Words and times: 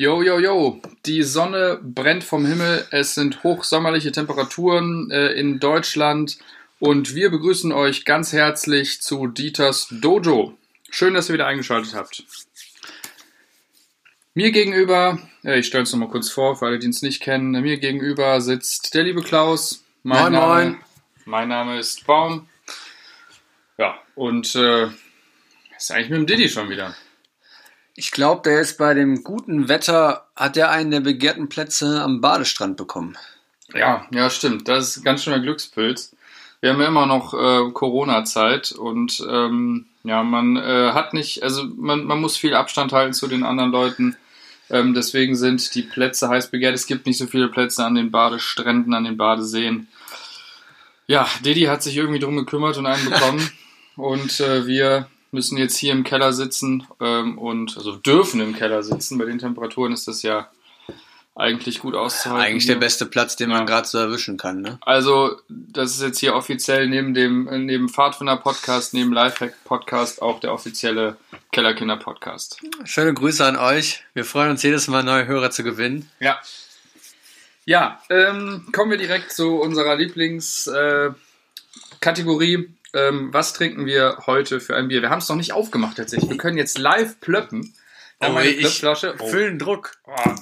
Yo, 0.00 0.22
yo, 0.22 0.38
yo, 0.38 0.80
die 1.06 1.24
Sonne 1.24 1.80
brennt 1.82 2.22
vom 2.22 2.46
Himmel, 2.46 2.86
es 2.92 3.16
sind 3.16 3.42
hochsommerliche 3.42 4.12
Temperaturen 4.12 5.10
äh, 5.10 5.32
in 5.32 5.58
Deutschland 5.58 6.38
und 6.78 7.16
wir 7.16 7.32
begrüßen 7.32 7.72
euch 7.72 8.04
ganz 8.04 8.32
herzlich 8.32 9.02
zu 9.02 9.26
Dieters 9.26 9.88
Dojo. 9.90 10.56
Schön, 10.88 11.14
dass 11.14 11.28
ihr 11.28 11.32
wieder 11.32 11.48
eingeschaltet 11.48 11.94
habt. 11.94 12.22
Mir 14.34 14.52
gegenüber, 14.52 15.18
äh, 15.42 15.58
ich 15.58 15.66
stelle 15.66 15.82
es 15.82 15.92
nochmal 15.92 16.10
kurz 16.10 16.30
vor, 16.30 16.54
für 16.54 16.66
alle, 16.66 16.78
die 16.78 16.86
es 16.86 17.02
nicht 17.02 17.20
kennen, 17.20 17.50
mir 17.60 17.78
gegenüber 17.78 18.40
sitzt 18.40 18.94
der 18.94 19.02
liebe 19.02 19.22
Klaus. 19.22 19.84
Mein 20.04 20.20
Moin, 20.20 20.32
Name, 20.32 20.46
moin. 20.46 20.80
Mein 21.24 21.48
Name 21.48 21.76
ist 21.76 22.06
Baum. 22.06 22.48
Ja, 23.78 23.98
und 24.14 24.54
äh, 24.54 24.90
ist 25.76 25.90
eigentlich 25.90 26.10
mit 26.10 26.18
dem 26.18 26.26
Diddy 26.28 26.48
schon 26.48 26.70
wieder. 26.70 26.94
Ich 27.98 28.12
glaube, 28.12 28.42
der 28.44 28.60
ist 28.60 28.78
bei 28.78 28.94
dem 28.94 29.24
guten 29.24 29.68
Wetter, 29.68 30.28
hat 30.36 30.54
der 30.54 30.70
einen 30.70 30.92
der 30.92 31.00
begehrten 31.00 31.48
Plätze 31.48 32.00
am 32.00 32.20
Badestrand 32.20 32.76
bekommen. 32.76 33.18
Ja, 33.74 34.06
ja, 34.12 34.30
stimmt. 34.30 34.68
Das 34.68 34.96
ist 34.96 35.04
ganz 35.04 35.24
schöner 35.24 35.40
Glückspilz. 35.40 36.14
Wir 36.60 36.70
haben 36.70 36.80
ja 36.80 36.86
immer 36.86 37.06
noch 37.06 37.34
äh, 37.34 37.72
Corona-Zeit 37.72 38.70
und 38.70 39.20
ähm, 39.28 39.86
ja, 40.04 40.22
man 40.22 40.56
äh, 40.56 40.92
hat 40.92 41.12
nicht, 41.12 41.42
also 41.42 41.64
man, 41.76 42.04
man 42.04 42.20
muss 42.20 42.36
viel 42.36 42.54
Abstand 42.54 42.92
halten 42.92 43.14
zu 43.14 43.26
den 43.26 43.42
anderen 43.42 43.72
Leuten. 43.72 44.16
Ähm, 44.70 44.94
deswegen 44.94 45.34
sind 45.34 45.74
die 45.74 45.82
Plätze 45.82 46.28
heiß 46.28 46.52
begehrt. 46.52 46.76
Es 46.76 46.86
gibt 46.86 47.04
nicht 47.04 47.18
so 47.18 47.26
viele 47.26 47.48
Plätze 47.48 47.84
an 47.84 47.96
den 47.96 48.12
Badestränden, 48.12 48.94
an 48.94 49.02
den 49.02 49.16
Badeseen. 49.16 49.88
Ja, 51.08 51.26
Didi 51.44 51.62
hat 51.62 51.82
sich 51.82 51.96
irgendwie 51.96 52.20
drum 52.20 52.36
gekümmert 52.36 52.76
und 52.76 52.86
einen 52.86 53.10
bekommen. 53.10 53.50
und 53.96 54.38
äh, 54.38 54.68
wir 54.68 55.08
müssen 55.30 55.58
jetzt 55.58 55.76
hier 55.76 55.92
im 55.92 56.04
Keller 56.04 56.32
sitzen 56.32 56.86
ähm, 57.00 57.38
und 57.38 57.76
also 57.76 57.96
dürfen 57.96 58.40
im 58.40 58.54
Keller 58.54 58.82
sitzen. 58.82 59.18
Bei 59.18 59.24
den 59.24 59.38
Temperaturen 59.38 59.92
ist 59.92 60.08
das 60.08 60.22
ja 60.22 60.48
eigentlich 61.38 61.78
gut 61.78 61.94
auszuhalten. 61.94 62.44
Eigentlich 62.44 62.66
der 62.66 62.74
beste 62.74 63.06
Platz, 63.06 63.36
den 63.36 63.50
man 63.50 63.64
gerade 63.64 63.86
so 63.86 63.96
erwischen 63.96 64.36
kann, 64.36 64.60
ne? 64.60 64.78
Also, 64.80 65.36
das 65.48 65.92
ist 65.92 66.02
jetzt 66.02 66.18
hier 66.18 66.34
offiziell 66.34 66.88
neben 66.88 67.14
dem 67.14 67.44
neben 67.64 67.88
Pfadfinder-Podcast, 67.88 68.92
neben 68.92 69.12
Lifehack-Podcast 69.12 70.20
auch 70.20 70.40
der 70.40 70.52
offizielle 70.52 71.16
Kellerkinder-Podcast. 71.52 72.60
Schöne 72.84 73.14
Grüße 73.14 73.44
an 73.44 73.56
euch. 73.56 74.02
Wir 74.14 74.24
freuen 74.24 74.50
uns 74.50 74.64
jedes 74.64 74.88
Mal, 74.88 75.04
neue 75.04 75.26
Hörer 75.26 75.52
zu 75.52 75.62
gewinnen. 75.62 76.10
Ja. 76.18 76.38
Ja, 77.64 78.02
ähm, 78.10 78.66
kommen 78.72 78.90
wir 78.90 78.98
direkt 78.98 79.30
zu 79.30 79.60
unserer 79.60 79.94
Lieblingskategorie. 79.94 81.14
Äh, 81.14 81.98
Kategorie. 82.00 82.68
Ähm, 82.94 83.32
was 83.32 83.52
trinken 83.52 83.86
wir 83.86 84.22
heute 84.26 84.60
für 84.60 84.76
ein 84.76 84.88
Bier? 84.88 85.02
Wir 85.02 85.10
haben 85.10 85.18
es 85.18 85.28
noch 85.28 85.36
nicht 85.36 85.52
aufgemacht 85.52 85.96
tatsächlich. 85.96 86.30
Wir 86.30 86.38
können 86.38 86.56
jetzt 86.56 86.78
live 86.78 87.20
plöppen. 87.20 87.74
Wir 88.18 88.28
haben 88.28 88.36
eine 88.36 88.52
Plöppflasche. 88.52 89.14
Oh. 89.18 89.26
Füllen 89.28 89.58
Druck. 89.58 89.92
Oh. 90.06 90.34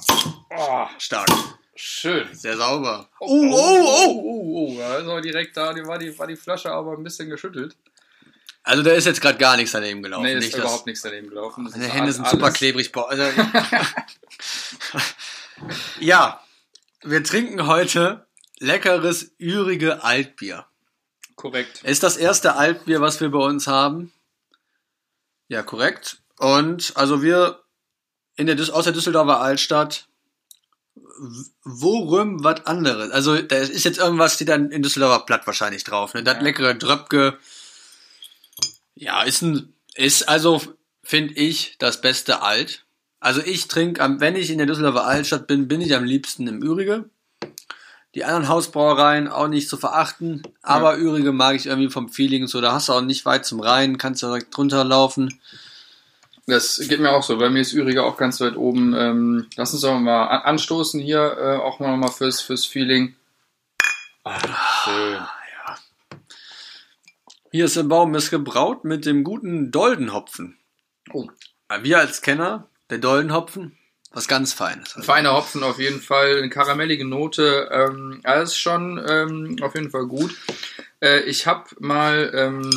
Oh. 0.56 0.86
Stark. 0.98 1.28
Schön. 1.74 2.26
Sehr 2.32 2.56
sauber. 2.56 3.10
Oh, 3.20 3.26
oh, 3.26 3.52
oh, 3.52 4.22
oh, 4.24 4.76
oh. 4.78 4.82
Also 4.82 5.20
direkt 5.20 5.56
da 5.56 5.74
die 5.74 5.86
war, 5.86 5.98
die 5.98 6.18
war 6.18 6.26
die 6.26 6.36
Flasche 6.36 6.70
aber 6.70 6.92
ein 6.96 7.02
bisschen 7.02 7.28
geschüttelt. 7.28 7.76
Also 8.62 8.82
da 8.82 8.92
ist 8.92 9.04
jetzt 9.04 9.20
gerade 9.20 9.38
gar 9.38 9.56
nichts 9.56 9.72
daneben 9.72 10.02
gelaufen. 10.02 10.24
Nee, 10.24 10.34
ist 10.34 10.44
nicht, 10.44 10.56
überhaupt 10.56 10.86
nichts 10.86 11.02
daneben 11.02 11.28
gelaufen. 11.28 11.66
Das 11.66 11.74
Meine 11.76 11.86
Hände 11.86 12.02
alles- 12.04 12.16
sind 12.16 12.28
super 12.28 12.50
klebrig. 12.50 12.90
Also, 12.96 13.22
ja, 16.00 16.40
wir 17.02 17.22
trinken 17.22 17.66
heute 17.66 18.26
leckeres, 18.58 19.32
ürige 19.38 20.02
Altbier. 20.02 20.66
Korrekt. 21.36 21.82
Ist 21.84 22.02
das 22.02 22.16
erste 22.16 22.56
Altbier, 22.56 23.00
was 23.00 23.20
wir 23.20 23.30
bei 23.30 23.38
uns 23.38 23.66
haben? 23.66 24.12
Ja, 25.48 25.62
korrekt. 25.62 26.18
Und 26.38 26.92
also 26.96 27.22
wir 27.22 27.60
in 28.36 28.46
der 28.46 28.58
aus 28.74 28.84
der 28.84 28.92
Düsseldorfer 28.92 29.40
Altstadt 29.40 30.08
worum 31.64 32.42
was 32.44 32.66
anderes. 32.66 33.10
Also 33.10 33.40
da 33.40 33.56
ist 33.56 33.84
jetzt 33.84 33.98
irgendwas, 33.98 34.34
steht 34.34 34.48
dann 34.48 34.70
in 34.70 34.82
Düsseldorfer 34.82 35.24
Platt 35.24 35.46
wahrscheinlich 35.46 35.84
drauf. 35.84 36.14
Ne? 36.14 36.22
Das 36.22 36.36
Ja. 36.36 36.42
leckere 36.42 36.74
Dröpke. 36.74 37.38
Ja, 38.94 39.22
ist 39.22 39.42
ein, 39.42 39.74
ist 39.94 40.28
also, 40.28 40.62
finde 41.02 41.34
ich, 41.34 41.76
das 41.78 42.00
beste 42.00 42.42
Alt. 42.42 42.84
Also 43.20 43.42
ich 43.42 43.68
trinke, 43.68 44.00
am, 44.00 44.20
wenn 44.20 44.36
ich 44.36 44.50
in 44.50 44.58
der 44.58 44.66
Düsseldorfer 44.66 45.06
Altstadt 45.06 45.46
bin, 45.46 45.68
bin 45.68 45.80
ich 45.80 45.94
am 45.94 46.04
liebsten 46.04 46.46
im 46.46 46.62
Ürige. 46.62 47.10
Die 48.16 48.24
anderen 48.24 48.48
Hausbrauereien 48.48 49.28
auch 49.28 49.46
nicht 49.46 49.68
zu 49.68 49.76
verachten, 49.76 50.42
aber 50.62 50.96
Ürige 50.96 51.32
mag 51.32 51.54
ich 51.54 51.66
irgendwie 51.66 51.90
vom 51.90 52.08
Feeling 52.08 52.46
so. 52.46 52.60
Da 52.62 52.72
hast 52.72 52.88
du 52.88 52.94
auch 52.94 53.02
nicht 53.02 53.26
weit 53.26 53.44
zum 53.44 53.60
Rhein, 53.60 53.98
kannst 53.98 54.22
du 54.22 54.26
direkt 54.26 54.56
drunter 54.56 54.82
laufen. 54.84 55.38
Das 56.46 56.78
geht 56.88 57.00
mir 57.00 57.10
auch 57.10 57.22
so. 57.22 57.36
Bei 57.36 57.50
mir 57.50 57.60
ist 57.60 57.74
Ürige 57.74 58.04
auch 58.04 58.16
ganz 58.16 58.40
weit 58.40 58.56
oben. 58.56 58.94
Ähm, 58.94 59.46
lass 59.56 59.72
uns 59.74 59.82
doch 59.82 59.98
mal 59.98 60.28
an- 60.28 60.42
anstoßen 60.42 60.98
hier, 60.98 61.36
äh, 61.38 61.56
auch 61.56 61.78
mal 61.78 61.96
mal 61.96 62.10
fürs, 62.10 62.40
fürs 62.40 62.64
Feeling. 62.64 63.14
Ah, 64.24 64.38
schön. 64.84 65.18
Hier 67.50 67.66
ist 67.66 67.76
ein 67.76 67.88
Baum, 67.88 68.14
ist 68.14 68.30
gebraut 68.30 68.84
mit 68.84 69.06
dem 69.06 69.24
guten 69.24 69.70
Doldenhopfen. 69.70 70.56
Oh. 71.12 71.28
Wir 71.80 71.98
als 71.98 72.22
Kenner, 72.22 72.68
der 72.90 72.98
Doldenhopfen, 72.98 73.76
was 74.16 74.28
ganz 74.28 74.54
Feines. 74.54 74.96
Also, 74.96 75.02
Feiner 75.02 75.34
Hopfen 75.34 75.62
auf 75.62 75.78
jeden 75.78 76.00
Fall, 76.00 76.38
eine 76.38 76.48
karamellige 76.48 77.04
Note. 77.04 77.68
Ähm, 77.70 78.20
alles 78.24 78.56
schon 78.56 78.98
ähm, 79.06 79.58
auf 79.60 79.74
jeden 79.74 79.90
Fall 79.90 80.06
gut. 80.06 80.34
Äh, 81.02 81.20
ich 81.24 81.46
habe 81.46 81.64
mal, 81.80 82.32
ähm, 82.34 82.70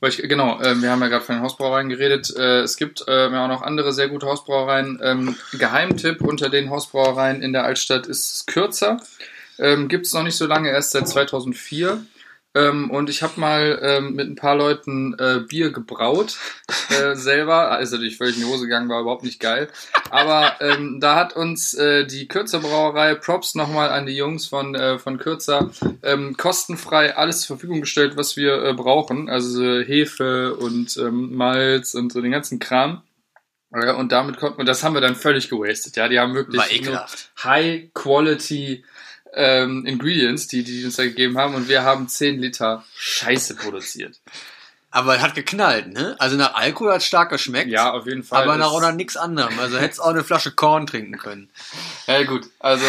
weil 0.00 0.10
ich, 0.10 0.18
genau, 0.18 0.60
äh, 0.60 0.74
wir 0.82 0.90
haben 0.90 1.00
ja 1.00 1.08
gerade 1.08 1.24
von 1.24 1.36
den 1.36 1.42
Hausbrauereien 1.42 1.88
geredet. 1.88 2.30
Äh, 2.36 2.60
es 2.60 2.76
gibt 2.76 3.08
äh, 3.08 3.30
ja 3.30 3.44
auch 3.44 3.48
noch 3.48 3.62
andere 3.62 3.94
sehr 3.94 4.10
gute 4.10 4.26
Hausbrauereien. 4.26 5.00
Ähm, 5.02 5.36
Geheimtipp 5.52 6.20
unter 6.20 6.50
den 6.50 6.68
Hausbrauereien 6.68 7.40
in 7.40 7.54
der 7.54 7.64
Altstadt 7.64 8.06
ist 8.06 8.34
es 8.34 8.46
kürzer. 8.46 9.00
Ähm, 9.58 9.88
gibt 9.88 10.04
es 10.04 10.12
noch 10.12 10.22
nicht 10.22 10.36
so 10.36 10.46
lange, 10.46 10.68
erst 10.68 10.90
seit 10.90 11.08
2004. 11.08 12.04
Ähm, 12.54 12.90
und 12.90 13.08
ich 13.08 13.22
habe 13.22 13.38
mal 13.38 13.78
ähm, 13.80 14.14
mit 14.14 14.28
ein 14.28 14.34
paar 14.34 14.56
Leuten 14.56 15.14
äh, 15.18 15.40
Bier 15.46 15.70
gebraut 15.70 16.36
äh, 16.88 17.14
selber. 17.14 17.70
Also 17.70 17.96
natürlich 17.96 18.16
völlig 18.16 18.36
in 18.36 18.42
die 18.42 18.48
Hose 18.48 18.64
gegangen, 18.64 18.88
war 18.88 19.00
überhaupt 19.00 19.22
nicht 19.22 19.38
geil. 19.38 19.68
Aber 20.10 20.56
ähm, 20.60 20.98
da 21.00 21.14
hat 21.14 21.36
uns 21.36 21.74
äh, 21.74 22.06
die 22.06 22.26
Kürzer 22.26 22.58
Brauerei, 22.58 23.14
Props 23.14 23.54
nochmal 23.54 23.90
an 23.90 24.06
die 24.06 24.16
Jungs 24.16 24.46
von, 24.46 24.74
äh, 24.74 24.98
von 24.98 25.18
Kürzer, 25.18 25.70
ähm, 26.02 26.36
kostenfrei 26.36 27.16
alles 27.16 27.42
zur 27.42 27.56
Verfügung 27.56 27.82
gestellt, 27.82 28.16
was 28.16 28.36
wir 28.36 28.64
äh, 28.64 28.74
brauchen. 28.74 29.28
Also 29.28 29.80
Hefe 29.80 30.56
und 30.56 30.96
ähm, 30.96 31.36
Malz 31.36 31.94
und 31.94 32.12
so 32.12 32.20
den 32.20 32.32
ganzen 32.32 32.58
Kram. 32.58 33.02
Und 33.70 34.10
damit 34.10 34.38
konnten 34.38 34.58
wir, 34.58 34.64
das 34.64 34.82
haben 34.82 34.94
wir 34.94 35.00
dann 35.00 35.14
völlig 35.14 35.48
gewastet. 35.48 35.94
Ja, 35.94 36.08
die 36.08 36.18
haben 36.18 36.34
wirklich. 36.34 36.60
High 37.44 37.92
Quality 37.94 38.84
ähm, 39.34 39.84
Ingredients, 39.86 40.46
die 40.46 40.64
die 40.64 40.84
uns 40.84 40.96
da 40.96 41.04
gegeben 41.04 41.38
haben. 41.38 41.54
Und 41.54 41.68
wir 41.68 41.82
haben 41.84 42.08
10 42.08 42.40
Liter 42.40 42.84
Scheiße 42.96 43.56
produziert. 43.56 44.20
Aber 44.92 45.14
es 45.16 45.22
hat 45.22 45.34
geknallt, 45.34 45.92
ne? 45.92 46.16
Also 46.18 46.36
nach 46.36 46.54
Alkohol 46.54 46.94
hat 46.94 47.02
stark 47.02 47.30
geschmeckt. 47.30 47.70
Ja, 47.70 47.92
auf 47.92 48.06
jeden 48.06 48.24
Fall. 48.24 48.42
aber 48.42 48.56
nach 48.56 48.72
oder 48.72 48.92
nichts 48.92 49.16
anderem. 49.16 49.58
Also 49.60 49.78
hättest 49.78 50.02
auch 50.02 50.08
eine 50.08 50.24
Flasche 50.24 50.50
Korn 50.50 50.86
trinken 50.86 51.16
können. 51.16 51.48
Ja, 52.08 52.24
gut. 52.24 52.46
Also, 52.58 52.84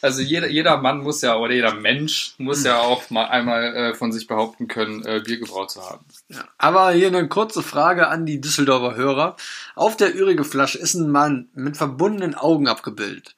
also 0.00 0.22
jeder, 0.22 0.48
jeder 0.48 0.78
Mann 0.78 1.02
muss 1.02 1.20
ja, 1.20 1.36
oder 1.36 1.52
jeder 1.52 1.74
Mensch 1.74 2.32
muss 2.38 2.64
ja 2.64 2.80
auch 2.80 3.10
mal 3.10 3.26
einmal 3.26 3.76
äh, 3.76 3.94
von 3.94 4.12
sich 4.12 4.26
behaupten 4.28 4.66
können, 4.66 5.04
äh, 5.04 5.20
Bier 5.22 5.38
gebraut 5.38 5.70
zu 5.70 5.82
haben. 5.82 6.06
Ja. 6.28 6.42
Aber 6.56 6.90
hier 6.92 7.08
eine 7.08 7.28
kurze 7.28 7.62
Frage 7.62 8.08
an 8.08 8.24
die 8.24 8.40
Düsseldorfer 8.40 8.96
Hörer. 8.96 9.36
Auf 9.74 9.98
der 9.98 10.16
ürige 10.16 10.44
Flasche 10.44 10.78
ist 10.78 10.94
ein 10.94 11.10
Mann 11.10 11.50
mit 11.54 11.76
verbundenen 11.76 12.34
Augen 12.34 12.66
abgebildet. 12.66 13.34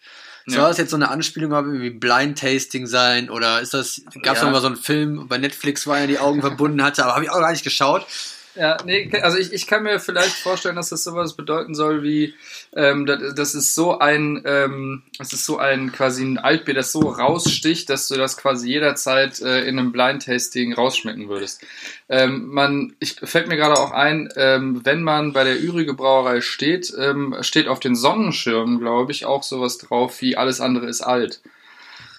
Soll 0.47 0.59
Ja. 0.59 0.69
das 0.69 0.79
jetzt 0.79 0.91
so 0.91 0.97
eine 0.97 1.09
Anspielung 1.11 1.53
auf 1.53 1.65
irgendwie 1.65 1.91
Blind 1.91 2.39
Tasting 2.39 2.87
sein? 2.87 3.31
Oder 3.31 3.61
ist 3.61 3.75
das, 3.75 4.03
gab 4.23 4.35
es 4.35 4.41
Ja. 4.41 4.47
noch 4.47 4.53
mal 4.53 4.61
so 4.61 4.67
einen 4.67 4.77
Film 4.77 5.27
bei 5.29 5.39
Netflix, 5.39 5.87
wo 5.87 5.93
er 5.93 6.07
die 6.07 6.19
Augen 6.19 6.41
verbunden 6.41 6.83
hatte, 6.83 7.05
aber 7.05 7.15
habe 7.15 7.25
ich 7.25 7.31
auch 7.31 7.39
gar 7.41 7.53
nicht 7.53 7.65
geschaut. 7.65 8.07
Ja, 8.55 8.77
nee, 8.85 9.11
also 9.23 9.39
ich, 9.39 9.53
ich 9.55 9.67
kann 9.67 9.83
mir 9.83 9.99
vielleicht 9.99 10.35
vorstellen, 10.35 10.77
dass 10.77 10.91
das 10.91 11.05
sowas 11.05 11.35
bedeuten 11.35 11.75
soll 11.75 12.03
wie, 12.03 12.35
ähm, 12.77 13.07
das, 13.07 13.35
das 13.35 13.55
ist 13.55 13.75
so 13.75 13.99
ein, 13.99 14.43
ähm, 14.45 15.03
das 15.17 15.33
ist 15.33 15.47
so 15.47 15.57
ein 15.57 15.91
quasi 15.91 16.23
ein 16.23 16.37
Altbier, 16.37 16.75
das 16.75 16.93
so 16.93 17.01
raussticht, 17.01 17.89
dass 17.89 18.09
du 18.09 18.17
das 18.17 18.37
quasi 18.37 18.69
jederzeit 18.69 19.41
äh, 19.41 19.65
in 19.65 19.79
einem 19.79 19.91
Blind 19.91 20.27
Tasting 20.27 20.75
rausschmecken 20.75 21.31
würdest. 21.31 21.65
Ähm, 22.11 22.49
man, 22.49 22.95
ich 22.99 23.17
fällt 23.23 23.49
mir 23.49 23.57
gerade 23.57 23.81
auch 23.81 23.93
ein, 23.93 24.29
ähm, 24.37 24.83
wenn 24.85 25.03
man 25.03 25.33
bei 25.33 25.45
der 25.45 25.63
Ürige 25.63 25.95
Brauerei 25.95 26.43
steht, 26.43 26.93
ähm, 26.99 27.35
steht 27.41 27.69
auf 27.69 27.81
den 27.81 27.97
Sonnenschirmen, 27.97 28.81
glaube 28.81 29.13
ich, 29.13 29.25
auch 29.25 29.43
sowas 29.43 29.79
drauf 29.79 30.21
wie 30.21 30.37
alles 30.37 30.61
andere 30.61 30.87
ist 30.87 31.01
alt. 31.01 31.41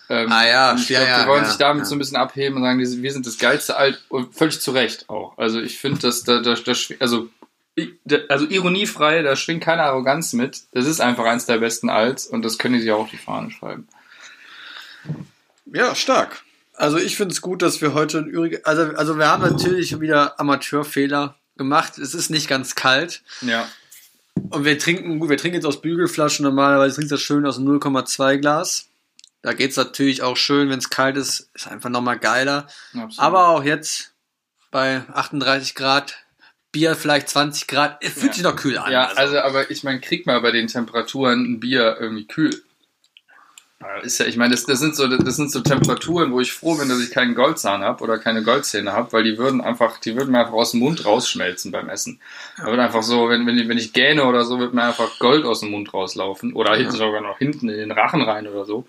Ähm, 0.10 0.32
Ah 0.32 0.46
ja, 0.46 0.76
ich 0.76 0.90
ja, 0.90 1.00
glaub, 1.00 1.10
ja, 1.10 1.22
die 1.22 1.30
wollen 1.30 1.44
ja, 1.44 1.50
sich 1.50 1.58
damit 1.58 1.84
ja. 1.84 1.86
so 1.86 1.96
ein 1.96 2.00
bisschen 2.00 2.18
abheben 2.18 2.58
und 2.58 2.64
sagen, 2.64 2.80
wir 2.80 3.12
sind 3.12 3.26
das 3.26 3.38
geilste 3.38 3.78
Alt 3.78 4.04
und 4.10 4.36
völlig 4.36 4.60
zu 4.60 4.72
Recht 4.72 5.10
auch. 5.10 5.38
Also 5.38 5.62
ich 5.62 5.78
finde, 5.80 6.00
dass 6.00 6.24
da, 6.24 6.40
da, 6.40 6.56
da 6.56 6.74
also 7.00 7.30
also 8.30 8.46
ironiefrei, 8.46 9.24
da 9.24 9.36
schwingt 9.36 9.64
keine 9.64 9.84
Arroganz 9.84 10.34
mit. 10.34 10.62
Das 10.74 10.86
ist 10.86 11.02
einfach 11.02 11.26
eins 11.26 11.46
der 11.46 11.58
besten 11.58 11.90
Alts 11.90 12.28
und 12.28 12.44
das 12.44 12.58
können 12.58 12.76
die 12.76 12.82
sich 12.82 12.92
auch 12.92 13.02
auf 13.02 13.10
die 13.10 13.18
Fahne 13.18 13.50
schreiben. 13.50 13.88
Ja, 15.66 15.96
stark. 15.96 16.44
Also 16.76 16.98
ich 16.98 17.18
finde 17.18 17.34
es 17.34 17.42
gut, 17.42 17.62
dass 17.62 17.82
wir 17.82 17.94
heute 17.94 18.20
ein 18.20 18.28
ürige, 18.28 18.66
also, 18.66 18.84
also 18.96 19.18
wir 19.18 19.28
haben 19.28 19.44
natürlich 19.44 20.00
wieder 20.00 20.40
Amateurfehler 20.40 21.36
gemacht. 21.58 21.98
Es 21.98 22.14
ist 22.14 22.30
nicht 22.30 22.48
ganz 22.48 22.76
kalt. 22.76 23.22
Ja. 23.42 23.68
Und 24.50 24.66
wir 24.66 24.78
trinken, 24.78 25.20
gut, 25.20 25.30
wir 25.30 25.38
trinken 25.38 25.56
jetzt 25.56 25.66
aus 25.66 25.82
Bügelflaschen 25.82 26.44
normalerweise, 26.44 26.96
trinkt 26.96 27.12
das 27.12 27.22
schön 27.22 27.46
aus 27.46 27.60
0,2 27.60 28.38
Glas. 28.38 28.88
Da 29.44 29.54
geht's 29.54 29.78
natürlich 29.78 30.24
auch 30.24 30.36
schön, 30.38 30.70
wenn 30.70 30.80
es 30.80 30.90
kalt 30.90 31.16
ist, 31.18 31.52
ist 31.54 31.68
einfach 31.68 31.90
nochmal 31.90 32.18
geiler. 32.18 32.68
Absolut. 32.94 33.20
Aber 33.20 33.50
auch 33.50 33.64
jetzt 33.64 34.14
bei 34.72 35.04
38 35.14 35.76
Grad, 35.76 36.16
Bier 36.72 36.96
vielleicht 36.96 37.30
20 37.30 37.68
Grad, 37.68 37.98
es 38.02 38.14
fühlt 38.14 38.28
Ja. 38.28 38.34
sich 38.34 38.44
noch 38.44 38.56
kühl 38.56 38.78
an. 38.80 38.92
Ja, 38.92 39.10
also, 39.16 39.38
aber 39.40 39.70
ich 39.70 39.84
meine, 39.84 40.00
krieg 40.00 40.26
mal 40.26 40.42
bei 40.42 40.52
den 40.52 40.68
Temperaturen 40.68 41.44
ein 41.46 41.60
Bier 41.60 41.98
irgendwie 42.00 42.26
kühl. 42.26 42.64
Ja, 43.82 43.98
Ist 43.98 44.18
ja, 44.18 44.26
ich 44.26 44.38
meine, 44.38 44.54
das, 44.56 44.66
das, 44.66 44.80
sind 44.80 44.96
so, 44.96 45.08
das 45.08 45.36
sind 45.36 45.52
so 45.52 45.60
Temperaturen, 45.60 46.32
wo 46.32 46.40
ich 46.40 46.54
froh 46.54 46.76
bin, 46.78 46.88
dass 46.88 47.02
ich 47.02 47.12
keinen 47.12 47.36
Goldzahn 47.36 47.84
habe 47.84 48.02
oder 48.02 48.18
keine 48.18 48.42
Goldzähne 48.42 48.94
habe, 48.94 49.12
weil 49.12 49.24
die 49.26 49.38
würden 49.38 49.60
einfach, 49.60 49.98
die 50.00 50.16
würden 50.16 50.32
mir 50.32 50.40
einfach 50.40 50.54
aus 50.54 50.72
dem 50.72 50.80
Mund 50.80 51.06
rausschmelzen 51.06 51.72
beim 51.74 51.90
Essen. 51.90 52.22
Da 52.58 52.68
wird 52.68 52.80
einfach 52.80 53.04
so, 53.04 53.28
wenn, 53.28 53.46
wenn, 53.46 53.58
ich- 53.58 53.68
wenn 53.68 53.78
ich 53.78 53.92
gähne 53.92 54.24
oder 54.24 54.46
so, 54.46 54.58
wird 54.58 54.74
mir 54.74 54.84
einfach 54.84 55.20
Gold 55.20 55.44
aus 55.44 55.60
dem 55.60 55.72
Mund 55.72 55.94
rauslaufen 55.94 56.54
oder 56.54 56.74
hinten 56.76 56.94
sogar 56.94 57.20
noch 57.20 57.38
hinten 57.40 57.68
in 57.68 57.78
den 57.78 57.92
Rachen 57.92 58.22
rein 58.22 58.48
oder 58.48 58.64
so. 58.66 58.88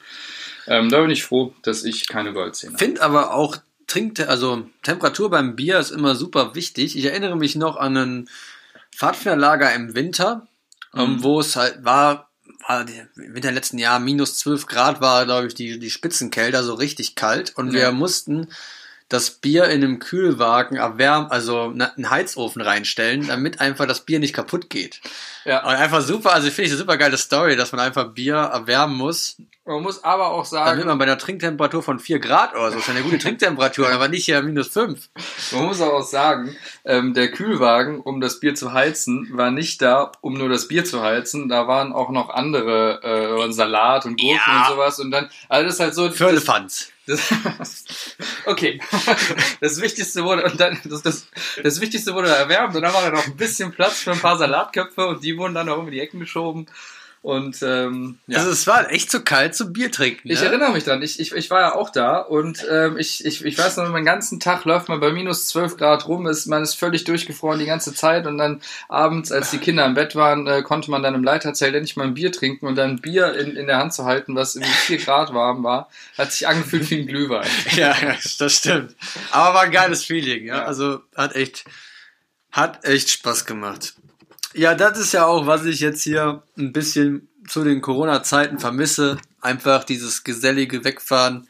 Ähm, 0.66 0.88
da 0.90 1.00
bin 1.00 1.10
ich 1.10 1.24
froh, 1.24 1.54
dass 1.62 1.84
ich 1.84 2.08
keine 2.08 2.32
Goldzähne 2.32 2.72
habe. 2.74 2.84
finde 2.84 3.02
aber 3.02 3.34
auch 3.34 3.56
trinkt, 3.86 4.20
also 4.20 4.66
Temperatur 4.82 5.30
beim 5.30 5.56
Bier 5.56 5.78
ist 5.78 5.90
immer 5.90 6.14
super 6.14 6.54
wichtig. 6.54 6.96
Ich 6.96 7.04
erinnere 7.04 7.36
mich 7.36 7.54
noch 7.56 7.76
an 7.76 7.96
ein 7.96 8.28
Pfadfinderlager 8.96 9.72
im 9.74 9.94
Winter, 9.94 10.46
ähm, 10.94 11.14
Mhm. 11.16 11.22
wo 11.22 11.40
es 11.40 11.56
halt 11.56 11.84
war, 11.84 12.30
war 12.66 12.86
im 12.88 13.34
Winter 13.34 13.52
letzten 13.52 13.78
Jahr 13.78 13.98
minus 13.98 14.38
12 14.38 14.66
Grad 14.66 15.00
war, 15.00 15.24
glaube 15.26 15.48
ich, 15.48 15.54
die, 15.54 15.78
die 15.78 15.90
Spitzenkälte, 15.90 16.62
so 16.62 16.74
richtig 16.74 17.14
kalt. 17.14 17.52
Und 17.56 17.72
wir 17.72 17.80
Ja. 17.80 17.92
mussten 17.92 18.48
das 19.14 19.30
Bier 19.30 19.64
in 19.66 19.82
einem 19.82 19.98
Kühlwagen 20.00 20.76
erwärmen, 20.76 21.30
also 21.30 21.70
na- 21.74 21.92
einen 21.96 22.10
Heizofen 22.10 22.60
reinstellen, 22.60 23.26
damit 23.28 23.60
einfach 23.60 23.86
das 23.86 24.00
Bier 24.00 24.18
nicht 24.18 24.34
kaputt 24.34 24.68
geht. 24.68 25.00
Ja. 25.44 25.62
Und 25.62 25.70
einfach 25.74 26.00
super, 26.02 26.32
also 26.32 26.48
finde 26.50 26.64
ich 26.64 26.70
eine 26.72 26.78
super 26.78 26.96
geile 26.96 27.16
Story, 27.16 27.56
dass 27.56 27.72
man 27.72 27.80
einfach 27.80 28.08
Bier 28.08 28.36
erwärmen 28.36 28.96
muss, 28.96 29.36
Man 29.66 29.82
muss 29.82 30.04
aber 30.04 30.26
auch 30.28 30.46
damit 30.46 30.66
sagen, 30.66 30.86
man 30.86 30.98
bei 30.98 31.04
einer 31.04 31.16
Trinktemperatur 31.16 31.82
von 31.82 31.98
4 31.98 32.18
Grad 32.18 32.54
oder 32.54 32.70
so, 32.70 32.78
ist 32.78 32.88
eine 32.90 33.00
gute 33.02 33.16
Trinktemperatur, 33.18 33.88
aber 33.88 34.08
nicht 34.08 34.26
hier 34.26 34.42
minus 34.42 34.68
5. 34.68 35.08
Man 35.52 35.64
muss 35.66 35.80
aber 35.80 35.94
auch 35.94 36.06
sagen, 36.06 36.54
ähm, 36.84 37.14
der 37.14 37.30
Kühlwagen, 37.30 38.00
um 38.00 38.20
das 38.20 38.40
Bier 38.40 38.54
zu 38.54 38.74
heizen, 38.74 39.28
war 39.32 39.50
nicht 39.50 39.80
da, 39.80 40.12
um 40.20 40.34
nur 40.34 40.50
das 40.50 40.68
Bier 40.68 40.84
zu 40.84 41.02
heizen. 41.02 41.48
Da 41.48 41.66
waren 41.66 41.92
auch 41.94 42.10
noch 42.10 42.28
andere, 42.28 43.00
äh, 43.48 43.52
Salat 43.52 44.04
und 44.04 44.20
Gurken 44.20 44.38
Ja. 44.46 44.62
und 44.68 44.74
sowas. 44.74 44.98
Und 45.00 45.10
dann, 45.12 45.30
also 45.48 45.64
das 45.64 45.74
ist 45.76 45.80
halt 45.80 45.94
so. 45.94 46.10
Für 46.10 46.28
Elefants. 46.28 46.90
Das, 47.06 47.30
okay. 48.46 48.80
Das 49.60 49.80
Wichtigste 49.80 50.24
wurde, 50.24 50.44
und 50.44 50.58
dann, 50.58 50.78
das, 50.84 51.02
das, 51.02 51.26
das 51.62 51.80
Wichtigste 51.80 52.14
wurde 52.14 52.28
erwärmt 52.28 52.74
und 52.74 52.82
dann 52.82 52.94
war 52.94 53.02
da 53.02 53.10
noch 53.10 53.26
ein 53.26 53.36
bisschen 53.36 53.72
Platz 53.72 54.00
für 54.00 54.12
ein 54.12 54.20
paar 54.20 54.38
Salatköpfe 54.38 55.06
und 55.06 55.22
die 55.22 55.36
wurden 55.36 55.54
dann 55.54 55.68
auch 55.68 55.78
um 55.78 55.90
die 55.90 56.00
Ecken 56.00 56.20
geschoben. 56.20 56.66
Und 57.24 57.62
ähm, 57.62 58.18
ja. 58.26 58.36
Also 58.36 58.50
es 58.50 58.66
war 58.66 58.92
echt 58.92 59.10
zu 59.10 59.24
kalt 59.24 59.54
zum 59.54 59.72
Bier 59.72 59.90
trinken. 59.90 60.30
Ich 60.30 60.42
ne? 60.42 60.48
erinnere 60.48 60.72
mich 60.72 60.84
dran, 60.84 61.00
ich, 61.00 61.18
ich, 61.18 61.32
ich 61.32 61.48
war 61.48 61.60
ja 61.62 61.74
auch 61.74 61.88
da 61.88 62.18
und 62.18 62.66
ähm, 62.70 62.98
ich, 62.98 63.24
ich, 63.24 63.42
ich 63.42 63.56
weiß 63.56 63.78
noch, 63.78 63.90
den 63.90 64.04
ganzen 64.04 64.40
Tag 64.40 64.66
läuft 64.66 64.90
man 64.90 65.00
bei 65.00 65.10
minus 65.10 65.46
12 65.46 65.78
Grad 65.78 66.06
rum, 66.06 66.26
ist, 66.26 66.44
man 66.44 66.62
ist 66.62 66.74
völlig 66.74 67.04
durchgefroren 67.04 67.58
die 67.58 67.64
ganze 67.64 67.94
Zeit 67.94 68.26
und 68.26 68.36
dann 68.36 68.60
abends, 68.90 69.32
als 69.32 69.50
die 69.50 69.56
Kinder 69.56 69.86
im 69.86 69.94
Bett 69.94 70.14
waren, 70.14 70.46
äh, 70.46 70.60
konnte 70.60 70.90
man 70.90 71.02
dann 71.02 71.14
im 71.14 71.24
Leiterzelt 71.24 71.74
endlich 71.74 71.96
mal 71.96 72.04
ein 72.04 72.12
Bier 72.12 72.30
trinken 72.30 72.66
und 72.66 72.76
dann 72.76 73.00
Bier 73.00 73.32
in, 73.32 73.56
in 73.56 73.68
der 73.68 73.78
Hand 73.78 73.94
zu 73.94 74.04
halten, 74.04 74.36
was 74.36 74.54
irgendwie 74.54 74.72
4 74.72 74.98
Grad 74.98 75.32
warm 75.32 75.64
war, 75.64 75.88
hat 76.18 76.30
sich 76.30 76.46
angefühlt 76.46 76.90
wie 76.90 77.00
ein 77.00 77.06
Glühwein. 77.06 77.48
Ja, 77.74 77.96
ja, 78.02 78.16
das 78.38 78.52
stimmt. 78.54 78.94
Aber 79.30 79.54
war 79.54 79.62
ein 79.62 79.72
geiles 79.72 80.04
Feeling, 80.04 80.44
ja. 80.44 80.58
Ja. 80.58 80.64
Also 80.66 81.00
hat 81.16 81.34
echt, 81.36 81.64
hat 82.52 82.84
echt 82.84 83.08
Spaß 83.08 83.46
gemacht. 83.46 83.94
Ja, 84.54 84.74
das 84.74 84.98
ist 84.98 85.12
ja 85.12 85.26
auch, 85.26 85.46
was 85.46 85.64
ich 85.64 85.80
jetzt 85.80 86.02
hier 86.02 86.42
ein 86.56 86.72
bisschen 86.72 87.28
zu 87.48 87.64
den 87.64 87.80
Corona-Zeiten 87.80 88.58
vermisse. 88.58 89.18
Einfach 89.40 89.84
dieses 89.84 90.24
gesellige 90.24 90.84
Wegfahren 90.84 91.48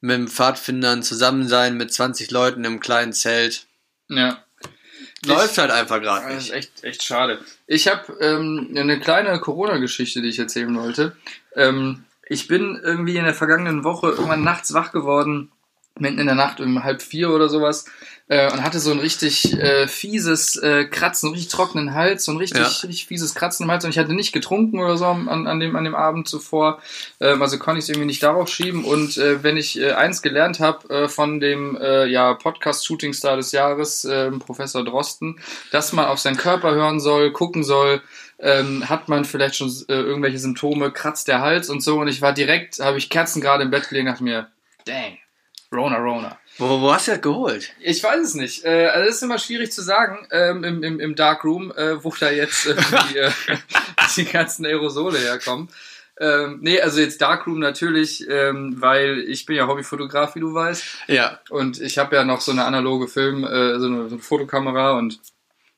mit 0.00 0.16
dem 0.16 0.28
Pfadfindern, 0.28 1.02
zusammen 1.02 1.48
sein 1.48 1.76
mit 1.76 1.92
20 1.92 2.30
Leuten 2.30 2.64
im 2.64 2.80
kleinen 2.80 3.12
Zelt. 3.12 3.66
Ja. 4.08 4.42
Läuft 5.26 5.58
halt 5.58 5.70
einfach 5.70 6.00
gerade 6.00 6.26
Das 6.32 6.44
ist 6.44 6.50
nicht. 6.50 6.54
echt, 6.54 6.84
echt 6.84 7.02
schade. 7.02 7.40
Ich 7.66 7.88
habe 7.88 8.12
ähm, 8.20 8.74
eine 8.74 8.98
kleine 9.00 9.38
Corona-Geschichte, 9.38 10.22
die 10.22 10.28
ich 10.28 10.38
erzählen 10.38 10.74
wollte. 10.74 11.16
Ähm, 11.54 12.04
ich 12.26 12.48
bin 12.48 12.80
irgendwie 12.82 13.16
in 13.16 13.24
der 13.24 13.34
vergangenen 13.34 13.84
Woche 13.84 14.08
irgendwann 14.10 14.44
nachts 14.44 14.72
wach 14.72 14.92
geworden, 14.92 15.50
mitten 15.98 16.18
in 16.18 16.26
der 16.26 16.36
Nacht 16.36 16.60
um 16.60 16.84
halb 16.84 17.02
vier 17.02 17.30
oder 17.30 17.48
sowas, 17.48 17.84
äh, 18.30 18.50
und 18.52 18.62
hatte 18.62 18.78
so 18.78 18.92
ein 18.92 19.00
richtig 19.00 19.52
äh, 19.58 19.88
fieses 19.88 20.54
äh, 20.54 20.84
Kratzen, 20.84 21.26
einen 21.26 21.34
richtig 21.34 21.52
trockenen 21.52 21.94
Hals, 21.94 22.24
so 22.24 22.30
ein 22.30 22.38
richtig, 22.38 22.60
Ja. 22.60 22.66
richtig 22.68 23.06
fieses 23.06 23.34
Kratzen 23.34 23.64
im 23.64 23.70
Hals. 23.72 23.84
Und 23.84 23.90
ich 23.90 23.98
hatte 23.98 24.14
nicht 24.14 24.32
getrunken 24.32 24.78
oder 24.78 24.96
so 24.96 25.06
an, 25.06 25.48
an, 25.48 25.58
dem, 25.58 25.74
an 25.74 25.82
dem 25.82 25.96
Abend 25.96 26.28
zuvor. 26.28 26.80
Ähm, 27.18 27.42
also 27.42 27.58
konnte 27.58 27.80
ich 27.80 27.86
es 27.86 27.88
irgendwie 27.88 28.06
nicht 28.06 28.22
darauf 28.22 28.48
schieben. 28.48 28.84
Und 28.84 29.18
äh, 29.18 29.42
wenn 29.42 29.56
ich 29.56 29.80
äh, 29.80 29.92
eins 29.92 30.22
gelernt 30.22 30.60
habe 30.60 30.88
äh, 30.94 31.08
von 31.08 31.40
dem 31.40 31.76
äh, 31.76 32.06
ja, 32.06 32.34
Podcast-Shooting-Star 32.34 33.36
des 33.36 33.50
Jahres, 33.50 34.04
äh, 34.04 34.30
Professor 34.30 34.84
Drosten, 34.84 35.40
dass 35.72 35.92
man 35.92 36.04
auf 36.06 36.20
seinen 36.20 36.36
Körper 36.36 36.72
hören 36.72 37.00
soll, 37.00 37.32
gucken 37.32 37.64
soll, 37.64 38.00
ähm, 38.38 38.88
hat 38.88 39.08
man 39.08 39.24
vielleicht 39.24 39.56
schon 39.56 39.68
äh, 39.88 39.94
irgendwelche 39.94 40.38
Symptome, 40.38 40.92
kratzt 40.92 41.26
der 41.26 41.40
Hals 41.40 41.68
und 41.68 41.82
so. 41.82 41.98
Und 41.98 42.06
ich 42.06 42.22
war 42.22 42.32
direkt, 42.32 42.78
habe 42.78 42.96
ich 42.96 43.10
Kerzen 43.10 43.42
gerade 43.42 43.64
im 43.64 43.72
Bett 43.72 43.88
gelegen, 43.88 44.06
dachte 44.06 44.22
mir, 44.22 44.46
dang, 44.86 45.18
Rona, 45.72 45.98
Rona. 45.98 46.38
Wo, 46.60 46.80
wo 46.82 46.92
hast 46.92 47.08
du 47.08 47.12
das 47.12 47.22
geholt? 47.22 47.72
Ich 47.80 48.02
weiß 48.04 48.20
es 48.20 48.34
nicht. 48.34 48.66
Äh, 48.66 48.88
also 48.88 49.08
es 49.08 49.16
ist 49.16 49.22
immer 49.22 49.38
schwierig 49.38 49.72
zu 49.72 49.80
sagen 49.80 50.28
ähm, 50.30 50.62
im, 50.62 50.82
im, 50.82 51.00
im 51.00 51.14
Darkroom, 51.14 51.72
äh, 51.72 52.04
wo 52.04 52.12
da 52.20 52.30
jetzt 52.30 52.66
irgendwie, 52.66 53.16
äh, 53.16 53.30
die 54.16 54.26
ganzen 54.26 54.66
Aerosole 54.66 55.18
herkommen. 55.18 55.70
Ähm, 56.20 56.58
nee, 56.60 56.78
also 56.78 57.00
jetzt 57.00 57.22
Darkroom 57.22 57.60
natürlich, 57.60 58.28
ähm, 58.28 58.76
weil 58.78 59.20
ich 59.20 59.46
bin 59.46 59.56
ja 59.56 59.66
Hobbyfotograf, 59.66 60.34
wie 60.34 60.40
du 60.40 60.52
weißt. 60.52 60.84
Ja. 61.06 61.40
Und 61.48 61.80
ich 61.80 61.96
habe 61.96 62.14
ja 62.14 62.24
noch 62.24 62.42
so 62.42 62.52
eine 62.52 62.66
analoge 62.66 63.08
Film, 63.08 63.42
äh, 63.44 63.78
so, 63.78 63.86
eine, 63.86 64.08
so 64.10 64.16
eine 64.16 64.18
Fotokamera 64.18 64.98
und 64.98 65.18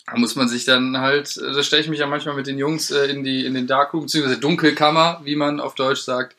da 0.06 0.17
muss 0.17 0.35
man 0.35 0.49
sich 0.49 0.64
dann 0.64 0.99
halt, 0.99 1.37
äh, 1.37 1.52
da 1.52 1.62
stelle 1.62 1.82
ich 1.82 1.88
mich 1.88 2.00
ja 2.00 2.08
manchmal 2.08 2.35
mit 2.35 2.49
den 2.49 2.58
Jungs 2.58 2.90
äh, 2.90 3.06
in 3.06 3.23
die 3.23 3.46
in 3.46 3.55
den 3.55 3.69
Darkroom, 3.69 4.02
beziehungsweise 4.02 4.40
Dunkelkammer, 4.40 5.20
wie 5.23 5.37
man 5.37 5.61
auf 5.61 5.76
Deutsch 5.76 6.00
sagt. 6.00 6.35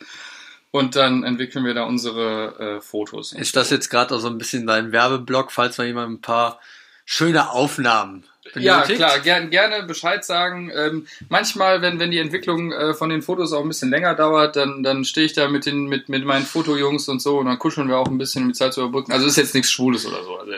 Und 0.75 0.95
dann 0.95 1.23
entwickeln 1.23 1.65
wir 1.65 1.75
da 1.75 1.83
unsere 1.83 2.77
äh, 2.77 2.81
Fotos. 2.81 3.31
Ist 3.31 3.55
das 3.55 3.69
jetzt 3.69 3.89
gerade 3.89 4.15
auch 4.15 4.19
so 4.19 4.27
ein 4.27 4.39
bisschen 4.39 4.65
dein 4.65 4.91
Werbeblock, 4.91 5.51
falls 5.51 5.77
mal 5.77 5.85
jemand 5.85 6.11
ein 6.13 6.21
paar 6.21 6.59
schöne 7.05 7.51
Aufnahmen 7.51 8.23
Ja, 8.55 8.77
benötigt? 8.77 8.97
klar, 8.97 9.19
gern, 9.19 9.51
gerne 9.51 9.83
Bescheid 9.83 10.25
sagen. 10.25 10.71
Ähm, 10.73 11.05
manchmal, 11.29 11.83
wenn, 11.83 11.99
wenn 11.99 12.09
die 12.09 12.17
Entwicklung 12.17 12.71
äh, 12.71 12.95
von 12.95 13.09
den 13.11 13.21
Fotos 13.21 13.53
auch 13.53 13.61
ein 13.61 13.67
bisschen 13.67 13.91
länger 13.91 14.15
dauert, 14.15 14.55
dann, 14.55 14.81
dann 14.81 15.05
stehe 15.05 15.27
ich 15.27 15.33
da 15.33 15.47
mit, 15.47 15.67
den, 15.67 15.85
mit, 15.85 16.09
mit 16.09 16.25
meinen 16.25 16.43
Fotojungs 16.43 17.07
und 17.07 17.21
so 17.21 17.37
und 17.37 17.45
dann 17.45 17.59
kuscheln 17.59 17.87
wir 17.87 17.97
auch 17.97 18.07
ein 18.07 18.17
bisschen, 18.17 18.41
um 18.41 18.47
die 18.49 18.57
Zeit 18.57 18.73
zu 18.73 18.81
überbrücken. 18.81 19.11
Also 19.11 19.27
ist 19.27 19.37
jetzt 19.37 19.53
nichts 19.53 19.71
Schwules 19.71 20.07
oder 20.07 20.23
so. 20.23 20.37
Also 20.37 20.51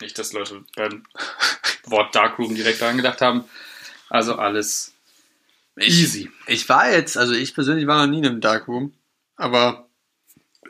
nicht, 0.00 0.16
dass 0.16 0.32
Leute 0.32 0.62
beim 0.76 1.02
Wort 1.86 2.14
Darkroom 2.14 2.54
direkt 2.54 2.80
daran 2.80 2.98
gedacht 2.98 3.20
haben. 3.20 3.42
Also 4.08 4.36
alles 4.36 4.92
easy. 5.76 6.30
Ich 6.46 6.68
war 6.68 6.88
jetzt, 6.92 7.18
also 7.18 7.32
ich 7.34 7.52
persönlich 7.52 7.88
war 7.88 8.06
noch 8.06 8.12
nie 8.12 8.18
in 8.18 8.26
einem 8.26 8.40
Darkroom, 8.40 8.92
aber 9.40 9.88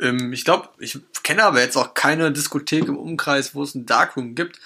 ähm, 0.00 0.32
ich 0.32 0.44
glaube, 0.44 0.68
ich 0.78 0.98
kenne 1.22 1.44
aber 1.44 1.60
jetzt 1.60 1.76
auch 1.76 1.94
keine 1.94 2.32
Diskothek 2.32 2.86
im 2.86 2.96
Umkreis, 2.96 3.54
wo 3.54 3.62
es 3.62 3.74
ein 3.74 3.86
Darkroom 3.86 4.34
gibt. 4.34 4.58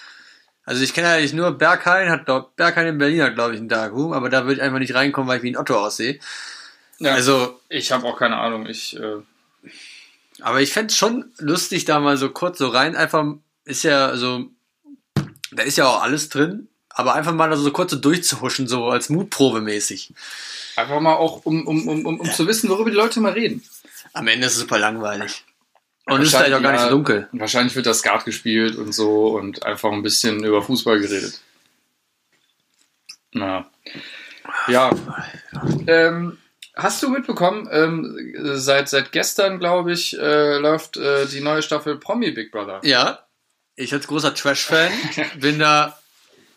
Also 0.65 0.83
ich 0.83 0.95
kenne 0.95 1.09
eigentlich 1.09 1.33
nur 1.33 1.53
Berghain, 1.53 2.11
hat 2.11 2.25
glaub, 2.25 2.57
Berghain 2.57 2.87
in 2.87 2.99
Berlin 2.99 3.23
hat 3.23 3.35
glaube 3.35 3.55
ich 3.55 3.61
ein 3.61 3.69
Darkroom, 3.69 4.13
aber 4.13 4.31
da 4.31 4.45
würde 4.45 4.55
ich 4.55 4.63
einfach 4.63 4.79
nicht 4.79 4.95
reinkommen, 4.95 5.29
weil 5.29 5.39
ich 5.39 5.43
wie 5.43 5.51
ein 5.51 5.57
Otto 5.57 5.77
aussehe. 5.77 6.21
Ja, 6.99 7.15
Also, 7.15 7.61
ich 7.69 7.91
habe 7.93 8.07
auch 8.07 8.19
keine 8.19 8.37
Ahnung. 8.37 8.67
Ich 8.67 8.97
äh, 8.99 9.17
aber 10.41 10.61
ich 10.61 10.73
fänd's 10.73 10.97
schon 10.97 11.33
lustig, 11.39 11.85
da 11.85 12.01
mal 12.01 12.17
so 12.17 12.31
kurz 12.31 12.59
so 12.59 12.69
rein, 12.69 12.97
einfach, 12.97 13.25
ist 13.65 13.85
ja, 13.85 14.07
also, 14.07 14.47
da 15.53 15.63
ist 15.63 15.79
ja 15.79 15.87
auch 15.87 16.03
alles 16.03 16.29
drin, 16.29 16.69
aber 16.91 17.15
einfach 17.15 17.33
mal 17.33 17.57
so 17.57 17.71
kurz 17.71 17.93
so 17.93 17.97
durchzuhuschen, 17.97 18.67
so 18.67 18.87
als 18.87 19.09
Mutprobe 19.09 19.61
mäßig. 19.61 20.13
einfach 20.77 21.01
mal 21.01 21.15
auch, 21.15 21.45
um, 21.45 21.67
um, 21.67 21.89
um, 21.89 22.07
um, 22.07 22.21
um 22.21 22.33
zu 22.33 22.47
wissen, 22.47 22.69
worüber 22.69 22.91
die 22.91 22.97
Leute 22.97 23.21
mal 23.21 23.33
reden. 23.33 23.63
Am 24.15 24.27
Ende 24.29 24.47
ist 24.47 24.55
es 24.55 24.61
super 24.61 24.79
langweilig. 24.79 25.45
Und 26.07 26.21
es 26.21 26.29
ist 26.29 26.35
halt 26.35 26.53
auch 26.53 26.63
gar 26.63 26.73
nicht 26.73 26.83
so 26.83 26.91
dunkel. 26.91 27.29
Wahrscheinlich 27.33 27.75
wird 27.77 27.87
das 27.87 27.99
Skat 27.99 28.25
gespielt 28.25 28.77
und 28.77 28.93
so 28.93 29.37
und 29.37 29.65
einfach 29.65 29.91
ein 29.91 30.03
bisschen 30.03 30.45
über 30.45 30.63
Fußball 30.63 31.01
geredet. 31.01 31.41
Na. 33.33 33.71
Ja. 34.69 34.91
Ähm, 35.87 36.39
hast 36.75 37.03
du 37.03 37.09
mitbekommen, 37.09 37.69
ähm, 37.73 38.35
seit, 38.55 38.89
seit 38.89 39.13
gestern, 39.13 39.59
glaube 39.59 39.93
ich, 39.93 40.19
äh, 40.19 40.59
läuft 40.59 40.97
äh, 40.97 41.27
die 41.27 41.41
neue 41.41 41.63
Staffel 41.63 41.99
Promi 41.99 42.31
Big 42.31 42.53
Brother. 42.53 42.81
Ja, 42.85 43.25
ich 43.77 43.93
als 43.93 44.07
großer 44.07 44.35
Trash-Fan 44.35 44.93
bin 45.41 45.59
da. 45.59 45.99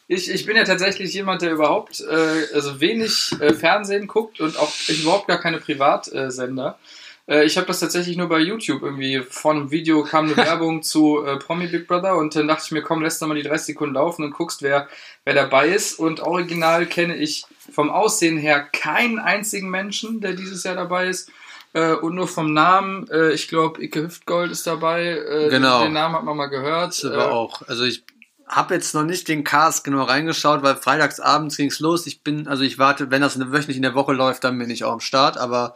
Ich, 0.10 0.30
ich 0.30 0.46
bin 0.46 0.56
ja 0.56 0.64
tatsächlich 0.64 1.14
jemand, 1.14 1.42
der 1.42 1.52
überhaupt 1.52 2.02
äh, 2.02 2.54
also 2.54 2.80
wenig 2.80 3.32
äh, 3.42 3.54
Fernsehen 3.54 4.08
guckt 4.08 4.40
und 4.40 4.58
auch 4.58 4.72
überhaupt 4.88 5.28
gar 5.28 5.40
keine 5.40 5.60
Privatsender. 5.60 6.78
Äh, 6.80 7.07
ich 7.28 7.58
habe 7.58 7.68
das 7.68 7.82
tatsächlich 7.82 8.16
nur 8.16 8.30
bei 8.30 8.40
YouTube 8.40 8.82
irgendwie. 8.84 9.22
Vor 9.30 9.52
einem 9.52 9.70
Video 9.70 10.04
kam 10.04 10.26
eine 10.26 10.38
Werbung 10.38 10.82
zu 10.82 11.24
äh, 11.26 11.38
Promi 11.38 11.68
Big 11.68 11.88
Brother 11.88 12.16
und 12.18 12.36
dann 12.36 12.48
dachte 12.48 12.64
ich 12.66 12.72
mir, 12.72 12.82
komm, 12.82 13.02
lässt 13.04 13.22
doch 13.22 13.28
mal 13.28 13.36
die 13.36 13.44
30 13.44 13.68
Sekunden 13.68 13.96
laufen 13.96 14.24
und 14.24 14.32
guckst, 14.32 14.62
wer, 14.62 14.88
wer 15.26 15.34
dabei 15.34 15.68
ist. 15.68 16.00
Und 16.00 16.22
original 16.22 16.86
kenne 16.86 17.18
ich 17.18 17.46
vom 17.72 17.90
Aussehen 17.90 18.38
her 18.38 18.62
keinen 18.72 19.20
einzigen 19.20 19.70
Menschen, 19.70 20.22
der 20.22 20.34
dieses 20.34 20.64
Jahr 20.64 20.76
dabei 20.76 21.08
ist. 21.08 21.30
Äh, 21.74 21.96
und 21.96 22.16
nur 22.16 22.30
vom 22.30 22.54
Namen, 22.54 23.10
äh, 23.10 23.32
ich 23.34 23.50
glaube, 23.50 23.84
Icke 23.84 24.04
Hüftgold 24.04 24.52
ist 24.52 24.66
dabei. 24.66 25.10
Äh, 25.10 25.50
Genau. 25.50 25.84
Den 25.84 25.92
Namen 25.94 26.16
hat 26.16 26.24
man 26.24 26.38
mal 26.38 26.48
gehört. 26.48 27.04
Das 27.04 27.12
war 27.12 27.28
Äh, 27.28 27.32
auch. 27.32 27.62
Also 27.68 27.84
ich 27.84 28.04
habe 28.48 28.74
jetzt 28.74 28.96
noch 28.96 29.04
nicht 29.04 29.28
den 29.28 29.44
Cast 29.44 29.84
genau 29.84 30.04
reingeschaut, 30.04 30.64
weil 30.64 30.78
freitagsabends 30.78 31.58
ging's 31.58 31.82
los. 31.82 32.08
Ich 32.08 32.22
bin, 32.24 32.48
also 32.48 32.64
ich 32.64 32.80
warte, 32.80 33.12
wenn 33.12 33.22
das 33.22 33.36
eine 33.36 33.52
wöchentlich 33.52 33.76
in 33.76 33.84
der 33.84 33.96
Woche 33.96 34.14
läuft, 34.14 34.46
dann 34.46 34.58
bin 34.58 34.70
ich 34.70 34.86
auch 34.86 34.94
am 34.94 35.02
Start, 35.02 35.38
aber 35.38 35.76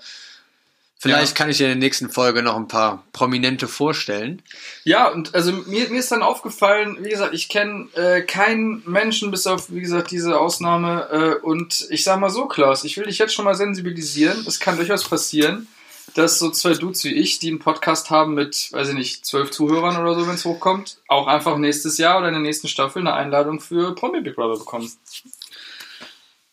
vielleicht 1.02 1.32
Ja. 1.32 1.36
kann 1.38 1.50
ich 1.50 1.60
in 1.62 1.68
der 1.68 1.76
nächsten 1.76 2.10
Folge 2.10 2.44
noch 2.44 2.56
ein 2.56 2.68
paar 2.68 3.04
Prominente 3.12 3.68
vorstellen. 3.68 4.42
Ja, 4.84 5.08
und 5.10 5.34
also 5.36 5.52
mir, 5.52 5.90
mir 5.90 6.00
ist 6.00 6.12
dann 6.12 6.22
aufgefallen, 6.22 6.98
wie 7.02 7.10
gesagt, 7.10 7.34
ich 7.34 7.50
kenne 7.50 7.88
äh, 7.96 8.22
keinen 8.22 8.84
Menschen, 8.86 9.32
bis 9.32 9.48
auf, 9.48 9.72
wie 9.72 9.82
gesagt, 9.82 10.12
diese 10.12 10.40
Ausnahme. 10.40 11.10
Äh, 11.12 11.46
und 11.46 11.88
ich 11.90 12.04
sag 12.04 12.20
mal 12.20 12.30
so, 12.30 12.46
Klaus, 12.48 12.84
ich 12.84 12.98
will 12.98 13.06
dich 13.06 13.18
jetzt 13.18 13.34
schon 13.34 13.46
mal 13.46 13.56
sensibilisieren. 13.56 14.46
Es 14.48 14.60
kann 14.60 14.76
durchaus 14.78 15.04
passieren, 15.08 15.68
dass 16.14 16.40
so 16.40 16.52
zwei 16.52 16.74
Dudes 16.74 17.04
wie 17.06 17.14
ich, 17.14 17.40
die 17.40 17.48
einen 17.50 17.60
Podcast 17.60 18.10
haben 18.10 18.34
mit, 18.34 18.70
weiß 18.72 18.90
ich 18.90 18.96
nicht, 18.96 19.26
zwölf 19.26 19.50
Zuhörern 19.52 19.98
oder 19.98 20.14
so, 20.20 20.28
wenn 20.28 20.36
es 20.36 20.44
hochkommt, 20.46 20.98
auch 21.08 21.28
einfach 21.28 21.58
nächstes 21.58 21.98
Jahr 21.98 22.18
oder 22.20 22.28
in 22.28 22.34
der 22.34 22.42
nächsten 22.42 22.68
Staffel 22.68 23.00
eine 23.00 23.14
Einladung 23.14 23.60
für 23.62 23.96
Promi 23.96 24.20
Big 24.22 24.36
Brother 24.36 24.60
bekommen. 24.60 24.92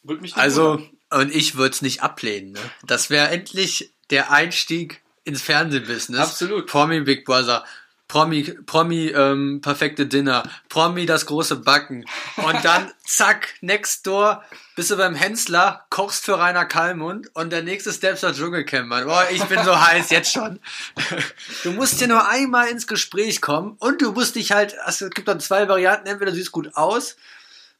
Würde 0.04 0.22
mich 0.22 0.34
nicht 0.34 0.40
Also, 0.42 0.74
wundern. 0.74 0.90
und 1.10 1.34
ich 1.34 1.56
würde 1.56 1.74
es 1.74 1.82
nicht 1.82 2.02
ablehnen. 2.02 2.52
Ne? 2.52 2.60
Das 2.86 3.10
wäre 3.10 3.28
endlich 3.28 3.90
der 4.10 4.30
Einstieg 4.30 5.02
ins 5.24 5.42
Fernsehbusiness. 5.42 6.20
Absolut. 6.20 6.66
Promi 6.66 7.00
Big 7.00 7.24
Brother. 7.24 7.64
Promi, 8.08 8.42
Promi, 8.64 9.08
ähm, 9.08 9.60
perfekte 9.60 10.06
Dinner, 10.06 10.42
Promi 10.70 11.04
das 11.04 11.26
große 11.26 11.56
Backen 11.56 12.06
und 12.38 12.64
dann 12.64 12.90
zack, 13.04 13.48
next 13.60 14.06
door, 14.06 14.42
bist 14.76 14.90
du 14.90 14.96
beim 14.96 15.14
Hensler, 15.14 15.84
kochst 15.90 16.24
für 16.24 16.38
Rainer 16.38 16.64
Kallmund 16.64 17.28
und 17.34 17.50
der 17.50 17.62
nächste 17.62 17.92
Step 17.92 18.14
ist 18.14 18.22
der 18.22 18.32
Dschungelcamp, 18.32 18.88
Mann. 18.88 19.04
Boah, 19.04 19.26
ich 19.30 19.44
bin 19.44 19.62
so 19.62 19.78
heiß 19.78 20.08
jetzt 20.08 20.32
schon. 20.32 20.58
Du 21.64 21.72
musst 21.72 22.00
ja 22.00 22.06
nur 22.06 22.26
einmal 22.28 22.68
ins 22.68 22.86
Gespräch 22.86 23.42
kommen 23.42 23.76
und 23.78 24.00
du 24.00 24.12
musst 24.12 24.36
dich 24.36 24.52
halt, 24.52 24.78
also 24.84 25.06
es 25.06 25.10
gibt 25.10 25.28
dann 25.28 25.40
zwei 25.40 25.68
Varianten, 25.68 26.08
entweder 26.08 26.30
du 26.30 26.36
siehst 26.38 26.52
gut 26.52 26.74
aus, 26.76 27.16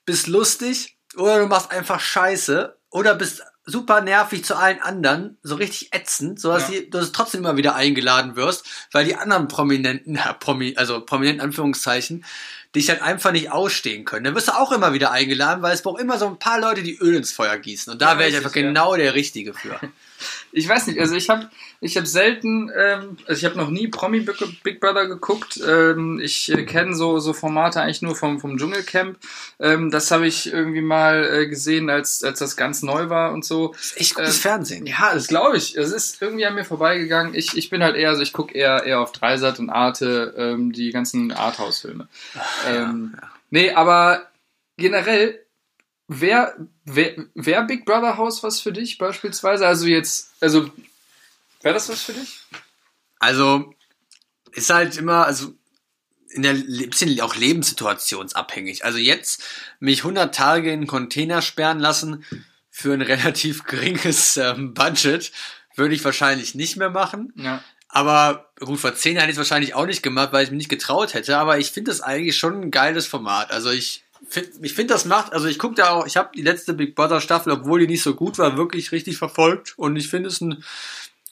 bist 0.04 0.26
lustig 0.26 0.98
oder 1.16 1.38
du 1.38 1.46
machst 1.46 1.70
einfach 1.70 2.00
Scheiße 2.00 2.76
oder 2.90 3.14
bist 3.14 3.42
super 3.70 4.00
nervig 4.00 4.44
zu 4.44 4.56
allen 4.56 4.80
anderen, 4.80 5.36
so 5.42 5.54
richtig 5.56 5.92
ätzend, 5.94 6.40
so 6.40 6.50
dass 6.52 6.70
Ja. 6.70 6.80
die- 6.80 6.88
du 6.90 7.04
trotzdem 7.12 7.40
immer 7.42 7.56
wieder 7.58 7.74
eingeladen 7.74 8.34
wirst, 8.34 8.64
weil 8.92 9.04
die 9.04 9.14
anderen 9.14 9.46
Prominenten, 9.46 10.14
ja, 10.14 10.32
Promi, 10.32 10.74
also 10.76 11.00
prominenten 11.04 11.42
Anführungszeichen, 11.42 12.24
dich 12.74 12.88
halt 12.88 13.02
einfach 13.02 13.32
nicht 13.32 13.50
ausstehen 13.52 14.04
können. 14.06 14.24
Dann 14.24 14.34
wirst 14.34 14.48
du 14.48 14.52
auch 14.52 14.72
immer 14.72 14.92
wieder 14.94 15.10
eingeladen, 15.10 15.62
weil 15.62 15.74
es 15.74 15.82
braucht 15.82 16.00
immer 16.00 16.18
so 16.18 16.26
ein 16.26 16.38
paar 16.38 16.60
Leute, 16.60 16.82
die 16.82 16.96
Öl 16.98 17.14
ins 17.16 17.32
Feuer 17.32 17.58
gießen. 17.58 17.92
Und 17.92 18.00
da 18.02 18.12
Ja, 18.12 18.18
wäre 18.18 18.30
ich 18.30 18.36
einfach 18.36 18.52
genau 18.52 18.96
der 18.96 19.14
Richtige 19.14 19.52
für. 19.54 19.78
Ich 20.52 20.68
weiß 20.68 20.86
nicht, 20.86 20.98
also 21.00 21.14
ich 21.14 21.28
habe 21.28 21.48
ich 21.80 21.96
hab 21.96 22.06
selten, 22.06 22.70
ähm, 22.76 23.16
also 23.26 23.38
ich 23.38 23.44
habe 23.44 23.56
noch 23.56 23.70
nie 23.70 23.88
Promi 23.88 24.20
Big, 24.62 24.80
Brother 24.80 25.06
geguckt. 25.06 25.60
Ähm, 25.66 26.20
ich 26.22 26.50
äh, 26.50 26.64
kenne 26.64 26.94
so, 26.94 27.18
so 27.18 27.32
Formate 27.32 27.80
eigentlich 27.80 28.02
nur 28.02 28.16
vom, 28.16 28.40
vom 28.40 28.58
Dschungelcamp. 28.58 29.18
Ähm, 29.60 29.90
das 29.90 30.10
habe 30.10 30.26
ich 30.26 30.52
irgendwie 30.52 30.80
mal 30.80 31.24
äh, 31.24 31.46
gesehen, 31.46 31.90
als, 31.90 32.22
als 32.24 32.38
das 32.40 32.56
ganz 32.56 32.82
neu 32.82 33.08
war 33.08 33.32
und 33.32 33.44
so. 33.44 33.68
Das 33.68 33.86
ist 33.86 34.00
echt 34.00 34.14
gutes 34.14 34.36
Ähm, 34.36 34.42
Fernsehen. 34.42 34.86
Ja, 34.86 35.14
das 35.14 35.28
glaube 35.28 35.56
ich. 35.56 35.76
Es 35.76 35.92
ist 35.92 36.20
irgendwie 36.20 36.46
an 36.46 36.54
mir 36.54 36.64
vorbeigegangen. 36.64 37.34
Ich, 37.34 37.56
ich 37.56 37.70
bin 37.70 37.82
halt 37.82 37.96
eher, 37.96 38.10
also 38.10 38.22
ich 38.22 38.32
gucke 38.32 38.54
eher, 38.54 38.84
eher 38.84 39.00
auf 39.00 39.12
Dreisat 39.12 39.58
und 39.58 39.70
Arte, 39.70 40.34
ähm, 40.36 40.72
die 40.72 40.90
ganzen 40.90 41.32
Arthouse-Filme. 41.32 42.08
Ähm, 42.68 43.16
Nee, 43.50 43.72
aber 43.72 44.26
generell, 44.76 45.44
wer, 46.08 46.56
wer, 46.84 47.26
wer 47.34 47.62
Big 47.62 47.84
Brother 47.84 48.16
Haus 48.16 48.42
was 48.42 48.60
für 48.60 48.72
dich 48.72 48.98
beispielsweise? 48.98 49.66
Also 49.66 49.86
jetzt, 49.86 50.32
also, 50.40 50.70
wäre 51.62 51.74
das 51.74 51.88
was 51.88 52.02
für 52.02 52.14
dich? 52.14 52.40
Also, 53.20 53.72
ist 54.52 54.70
halt 54.70 54.96
immer, 54.96 55.26
also, 55.26 55.54
in 56.30 56.42
der, 56.42 56.54
bisschen 56.54 57.20
auch 57.20 57.36
lebenssituationsabhängig. 57.36 58.84
Also 58.84 58.98
jetzt 58.98 59.42
mich 59.80 60.00
100 60.00 60.34
Tage 60.34 60.68
in 60.68 60.80
einen 60.80 60.86
Container 60.86 61.42
sperren 61.42 61.78
lassen 61.78 62.24
für 62.70 62.92
ein 62.92 63.02
relativ 63.02 63.64
geringes 63.64 64.36
ähm, 64.36 64.74
Budget 64.74 65.32
würde 65.74 65.94
ich 65.94 66.04
wahrscheinlich 66.04 66.54
nicht 66.54 66.76
mehr 66.76 66.90
machen. 66.90 67.32
Ja. 67.36 67.62
Aber 67.88 68.50
gut, 68.60 68.78
vor 68.78 68.94
zehn 68.94 69.14
Jahren 69.14 69.22
hätte 69.22 69.30
ich 69.30 69.36
es 69.36 69.50
wahrscheinlich 69.50 69.74
auch 69.74 69.86
nicht 69.86 70.02
gemacht, 70.02 70.32
weil 70.32 70.44
ich 70.44 70.50
mich 70.50 70.58
nicht 70.58 70.68
getraut 70.68 71.14
hätte. 71.14 71.38
Aber 71.38 71.58
ich 71.58 71.70
finde 71.70 71.90
das 71.90 72.00
eigentlich 72.00 72.36
schon 72.36 72.60
ein 72.60 72.70
geiles 72.70 73.06
Format. 73.06 73.50
Also 73.50 73.70
ich 73.70 74.04
ich 74.62 74.74
finde 74.74 74.94
das 74.94 75.04
macht, 75.04 75.32
also 75.32 75.46
ich 75.46 75.58
gucke 75.58 75.74
da 75.74 75.90
auch, 75.90 76.06
ich 76.06 76.16
habe 76.16 76.30
die 76.34 76.42
letzte 76.42 76.74
Big 76.74 76.94
Brother 76.94 77.20
Staffel, 77.20 77.52
obwohl 77.52 77.80
die 77.80 77.86
nicht 77.86 78.02
so 78.02 78.14
gut 78.14 78.38
war, 78.38 78.56
wirklich 78.56 78.92
richtig 78.92 79.16
verfolgt. 79.16 79.74
Und 79.76 79.96
ich 79.96 80.08
finde 80.08 80.28
es 80.28 80.40
ein, 80.40 80.62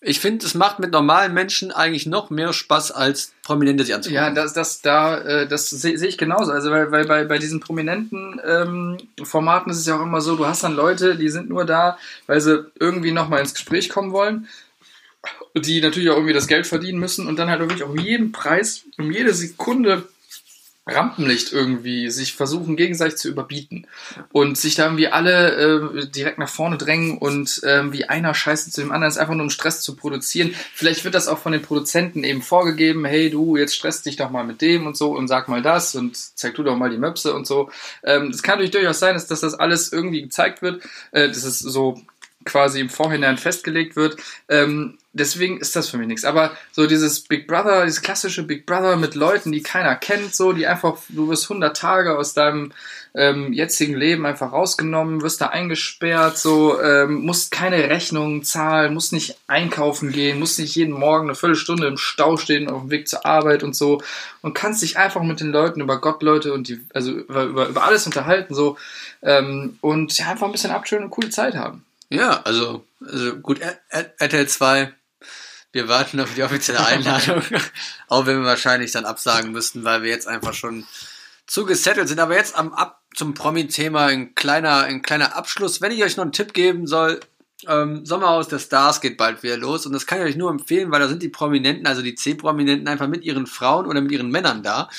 ich 0.01 0.21
finde, 0.21 0.45
es 0.47 0.55
macht 0.55 0.79
mit 0.79 0.93
normalen 0.93 1.33
Menschen 1.35 1.73
eigentlich 1.73 2.07
noch 2.07 2.31
mehr 2.31 2.53
Spaß 2.53 2.93
als 2.93 3.33
Prominente 3.43 3.85
sich 3.85 3.95
anzugucken. 3.95 4.25
Ja, 4.25 4.31
das, 4.31 4.53
das, 4.53 4.83
da, 4.83 5.19
äh, 5.19 5.49
das 5.49 5.71
sehe 5.71 5.99
seh 5.99 6.07
ich 6.07 6.19
genauso. 6.19 6.53
Also, 6.53 6.71
weil, 6.71 6.93
weil 6.93 7.07
bei, 7.07 7.25
bei 7.25 7.39
diesen 7.39 7.61
prominenten 7.61 8.41
ähm, 8.47 8.99
Formaten 9.25 9.73
ist 9.73 9.79
es 9.79 9.87
ja 9.87 9.97
auch 9.97 10.03
immer 10.03 10.21
so, 10.21 10.37
du 10.37 10.47
hast 10.47 10.63
dann 10.63 10.77
Leute, 10.77 11.17
die 11.17 11.29
sind 11.29 11.49
nur 11.49 11.65
da, 11.65 11.99
weil 12.27 12.41
sie 12.41 12.67
irgendwie 12.79 13.13
nochmal 13.13 13.41
ins 13.41 13.55
Gespräch 13.55 13.89
kommen 13.89 14.13
wollen, 14.13 14.49
die 15.55 15.81
natürlich 15.81 16.11
auch 16.11 16.17
irgendwie 16.17 16.35
das 16.35 16.47
Geld 16.47 16.67
verdienen 16.67 17.01
müssen 17.01 17.27
und 17.27 17.39
dann 17.39 17.49
halt 17.49 17.61
wirklich 17.61 17.83
um 17.83 17.99
jeden 17.99 18.33
Preis, 18.33 18.85
um 18.99 19.11
jede 19.11 19.33
Sekunde 19.33 20.05
Rampenlicht 20.87 21.53
irgendwie 21.53 22.11
sich 22.11 22.35
versuchen 22.35 22.77
gegenseitig 22.77 23.17
zu 23.17 23.29
überbieten 23.29 23.87
und 24.33 24.57
sich 24.57 24.77
da 24.77 24.85
irgendwie 24.85 25.09
alle 25.09 26.03
äh, 26.03 26.07
direkt 26.07 26.39
nach 26.39 26.49
vorne 26.49 26.79
drängen 26.79 27.19
und 27.19 27.61
ähm, 27.65 27.93
wie 27.93 28.05
einer 28.05 28.35
scheiße 28.35 28.71
zu 28.71 28.81
dem 28.81 28.93
anderen 28.93 29.11
ist 29.11 29.19
einfach 29.19 29.35
nur 29.35 29.43
um 29.43 29.51
Stress 29.51 29.81
zu 29.81 29.97
produzieren. 29.97 30.55
Vielleicht 30.75 31.05
wird 31.05 31.15
das 31.15 31.27
auch 31.27 31.39
von 31.39 31.53
den 31.53 31.63
Produzenten 31.63 32.23
eben 32.23 32.41
vorgegeben, 32.41 33.05
hey 33.05 33.31
du, 33.31 33.57
jetzt 33.57 33.75
stresst 33.75 34.07
dich 34.07 34.17
doch 34.17 34.31
mal 34.31 34.45
mit 34.45 34.61
dem 34.61 34.87
und 34.87 34.97
so 34.97 35.11
und 35.17 35.27
sag 35.27 35.49
mal 35.49 35.63
das 35.63 35.95
und 35.97 36.17
zeig 36.17 36.55
du 36.55 36.63
doch 36.63 36.77
mal 36.77 36.91
die 36.91 36.99
Möpse 36.99 37.35
und 37.35 37.47
so. 37.47 37.71
Ähm, 38.05 38.31
Es 38.31 38.43
kann 38.43 38.55
natürlich 38.55 38.71
durchaus 38.71 39.01
sein, 39.01 39.15
dass, 39.15 39.27
dass 39.27 39.41
das 39.41 39.55
alles 39.55 39.93
irgendwie 39.93 40.23
gezeigt 40.23 40.63
wird, 40.63 40.83
äh, 41.11 41.27
dass 41.27 41.43
es 41.43 41.59
so 41.59 42.01
quasi 42.47 42.81
im 42.81 42.89
Vorhinein 42.89 43.37
festgelegt 43.37 43.97
wird. 43.97 44.17
Ähm, 44.49 44.99
deswegen 45.13 45.59
ist 45.59 45.77
das 45.77 45.89
für 45.89 45.99
mich 45.99 46.09
nichts. 46.09 46.25
Aber 46.25 46.53
so 46.73 46.87
dieses 46.87 47.21
Big 47.21 47.47
Brother, 47.47 47.85
dieses 47.85 48.03
klassische 48.03 48.43
Big 48.43 48.67
Brother 48.67 48.97
mit 48.97 49.15
Leuten, 49.15 49.53
die 49.53 49.63
keiner 49.63 49.97
kennt, 49.97 50.35
so, 50.35 50.53
die 50.53 50.67
einfach, 50.67 50.99
du 51.09 51.29
wirst 51.29 51.45
100 51.45 51.77
Tage 51.77 52.17
aus 52.17 52.35
deinem 52.35 52.73
ähm, 53.15 53.53
jetzigen 53.55 53.95
Leben 53.95 54.27
einfach 54.27 54.53
rausgenommen, 54.53 55.23
wirst 55.23 55.41
da 55.41 55.47
eingesperrt, 55.47 56.37
so, 56.37 56.81
ähm, 56.81 57.25
musst 57.25 57.51
keine 57.51 57.89
Rechnungen 57.89 58.43
zahlen, 58.45 58.93
musst 58.93 59.15
nicht 59.15 59.39
einkaufen 59.47 60.13
gehen, 60.13 60.39
musst 60.39 60.59
nicht 60.59 60.77
jeden 60.77 60.93
Morgen 60.93 61.29
eine 61.29 61.35
Viertelstunde 61.35 61.87
im 61.87 61.97
Stau 61.97 62.37
stehen 62.37 62.69
auf 62.69 62.83
dem 62.83 62.91
Weg 62.91 63.09
zur 63.09 63.25
Arbeit 63.25 63.63
und 63.63 63.75
so 63.75 64.03
und 64.43 64.55
kannst 64.55 64.83
dich 64.83 64.99
einfach 64.99 65.23
mit 65.23 65.41
den 65.41 65.51
Leuten 65.51 65.81
über 65.81 65.99
Gott, 65.99 66.23
Leute 66.23 66.53
und 66.53 66.69
die, 66.69 66.81
also 66.93 67.11
über, 67.11 67.45
über, 67.45 67.69
über 67.69 67.85
alles 67.85 68.05
unterhalten, 68.05 68.55
so, 68.55 68.77
ähm, 69.23 69.79
und 69.81 70.17
ja, 70.19 70.27
einfach 70.27 70.47
ein 70.47 70.53
bisschen 70.53 70.71
abchillen 70.71 71.05
und 71.05 71.11
coole 71.11 71.31
Zeit 71.31 71.57
haben. 71.57 71.86
Ja, 72.09 72.43
also, 72.43 72.87
also 73.01 73.37
gut, 73.39 73.61
RTL 73.91 74.49
2, 74.49 74.93
wir 75.73 75.89
warten 75.89 76.21
auf 76.21 76.35
die 76.35 76.43
offizielle 76.43 76.85
Einladung, 76.85 77.43
auch 78.09 78.27
wenn 78.27 78.39
wir 78.39 78.47
wahrscheinlich 78.47 78.93
dann 78.93 79.05
absagen 79.05 79.53
müssten, 79.53 79.85
weil 79.85 80.03
wir 80.03 80.11
jetzt 80.11 80.29
einfach 80.29 80.55
schon 80.55 80.87
zu 81.47 81.65
gesettelt 81.65 82.09
sind. 82.09 82.21
Aber 82.21 82.37
jetzt 82.37 82.57
am 82.57 82.73
ab 82.73 83.03
zum 83.15 83.35
Promi-Thema 83.35 84.07
ein 84.07 84.35
kleiner, 84.35 84.83
ein 84.83 85.03
kleiner 85.03 85.37
Abschluss. 85.37 85.81
Wenn 85.81 85.93
ich 85.93 86.03
euch 86.05 86.17
noch 86.17 86.25
einen 86.25 86.33
Tipp 86.33 86.53
geben 86.53 86.87
soll, 86.87 87.21
ähm, 87.67 88.05
Sommerhaus 88.05 88.49
der 88.49 88.59
Stars 88.59 89.01
geht 89.01 89.17
bald 89.17 89.43
wieder 89.43 89.57
los 89.57 89.87
und 89.87 89.93
das 89.93 90.07
kann 90.07 90.19
ich 90.19 90.25
euch 90.25 90.37
nur 90.37 90.51
empfehlen, 90.51 90.91
weil 90.91 91.01
da 91.01 91.09
sind 91.09 91.23
die 91.23 91.31
Prominenten, 91.31 91.87
also 91.87 92.03
die 92.03 92.15
C-Prominenten 92.15 92.87
einfach 92.87 93.09
mit 93.09 93.25
ihren 93.25 93.47
Frauen 93.47 93.87
oder 93.87 94.01
mit 94.01 94.13
ihren 94.13 94.31
Männern 94.31 94.63
da 94.63 94.91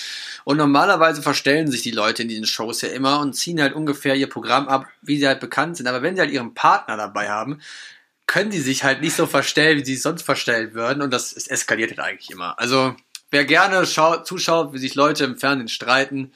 und 0.47 0.55
normalerweise 0.55 1.21
verstellen 1.21 1.69
sich 1.69 1.81
die 1.81 1.91
Leute 1.91 2.21
in 2.21 2.29
diesen 2.29 2.45
Shows 2.45 2.79
ja 2.79 2.87
immer 2.87 3.19
und 3.19 3.33
ziehen 3.33 3.59
halt 3.59 3.73
ungefähr 3.73 4.15
ihr 4.15 4.29
Programm 4.29 4.69
ab, 4.69 4.87
wie 5.01 5.17
sie 5.17 5.27
halt 5.27 5.41
bekannt 5.41 5.75
sind, 5.75 5.87
aber 5.87 6.01
wenn 6.01 6.15
sie 6.15 6.21
halt 6.21 6.31
ihren 6.31 6.53
Partner 6.53 6.95
dabei 6.95 7.27
haben, 7.27 7.59
können 8.27 8.49
die 8.49 8.61
sich 8.61 8.85
halt 8.85 9.01
nicht 9.01 9.17
so 9.17 9.25
verstellen, 9.25 9.77
wie 9.77 9.83
sie 9.83 9.97
sonst 9.97 10.21
verstellen 10.21 10.73
würden 10.73 11.01
und 11.01 11.11
das 11.11 11.33
es 11.33 11.47
eskaliert 11.47 11.89
halt 11.89 11.99
eigentlich 11.99 12.31
immer. 12.31 12.57
Also 12.59 12.95
wer 13.29 13.43
gerne 13.43 13.85
schaut, 13.85 14.25
zuschaut, 14.25 14.71
wie 14.71 14.77
sich 14.77 14.95
Leute 14.95 15.25
im 15.25 15.35
Fernsehen 15.35 15.67
streiten, 15.67 16.31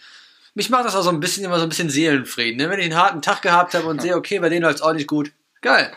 mich 0.56 0.70
macht 0.70 0.84
das 0.84 0.98
auch 0.98 1.04
so 1.04 1.10
ein 1.10 1.22
bisschen 1.22 1.46
immer 1.46 1.56
so 1.56 1.64
ein 1.64 1.70
bisschen 1.70 1.90
Seelenfrieden. 1.90 2.58
Ne? 2.58 2.70
Wenn 2.70 2.80
ich 2.80 2.88
einen 2.88 2.98
harten 2.98 3.22
Tag 3.22 3.42
gehabt 3.42 3.76
habe 3.76 3.88
und 3.88 4.02
sehe, 4.02 4.18
okay, 4.18 4.40
bei 4.40 4.50
denen 4.50 4.64
läuft's 4.64 4.82
auch 4.82 4.92
nicht 4.92 5.08
gut, 5.08 5.32
geil. 5.62 5.90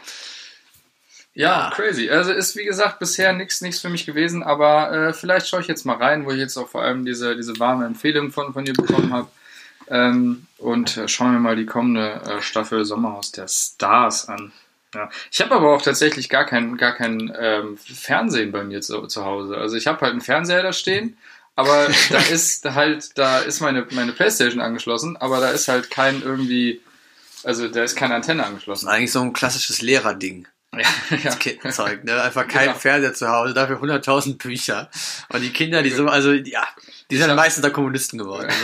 Ja, 1.34 1.72
crazy. 1.74 2.08
Also 2.08 2.32
ist 2.32 2.54
wie 2.56 2.64
gesagt 2.64 3.00
bisher 3.00 3.32
nichts 3.32 3.60
nichts 3.60 3.80
für 3.80 3.88
mich 3.88 4.06
gewesen, 4.06 4.44
aber 4.44 4.92
äh, 4.92 5.12
vielleicht 5.12 5.48
schaue 5.48 5.60
ich 5.60 5.66
jetzt 5.66 5.84
mal 5.84 5.96
rein, 5.96 6.24
wo 6.24 6.30
ich 6.30 6.38
jetzt 6.38 6.56
auch 6.56 6.68
vor 6.68 6.82
allem 6.82 7.04
diese, 7.04 7.34
diese 7.34 7.58
warme 7.58 7.86
Empfehlung 7.86 8.30
von, 8.30 8.52
von 8.52 8.64
dir 8.64 8.74
bekommen 8.74 9.12
habe. 9.12 9.28
Ähm, 9.88 10.46
und 10.58 10.96
äh, 10.96 11.08
schauen 11.08 11.32
wir 11.32 11.40
mal 11.40 11.56
die 11.56 11.66
kommende 11.66 12.22
äh, 12.24 12.40
Staffel 12.40 12.84
Sommerhaus 12.84 13.32
der 13.32 13.48
Stars 13.48 14.28
an. 14.28 14.52
Ja. 14.94 15.10
Ich 15.30 15.40
habe 15.40 15.54
aber 15.56 15.74
auch 15.74 15.82
tatsächlich 15.82 16.28
gar 16.28 16.46
kein, 16.46 16.76
gar 16.76 16.92
kein 16.92 17.34
ähm, 17.36 17.76
Fernsehen 17.76 18.52
bei 18.52 18.62
mir 18.62 18.80
zu, 18.80 19.06
zu 19.08 19.24
Hause. 19.24 19.56
Also 19.56 19.76
ich 19.76 19.88
habe 19.88 20.00
halt 20.02 20.12
einen 20.12 20.20
Fernseher 20.20 20.62
da 20.62 20.72
stehen, 20.72 21.18
aber 21.56 21.88
da 22.10 22.18
ist 22.30 22.64
halt, 22.64 23.18
da 23.18 23.40
ist 23.40 23.60
meine, 23.60 23.86
meine 23.90 24.12
Playstation 24.12 24.62
angeschlossen, 24.62 25.16
aber 25.16 25.40
da 25.40 25.50
ist 25.50 25.66
halt 25.66 25.90
kein 25.90 26.22
irgendwie, 26.22 26.80
also 27.42 27.66
da 27.66 27.82
ist 27.82 27.96
keine 27.96 28.14
Antenne 28.14 28.46
angeschlossen. 28.46 28.88
Eigentlich 28.88 29.12
so 29.12 29.20
ein 29.20 29.32
klassisches 29.32 29.82
Lehrerding. 29.82 30.46
Ja, 30.78 31.16
ja. 31.62 31.70
Zeug, 31.70 32.04
ne? 32.04 32.20
Einfach 32.22 32.46
kein 32.48 32.66
Genau. 32.68 32.78
Fernseher 32.78 33.14
zu 33.14 33.28
Hause, 33.28 33.54
dafür 33.54 33.80
100.000 33.82 34.38
Bücher. 34.38 34.90
Und 35.28 35.40
die 35.42 35.50
Kinder, 35.50 35.82
die 35.82 35.90
so, 35.90 36.06
also, 36.06 36.32
ja, 36.32 36.66
die 37.10 37.16
sind 37.16 37.34
meistens 37.34 37.62
da 37.62 37.70
Kommunisten 37.70 38.18
geworden. 38.18 38.48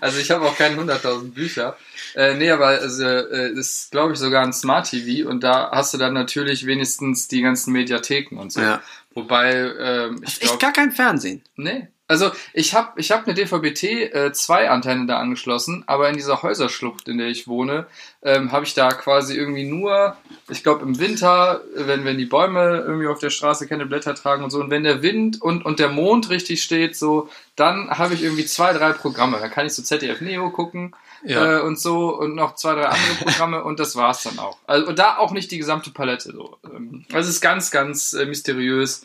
Also 0.00 0.18
ich 0.18 0.30
habe 0.30 0.46
auch 0.46 0.56
keine 0.56 0.76
100.000 0.80 1.32
Bücher. 1.34 1.76
Äh, 2.14 2.34
nee, 2.34 2.50
aber 2.50 2.68
also, 2.68 3.04
äh, 3.04 3.50
ist, 3.52 3.90
glaube 3.90 4.14
ich, 4.14 4.18
sogar 4.18 4.42
ein 4.42 4.52
Smart 4.54 4.88
TV 4.88 5.28
und 5.28 5.44
da 5.44 5.70
hast 5.70 5.92
du 5.92 5.98
dann 5.98 6.14
natürlich 6.14 6.64
wenigstens 6.64 7.28
die 7.28 7.42
ganzen 7.42 7.72
Mediatheken 7.72 8.38
und 8.38 8.50
so. 8.50 8.60
Ja. 8.62 8.80
Wobei, 9.12 9.52
ähm, 9.52 10.20
ich 10.22 10.28
Echt 10.28 10.40
glaube, 10.40 10.58
gar 10.58 10.72
kein 10.72 10.92
Fernsehen. 10.92 11.42
nee. 11.56 11.88
Also 12.08 12.30
ich 12.54 12.74
habe 12.74 12.98
ich 12.98 13.10
hab 13.12 13.26
eine 13.26 13.34
DVB-T 13.34 14.04
äh, 14.04 14.32
2 14.32 14.70
Antenne 14.70 15.06
da 15.06 15.18
angeschlossen, 15.18 15.84
aber 15.86 16.08
in 16.08 16.16
dieser 16.16 16.42
Häuserschlucht, 16.42 17.06
in 17.06 17.18
der 17.18 17.28
ich 17.28 17.46
wohne, 17.46 17.86
ähm, 18.22 18.50
habe 18.50 18.64
ich 18.64 18.72
da 18.72 18.88
quasi 18.88 19.36
irgendwie 19.36 19.64
nur, 19.64 20.16
ich 20.48 20.62
glaube 20.62 20.82
im 20.84 20.98
Winter, 20.98 21.60
wenn, 21.74 22.06
wenn 22.06 22.16
die 22.16 22.24
Bäume 22.24 22.82
irgendwie 22.86 23.08
auf 23.08 23.18
der 23.18 23.28
Straße 23.28 23.68
keine 23.68 23.84
Blätter 23.84 24.14
tragen 24.14 24.42
und 24.42 24.48
so, 24.50 24.58
und 24.58 24.70
wenn 24.70 24.84
der 24.84 25.02
Wind 25.02 25.40
und, 25.42 25.66
und 25.66 25.78
der 25.80 25.90
Mond 25.90 26.30
richtig 26.30 26.62
steht, 26.62 26.96
so, 26.96 27.28
dann 27.56 27.90
habe 27.90 28.14
ich 28.14 28.22
irgendwie 28.22 28.46
zwei, 28.46 28.72
drei 28.72 28.92
Programme. 28.92 29.36
Da 29.38 29.48
kann 29.48 29.66
ich 29.66 29.74
so 29.74 29.82
ZDF 29.82 30.22
Neo 30.22 30.48
gucken 30.50 30.94
Ja. 31.24 31.58
äh, 31.58 31.60
und 31.60 31.78
so 31.78 32.18
und 32.18 32.34
noch 32.34 32.54
zwei, 32.54 32.74
drei 32.74 32.86
andere 32.86 33.14
Programme 33.24 33.62
und 33.68 33.80
das 33.80 33.96
war's 33.96 34.22
dann 34.22 34.38
auch. 34.38 34.56
Also 34.66 34.86
und 34.86 34.98
da 34.98 35.18
auch 35.18 35.32
nicht 35.32 35.50
die 35.50 35.58
gesamte 35.58 35.90
Palette. 35.90 36.32
So. 36.32 36.56
Ähm, 36.64 37.04
Also 37.12 37.28
es 37.28 37.34
ist 37.36 37.40
ganz, 37.42 37.70
ganz 37.70 38.14
äh, 38.14 38.24
mysteriös. 38.24 39.04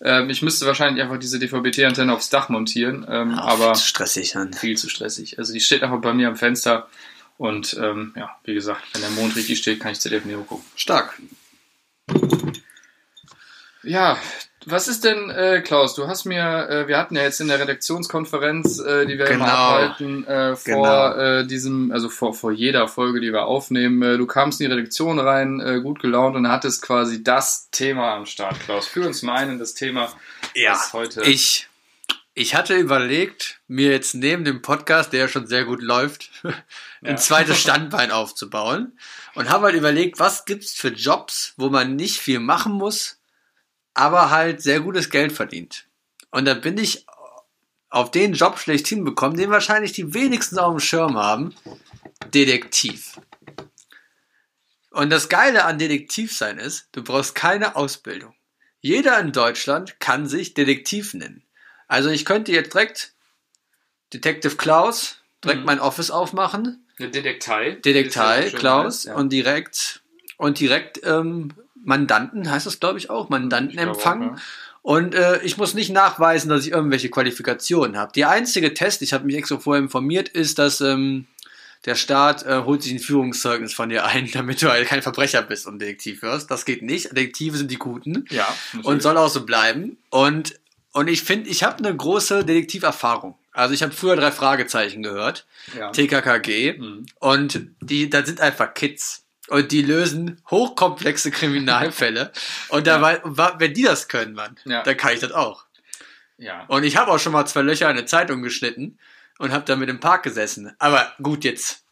Ähm, 0.00 0.30
ich 0.30 0.42
müsste 0.42 0.66
wahrscheinlich 0.66 1.02
einfach 1.02 1.18
diese 1.18 1.38
DVB-T-Antenne 1.38 2.12
aufs 2.12 2.30
Dach 2.30 2.48
montieren, 2.48 3.06
ähm, 3.08 3.38
aber 3.38 3.74
stressig 3.74 4.36
an. 4.36 4.52
viel 4.52 4.76
zu 4.76 4.88
stressig. 4.88 5.38
Also 5.38 5.52
die 5.52 5.60
steht 5.60 5.82
einfach 5.82 6.00
bei 6.00 6.12
mir 6.12 6.28
am 6.28 6.36
Fenster 6.36 6.88
und 7.38 7.76
ähm, 7.80 8.12
ja, 8.16 8.36
wie 8.44 8.54
gesagt, 8.54 8.82
wenn 8.92 9.02
der 9.02 9.10
Mond 9.10 9.36
richtig 9.36 9.58
steht, 9.58 9.80
kann 9.80 9.92
ich 9.92 10.00
ZDF 10.00 10.24
Neo 10.24 10.42
gucken. 10.42 10.64
Stark. 10.76 11.18
Ja, 13.82 14.18
was 14.66 14.88
ist 14.88 15.04
denn, 15.04 15.30
äh, 15.30 15.60
Klaus, 15.62 15.94
du 15.94 16.06
hast 16.06 16.24
mir, 16.24 16.68
äh, 16.68 16.88
wir 16.88 16.98
hatten 16.98 17.16
ja 17.16 17.22
jetzt 17.22 17.40
in 17.40 17.48
der 17.48 17.58
Redaktionskonferenz, 17.60 18.78
äh, 18.78 19.06
die 19.06 19.18
wir 19.18 19.26
immer 19.26 19.44
Genau. 19.44 19.56
abhalten, 19.56 20.26
äh, 20.26 20.56
vor 20.56 20.74
Genau. 21.14 21.14
äh, 21.40 21.46
diesem, 21.46 21.90
also 21.92 22.08
vor, 22.08 22.34
vor 22.34 22.52
jeder 22.52 22.88
Folge, 22.88 23.20
die 23.20 23.32
wir 23.32 23.44
aufnehmen, 23.46 24.02
äh, 24.02 24.16
du 24.18 24.26
kamst 24.26 24.60
in 24.60 24.68
die 24.68 24.74
Redaktion 24.74 25.18
rein, 25.18 25.60
äh, 25.60 25.80
gut 25.80 26.00
gelaunt 26.00 26.36
und 26.36 26.48
hattest 26.48 26.82
quasi 26.82 27.22
das 27.22 27.70
Thema 27.70 28.14
am 28.14 28.26
Start, 28.26 28.58
Klaus. 28.60 28.86
Führ 28.86 29.06
uns 29.06 29.22
mal 29.22 29.34
ein 29.36 29.50
in 29.50 29.58
das 29.58 29.74
Thema, 29.74 30.12
Ja, 30.54 30.72
was 30.72 30.92
heute... 30.92 31.22
ich, 31.22 31.68
ich 32.34 32.54
hatte 32.54 32.74
überlegt, 32.76 33.60
mir 33.68 33.90
jetzt 33.90 34.14
neben 34.14 34.44
dem 34.44 34.60
Podcast, 34.62 35.12
der 35.12 35.20
ja 35.20 35.28
schon 35.28 35.46
sehr 35.46 35.64
gut 35.64 35.82
läuft, 35.82 36.30
ein 37.02 37.10
Ja. 37.10 37.16
zweites 37.16 37.58
Standbein 37.60 38.10
aufzubauen 38.10 38.98
und 39.34 39.50
habe 39.50 39.66
halt 39.66 39.74
überlegt, 39.74 40.18
was 40.18 40.44
gibt's 40.44 40.72
für 40.74 40.88
Jobs, 40.88 41.54
wo 41.56 41.68
man 41.70 41.96
nicht 41.96 42.18
viel 42.20 42.40
machen 42.40 42.72
muss, 42.72 43.18
aber 43.94 44.30
halt 44.30 44.60
sehr 44.62 44.80
gutes 44.80 45.10
Geld 45.10 45.32
verdient. 45.32 45.86
Und 46.30 46.44
da 46.46 46.54
bin 46.54 46.76
ich 46.78 47.06
auf 47.90 48.10
den 48.10 48.32
Job 48.34 48.58
schlechthin 48.58 49.04
bekommen, 49.04 49.36
den 49.36 49.50
wahrscheinlich 49.50 49.92
die 49.92 50.14
wenigsten 50.14 50.58
auf 50.58 50.72
dem 50.74 50.80
Schirm 50.80 51.16
haben. 51.16 51.54
Detektiv. 52.34 53.20
Und 54.90 55.10
das 55.10 55.28
Geile 55.28 55.64
an 55.64 55.78
Detektiv 55.78 56.36
sein 56.36 56.58
ist, 56.58 56.88
du 56.92 57.02
brauchst 57.02 57.34
keine 57.34 57.76
Ausbildung. 57.76 58.34
Jeder 58.80 59.18
in 59.18 59.32
Deutschland 59.32 59.98
kann 60.00 60.26
sich 60.28 60.54
Detektiv 60.54 61.14
nennen. 61.14 61.42
Also 61.88 62.10
ich 62.10 62.24
könnte 62.24 62.52
jetzt 62.52 62.74
direkt 62.74 63.12
Detective 64.12 64.56
Klaus, 64.56 65.18
direkt 65.42 65.60
Mhm. 65.60 65.66
mein 65.66 65.80
Office 65.80 66.10
aufmachen, 66.10 66.86
Eine 66.98 67.10
Detektei. 67.10 67.72
Detektei 67.84 68.50
Klaus 68.50 68.84
heißt, 68.98 69.04
ja. 69.06 69.14
und 69.16 69.30
direkt 69.32 70.02
und 70.36 70.60
direkt 70.60 71.00
ähm, 71.04 71.52
Mandanten 71.84 72.50
heißt 72.50 72.66
das 72.66 72.80
glaube 72.80 72.98
ich 72.98 73.10
auch 73.10 73.28
Mandanten 73.28 73.70
Ich 73.70 73.76
glaube 73.76 73.92
empfangen. 73.92 74.30
ja. 74.36 74.42
Und 74.82 75.14
äh, 75.14 75.40
ich 75.42 75.56
muss 75.56 75.72
nicht 75.72 75.90
nachweisen, 75.90 76.50
dass 76.50 76.66
ich 76.66 76.72
irgendwelche 76.72 77.08
Qualifikationen 77.08 77.96
habe. 77.96 78.12
Die 78.14 78.26
einzige 78.26 78.74
Test, 78.74 79.00
ich 79.00 79.14
habe 79.14 79.24
mich 79.24 79.36
extra 79.36 79.58
vorher 79.58 79.82
informiert, 79.82 80.28
ist, 80.28 80.58
dass 80.58 80.82
ähm, 80.82 81.26
der 81.86 81.94
Staat 81.94 82.44
äh, 82.44 82.62
holt 82.64 82.82
sich 82.82 82.92
ein 82.92 82.98
Führungszeugnis 82.98 83.72
von 83.72 83.88
dir 83.88 84.04
ein, 84.04 84.30
damit 84.34 84.60
du 84.60 84.68
halt 84.70 84.86
kein 84.86 85.00
Verbrecher 85.00 85.40
bist 85.40 85.66
und 85.66 85.78
Detektiv 85.78 86.20
wirst. 86.20 86.50
Das 86.50 86.66
geht 86.66 86.82
nicht. 86.82 87.12
Detektive 87.16 87.56
sind 87.56 87.70
die 87.70 87.78
Guten 87.78 88.26
Ja, 88.28 88.46
und 88.74 88.80
natürlich. 88.82 89.02
soll 89.02 89.16
auch 89.16 89.28
so 89.30 89.46
bleiben. 89.46 89.96
Und, 90.10 90.60
und 90.92 91.08
ich 91.08 91.22
finde, 91.22 91.48
ich 91.48 91.62
habe 91.62 91.78
eine 91.78 91.96
große 91.96 92.44
Detektiverfahrung. 92.44 93.36
Also 93.52 93.72
ich 93.72 93.82
habe 93.82 93.92
früher 93.92 94.16
drei 94.16 94.32
Fragezeichen 94.32 95.02
gehört, 95.02 95.46
ja. 95.78 95.90
TKKG, 95.92 96.74
Mhm. 96.78 97.06
und 97.20 97.60
die, 97.80 98.10
da 98.10 98.22
sind 98.26 98.40
einfach 98.42 98.74
Kids. 98.74 99.23
Und 99.48 99.72
die 99.72 99.82
lösen 99.82 100.40
hochkomplexe 100.50 101.30
Kriminalfälle. 101.30 102.32
Und 102.68 102.86
da, 102.86 103.02
wei- 103.02 103.20
wa- 103.24 103.54
wenn 103.58 103.74
die 103.74 103.82
das 103.82 104.08
können, 104.08 104.32
Mann, 104.34 104.56
Ja. 104.64 104.82
dann 104.82 104.96
kann 104.96 105.12
ich 105.12 105.20
das 105.20 105.32
auch. 105.32 105.64
ja. 106.38 106.64
Und 106.68 106.84
ich 106.84 106.96
habe 106.96 107.10
auch 107.10 107.18
schon 107.18 107.32
mal 107.32 107.44
zwei 107.46 107.60
Löcher 107.62 107.90
in 107.90 107.96
eine 107.96 108.06
Zeitung 108.06 108.42
geschnitten 108.42 108.98
und 109.38 109.52
habe 109.52 109.64
damit 109.66 109.88
im 109.90 110.00
Park 110.00 110.22
gesessen. 110.22 110.74
Aber 110.78 111.12
gut, 111.22 111.44
jetzt. 111.44 111.84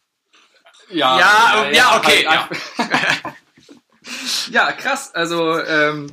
Ja, 0.89 1.19
Ja, 1.19 1.69
ja, 1.71 1.97
okay, 1.97 2.25
halt- 2.27 2.49
ja, 4.51 4.71
krass. 4.73 5.13
Also 5.13 5.59
ähm, 5.63 6.07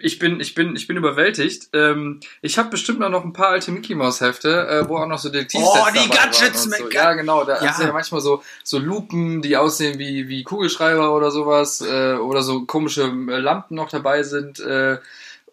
ich 0.00 0.18
bin, 0.18 0.40
ich 0.40 0.54
bin, 0.54 0.76
ich 0.76 0.86
bin 0.86 0.96
überwältigt. 0.96 1.68
Ähm, 1.72 2.20
ich 2.40 2.58
habe 2.58 2.70
bestimmt 2.70 3.00
noch 3.00 3.24
ein 3.24 3.32
paar 3.32 3.48
alte 3.48 3.70
Mickey 3.70 3.94
Mouse 3.94 4.20
Hefte, 4.20 4.66
äh, 4.66 4.88
wo 4.88 4.96
auch 4.96 5.06
noch 5.06 5.18
so 5.18 5.28
Detektivsets 5.28 5.70
Oh, 5.72 5.86
die 5.92 6.08
Gadgets 6.08 6.64
so. 6.64 6.90
Ja, 6.90 7.12
genau. 7.12 7.44
Da 7.44 7.62
Ja. 7.62 7.76
du 7.76 7.82
ja 7.84 7.92
manchmal 7.92 8.20
so 8.20 8.42
so 8.62 8.78
Lupen, 8.78 9.42
die 9.42 9.56
aussehen 9.56 9.98
wie 9.98 10.28
wie 10.28 10.42
Kugelschreiber 10.42 11.14
oder 11.14 11.30
sowas 11.30 11.80
äh, 11.80 12.14
oder 12.14 12.42
so 12.42 12.64
komische 12.64 13.02
äh, 13.02 13.38
Lampen 13.38 13.74
noch 13.76 13.90
dabei 13.90 14.22
sind. 14.22 14.58
Äh, 14.60 14.98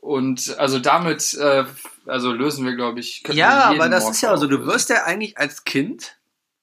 und 0.01 0.57
also 0.57 0.79
damit, 0.79 1.33
äh, 1.35 1.63
also 2.07 2.31
lösen 2.31 2.65
wir, 2.65 2.75
glaube 2.75 2.99
ich. 2.99 3.23
Ja, 3.31 3.65
aber 3.65 3.87
das 3.87 4.03
Mord 4.03 4.15
ist 4.15 4.21
ja 4.21 4.35
so, 4.35 4.47
du 4.47 4.65
wirst 4.65 4.89
ja 4.89 5.03
eigentlich 5.03 5.37
als 5.37 5.63
Kind, 5.63 6.17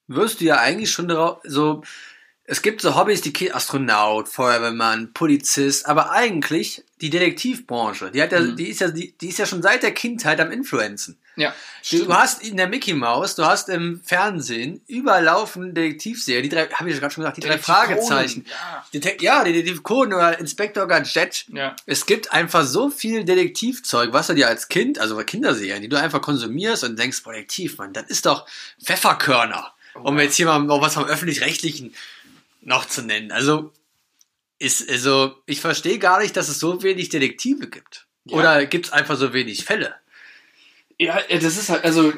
wirst 0.07 0.41
du 0.41 0.45
ja 0.45 0.57
eigentlich 0.57 0.91
schon 0.91 1.07
darauf, 1.07 1.39
so, 1.45 1.83
es 2.43 2.61
gibt 2.61 2.81
so 2.81 2.95
Hobbys, 2.95 3.21
die 3.21 3.53
Astronaut, 3.53 4.27
Feuerwehrmann, 4.27 5.13
Polizist, 5.13 5.85
aber 5.87 6.11
eigentlich 6.11 6.83
die 7.01 7.09
Detektivbranche, 7.09 8.11
die 8.11 8.21
hat 8.21 8.31
ja, 8.31 8.39
Mhm. 8.41 8.55
die 8.57 8.67
ist 8.67 8.81
ja, 8.81 8.89
die, 8.89 9.13
die 9.19 9.29
ist 9.29 9.39
ja 9.39 9.45
schon 9.45 9.61
seit 9.61 9.83
der 9.83 9.91
Kindheit 9.93 10.39
am 10.41 10.51
Influenzen. 10.51 11.17
Ja, 11.35 11.55
Du, 11.89 12.03
du 12.03 12.13
hast 12.13 12.43
in 12.43 12.57
der 12.57 12.67
Mickey 12.67 12.93
Mouse, 12.93 13.35
du 13.35 13.45
hast 13.45 13.69
im 13.69 14.01
Fernsehen 14.03 14.81
überall 14.87 15.23
laufen 15.23 15.73
Detektivserien, 15.73 16.43
die 16.43 16.49
drei, 16.49 16.67
habe 16.67 16.89
ich 16.89 16.95
ja 16.95 16.99
gerade 16.99 17.13
schon 17.13 17.23
gesagt, 17.23 17.37
die 17.37 17.41
drei 17.41 17.51
Detektiv 17.55 17.65
Fragezeichen. 17.73 18.45
Ja. 18.49 18.85
Detec 18.93 19.21
ja, 19.21 19.43
Detektiv 19.45 19.81
Coden 19.83 20.13
oder 20.13 20.37
Inspektor 20.37 20.85
Gadget. 20.87 21.45
Ja. 21.53 21.75
Es 21.85 22.05
gibt 22.05 22.33
einfach 22.33 22.65
so 22.65 22.89
viel 22.89 23.23
Detektivzeug, 23.23 24.11
was 24.11 24.27
du 24.27 24.33
dir 24.33 24.49
als 24.49 24.67
Kind, 24.67 24.99
also 24.99 25.15
Kinderserien, 25.23 25.81
die 25.81 25.87
du 25.87 25.97
einfach 25.97 26.21
konsumierst 26.21 26.83
und 26.83 26.99
denkst, 26.99 27.23
boah, 27.23 27.31
Detektiv, 27.31 27.77
Mann, 27.77 27.93
das 27.93 28.05
ist 28.09 28.25
doch 28.25 28.45
Pfefferkörner. 28.83 29.71
Um 29.93 30.17
ja. 30.17 30.23
jetzt 30.23 30.35
hier 30.35 30.45
mal 30.45 30.59
noch 30.59 30.81
was 30.81 30.95
vom 30.95 31.05
Öffentlich-Rechtlichen 31.05 31.93
noch 32.61 32.85
zu 32.85 33.01
nennen. 33.01 33.31
Also, 33.31 33.71
ist, 34.59 34.89
also, 34.89 35.35
ich 35.45 35.61
verstehe 35.61 35.99
gar 35.99 36.19
nicht, 36.21 36.35
dass 36.37 36.49
es 36.49 36.59
so 36.59 36.83
wenig 36.83 37.09
Detektive 37.09 37.67
gibt. 37.67 38.05
Ja. 38.25 38.37
Oder 38.37 38.65
gibt 38.65 38.87
es 38.87 38.91
einfach 38.91 39.15
so 39.17 39.33
wenig 39.33 39.63
Fälle? 39.65 39.95
Ja, 40.99 41.17
äh, 41.29 41.39
das 41.39 41.57
ist 41.57 41.69
halt, 41.69 41.85
also, 41.85 42.13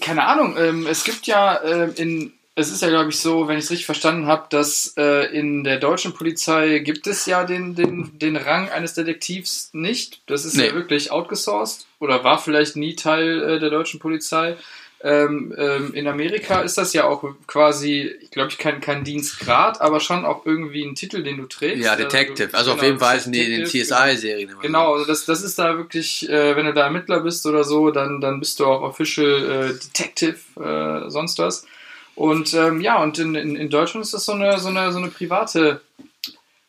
keine 0.00 0.24
Ahnung, 0.26 0.56
ähm, 0.58 0.86
es 0.86 1.04
gibt 1.04 1.26
ja 1.26 1.54
äh, 1.56 1.90
in, 1.96 2.32
es 2.54 2.70
ist 2.70 2.82
ja, 2.82 2.88
glaube 2.88 3.10
ich, 3.10 3.18
so, 3.18 3.46
wenn 3.46 3.58
ich 3.58 3.64
es 3.64 3.70
richtig 3.70 3.86
verstanden 3.86 4.26
habe, 4.26 4.46
dass 4.50 4.94
äh, 4.96 5.26
in 5.36 5.64
der 5.64 5.78
deutschen 5.78 6.14
Polizei 6.14 6.78
gibt 6.80 7.06
es 7.06 7.26
ja 7.26 7.44
den, 7.44 7.74
den, 7.74 8.18
den 8.18 8.36
Rang 8.36 8.68
eines 8.70 8.94
Detektivs 8.94 9.70
nicht. 9.72 10.22
Das 10.26 10.44
ist 10.44 10.56
ja 10.56 10.64
Nee. 10.64 10.74
wirklich 10.74 11.10
outgesourced 11.10 11.86
oder 11.98 12.24
war 12.24 12.38
vielleicht 12.38 12.76
nie 12.76 12.96
Teil 12.96 13.42
äh, 13.42 13.60
der 13.60 13.70
deutschen 13.70 14.00
Polizei. 14.00 14.56
Ähm, 15.04 15.52
ähm, 15.58 15.94
in 15.94 16.06
Amerika 16.06 16.60
ist 16.60 16.78
das 16.78 16.92
ja 16.92 17.04
auch 17.04 17.24
quasi, 17.48 18.08
ich 18.20 18.30
glaube, 18.30 18.50
ich 18.50 18.58
kein, 18.58 18.80
kein 18.80 19.02
Dienstgrad, 19.02 19.80
aber 19.80 19.98
schon 19.98 20.24
auch 20.24 20.46
irgendwie 20.46 20.84
ein 20.84 20.94
Titel, 20.94 21.24
den 21.24 21.38
du 21.38 21.46
trägst. 21.46 21.84
Ja, 21.84 21.92
Also, 21.92 22.04
Detective. 22.04 22.50
Also, 22.52 22.72
auf 22.72 22.76
genau, 22.76 22.86
jeden 22.86 23.00
Fall 23.00 23.20
in 23.26 23.32
den 23.32 23.66
CSI-Serien. 23.66 24.50
Genau, 24.62 24.94
also 24.94 25.04
das, 25.04 25.24
das 25.24 25.42
ist 25.42 25.58
da 25.58 25.76
wirklich, 25.76 26.28
äh, 26.28 26.54
wenn 26.54 26.66
du 26.66 26.72
da 26.72 26.84
Ermittler 26.84 27.20
bist 27.20 27.44
oder 27.46 27.64
so, 27.64 27.90
dann, 27.90 28.20
dann 28.20 28.38
bist 28.38 28.60
du 28.60 28.66
auch 28.66 28.82
Official 28.82 29.72
äh, 29.72 29.72
Detective, 29.72 30.38
äh, 30.60 31.10
sonst 31.10 31.38
was. 31.40 31.66
Und 32.14 32.54
ähm, 32.54 32.80
ja, 32.80 33.02
und 33.02 33.18
in, 33.18 33.34
in, 33.34 33.56
in 33.56 33.70
Deutschland 33.70 34.04
ist 34.04 34.14
das 34.14 34.24
so 34.24 34.32
eine, 34.32 34.58
so 34.60 34.68
eine, 34.68 34.92
so 34.92 34.98
eine 34.98 35.08
private 35.08 35.80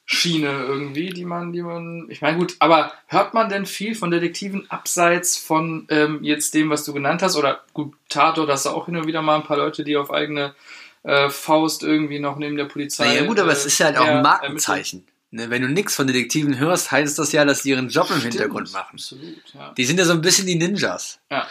Schiene 0.06 0.50
irgendwie, 0.68 1.10
die 1.12 1.24
man, 1.26 1.54
die 1.54 1.62
man. 1.62 2.08
Ich 2.10 2.22
meine, 2.22 2.38
gut, 2.38 2.56
aber 2.60 2.92
hört 3.08 3.34
man 3.34 3.48
denn 3.50 3.66
viel 3.66 3.96
von 3.96 4.12
Detektiven 4.12 4.70
abseits 4.70 5.38
von 5.38 5.88
ähm, 5.90 6.20
jetzt 6.24 6.54
dem, 6.54 6.70
was 6.70 6.84
du 6.84 6.94
genannt 6.94 7.22
hast? 7.22 7.38
Oder 7.38 7.62
gut, 7.74 7.94
Tato, 8.10 8.46
das 8.46 8.62
ist 8.62 8.68
auch 8.68 8.86
hin 8.88 8.98
und 8.98 9.08
wieder 9.08 9.22
mal 9.22 9.36
ein 9.38 9.44
paar 9.44 9.58
Leute, 9.58 9.86
die 9.86 9.96
auf 9.96 10.12
eigene 10.12 10.56
äh, 11.04 11.30
Faust 11.30 11.84
irgendwie 11.84 12.20
noch 12.20 12.38
neben 12.38 12.58
der 12.58 12.66
Polizei. 12.66 13.06
Naja, 13.06 13.26
gut, 13.26 13.40
aber 13.40 13.52
äh, 13.52 13.54
es 13.54 13.66
ist 13.66 13.78
ja 13.80 13.88
halt 13.88 13.98
auch 13.98 14.06
ein. 14.06 14.22
Markenzeichen. 14.22 15.08
Ne, 15.32 15.50
wenn 15.50 15.62
du 15.64 15.68
nichts 15.70 15.96
von 15.96 16.06
Detektiven 16.06 16.60
hörst, 16.60 16.92
heißt 16.92 17.18
das 17.18 17.32
ja, 17.32 17.44
dass 17.44 17.64
die 17.64 17.70
ihren 17.70 17.90
Job 17.90 18.08
im 18.12 18.22
Hintergrund 18.22 18.72
machen. 18.72 18.94
Absolut, 18.94 19.42
ja. 19.54 19.74
Die 19.76 19.86
sind 19.86 19.98
ja 19.98 20.06
so 20.06 20.12
ein 20.14 20.22
bisschen 20.22 20.46
die 20.46 20.56
Ninjas. 20.56 21.20
ja. 21.32 21.48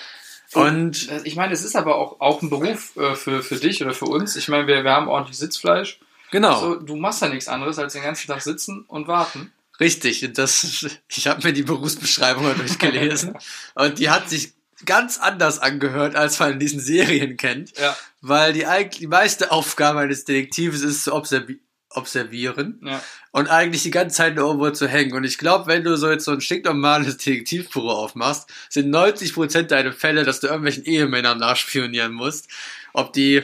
Und 0.55 1.09
Äh, 1.11 1.23
Ich 1.25 1.35
meine, 1.35 1.55
es 1.55 1.65
ist 1.65 1.75
aber 1.75 1.97
auch, 1.97 2.21
auch 2.21 2.43
ein 2.43 2.51
Beruf 2.51 2.95
äh, 2.99 3.15
für, 3.15 3.43
für 3.43 3.57
dich 3.57 3.83
oder 3.83 3.95
für 3.95 4.05
uns. 4.05 4.37
Ich 4.37 4.49
meine, 4.49 4.67
wir, 4.67 4.85
wir 4.85 4.93
haben 4.93 5.09
ordentlich 5.09 5.39
Sitzfleisch. 5.39 5.99
Genau, 6.33 6.59
So, 6.61 6.75
du 6.81 6.97
machst 6.97 7.23
ja 7.23 7.29
nichts 7.29 7.47
anderes, 7.47 7.79
als 7.79 7.93
den 7.93 8.03
ganzen 8.03 8.27
Tag 8.27 8.43
sitzen 8.43 8.85
und 8.89 9.07
warten. 9.07 9.53
richtig. 9.79 10.29
Das, 10.35 10.85
ich 11.09 11.27
habe 11.29 11.47
mir 11.47 11.53
die 11.53 11.63
Berufsbeschreibung 11.63 12.53
durchgelesen 12.57 13.39
und 13.77 14.01
die 14.01 14.11
hat 14.11 14.29
sich 14.29 14.55
ganz 14.85 15.19
anders 15.19 15.61
angehört, 15.61 16.17
als 16.17 16.41
man 16.41 16.55
in 16.55 16.59
diesen 16.59 16.81
Serien 16.81 17.37
kennt. 17.37 17.79
Ja, 17.79 17.97
Weil 18.21 18.53
die, 18.53 18.67
eigentlich- 18.67 18.99
die 18.99 19.07
meiste 19.07 19.53
Aufgabe 19.53 20.01
eines 20.01 20.25
Detektives 20.25 20.83
ist 20.83 21.05
zu 21.05 21.15
observi 21.15 21.61
observieren 21.95 22.81
ja. 22.83 23.03
und 23.33 23.49
eigentlich 23.51 23.83
die 23.83 23.91
ganze 23.91 24.17
Zeit 24.17 24.35
nur 24.37 24.47
irgendwo 24.47 24.71
zu 24.71 24.89
hängen. 24.89 25.13
Und 25.13 25.25
ich 25.25 25.37
glaube, 25.37 25.67
wenn 25.67 25.85
du 25.85 25.95
so 25.99 26.11
jetzt 26.11 26.25
so 26.25 26.31
ein 26.33 26.41
stinknormales 26.41 27.19
Detektivbüro 27.19 27.91
aufmachst, 27.91 28.49
sind 28.71 28.91
90% 28.95 29.65
deiner 29.65 29.93
Fälle, 29.93 30.25
dass 30.25 30.41
du 30.41 30.47
irgendwelchen 30.47 30.85
Ehemännern 30.85 31.37
nachspionieren 31.39 32.15
musst, 32.15 32.49
ob 32.95 33.13
die 33.13 33.43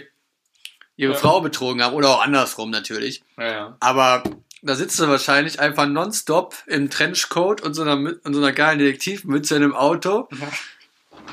ihre 0.99 1.13
Ja. 1.15 1.19
Frau 1.19 1.41
betrogen 1.41 1.83
haben 1.83 1.95
oder 1.95 2.11
auch 2.11 2.23
andersrum 2.23 2.69
natürlich. 2.71 3.23
ja. 3.39 3.75
Aber 3.81 4.23
da 4.61 4.75
sitzt 4.75 4.99
du 4.99 5.07
wahrscheinlich 5.09 5.61
einfach 5.61 5.87
nonstop 5.87 6.55
im 6.67 6.91
Trenchcoat 6.91 7.61
und 7.63 7.73
so 7.75 7.83
einer, 7.83 7.95
und 7.95 8.35
so 8.35 8.41
einer 8.41 8.53
geilen 8.53 8.81
Detektivmütze 8.81 9.55
in 9.57 9.63
einem 9.63 9.75
Auto, 9.77 10.29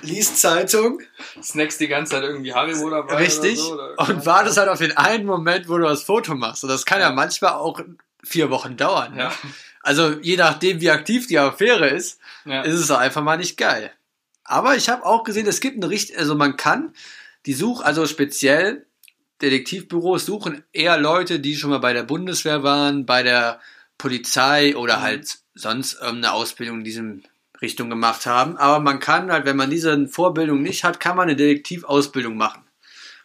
liest 0.01 0.39
Zeitung, 0.39 0.99
Snacks 1.41 1.78
die 1.80 1.88
ganze 1.88 2.12
Zeit 2.13 2.23
irgendwie 2.23 2.54
Haribo 2.54 2.89
dabei. 2.89 3.15
richtig, 3.15 3.60
Oder 3.60 3.95
so, 3.97 4.04
oder 4.04 4.10
und 4.15 4.25
wartest 4.28 4.58
halt 4.58 4.69
auf 4.69 4.78
den 4.78 4.95
einen 4.95 5.25
Moment, 5.25 5.67
wo 5.67 5.78
du 5.78 5.86
das 5.86 6.04
Foto 6.04 6.36
machst. 6.36 6.63
Und 6.63 6.69
das 6.69 6.86
kann 6.86 6.99
ja, 7.01 7.12
manchmal 7.12 7.54
auch 7.54 7.80
vier 8.23 8.49
Wochen 8.51 8.78
dauern. 8.78 9.15
ne? 9.15 9.32
Also 9.82 10.12
je 10.21 10.36
nachdem, 10.38 10.82
wie 10.82 10.89
aktiv 10.91 11.28
die 11.28 11.39
Affäre 11.39 11.88
ist, 11.89 12.19
ist 12.45 12.73
es 12.75 12.91
einfach 12.91 13.23
mal 13.23 13.38
nicht 13.38 13.58
geil. 13.58 13.91
Aber 14.43 14.75
ich 14.75 14.89
habe 14.89 15.04
auch 15.06 15.23
gesehen, 15.23 15.47
es 15.47 15.60
gibt 15.62 15.78
eine 15.78 15.89
Richt, 15.89 16.15
also 16.15 16.36
man 16.36 16.58
kann 16.58 16.93
die 17.47 17.54
Such, 17.54 17.82
also 17.82 18.06
speziell 18.06 18.86
Detektivbüros 19.41 20.25
suchen 20.25 20.63
eher 20.73 20.97
Leute, 20.97 21.39
die 21.39 21.55
schon 21.55 21.69
mal 21.69 21.79
bei 21.79 21.93
der 21.93 22.03
Bundeswehr 22.03 22.63
waren, 22.63 23.05
bei 23.05 23.23
der 23.23 23.59
Polizei 23.97 24.75
oder 24.75 24.97
Mhm. 24.97 25.01
halt 25.01 25.37
sonst 25.55 25.93
irgendeine 25.95 26.33
Ausbildung 26.33 26.79
in 26.79 26.83
diesem 26.83 27.23
Richtung 27.61 27.89
gemacht 27.89 28.25
haben. 28.25 28.57
Aber 28.57 28.79
man 28.79 28.99
kann 28.99 29.31
halt, 29.31 29.45
wenn 29.45 29.55
man 29.57 29.69
diese 29.69 30.07
Vorbildung 30.07 30.61
nicht 30.61 30.83
hat, 30.83 30.99
kann 30.99 31.15
man 31.17 31.27
eine 31.29 31.35
Detektivausbildung 31.35 32.35
machen. 32.35 32.61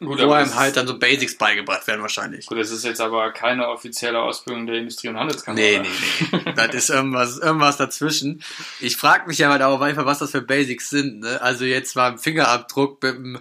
Gut, 0.03 0.19
wo 0.23 0.33
einem 0.33 0.55
halt 0.55 0.77
dann 0.79 0.87
so 0.87 0.99
Basics 0.99 1.37
beigebracht 1.37 1.87
werden 1.87 2.01
wahrscheinlich. 2.01 2.47
Gut, 2.47 2.57
das 2.59 2.71
ist 2.71 2.87
jetzt 2.87 3.03
aber 3.03 3.33
keine 3.33 3.69
offizielle 3.69 4.19
Ausbildung 4.19 4.67
der 4.67 4.77
Industrie- 4.77 5.09
und 5.09 5.19
Handelskammer. 5.19 5.57
Nee, 5.59 5.81
nee, 5.81 5.89
nee. 6.33 6.53
Das 6.57 6.75
ist 6.75 6.89
irgendwas, 6.89 7.37
irgendwas 7.39 7.77
dazwischen. 7.77 8.43
Ich 8.81 8.97
frage 8.97 9.27
mich 9.27 9.37
ja 9.37 9.51
halt 9.51 9.61
auch 9.61 9.81
einfach, 9.83 10.07
was 10.07 10.21
das 10.21 10.31
für 10.31 10.41
Basics 10.41 10.89
sind. 10.89 11.21
Ne? 11.21 11.43
Also 11.43 11.67
jetzt 11.67 11.97
mal 11.97 12.13
ein 12.13 12.19
Fingerabdruck 12.19 13.03
mit 13.03 13.15
einem, 13.17 13.39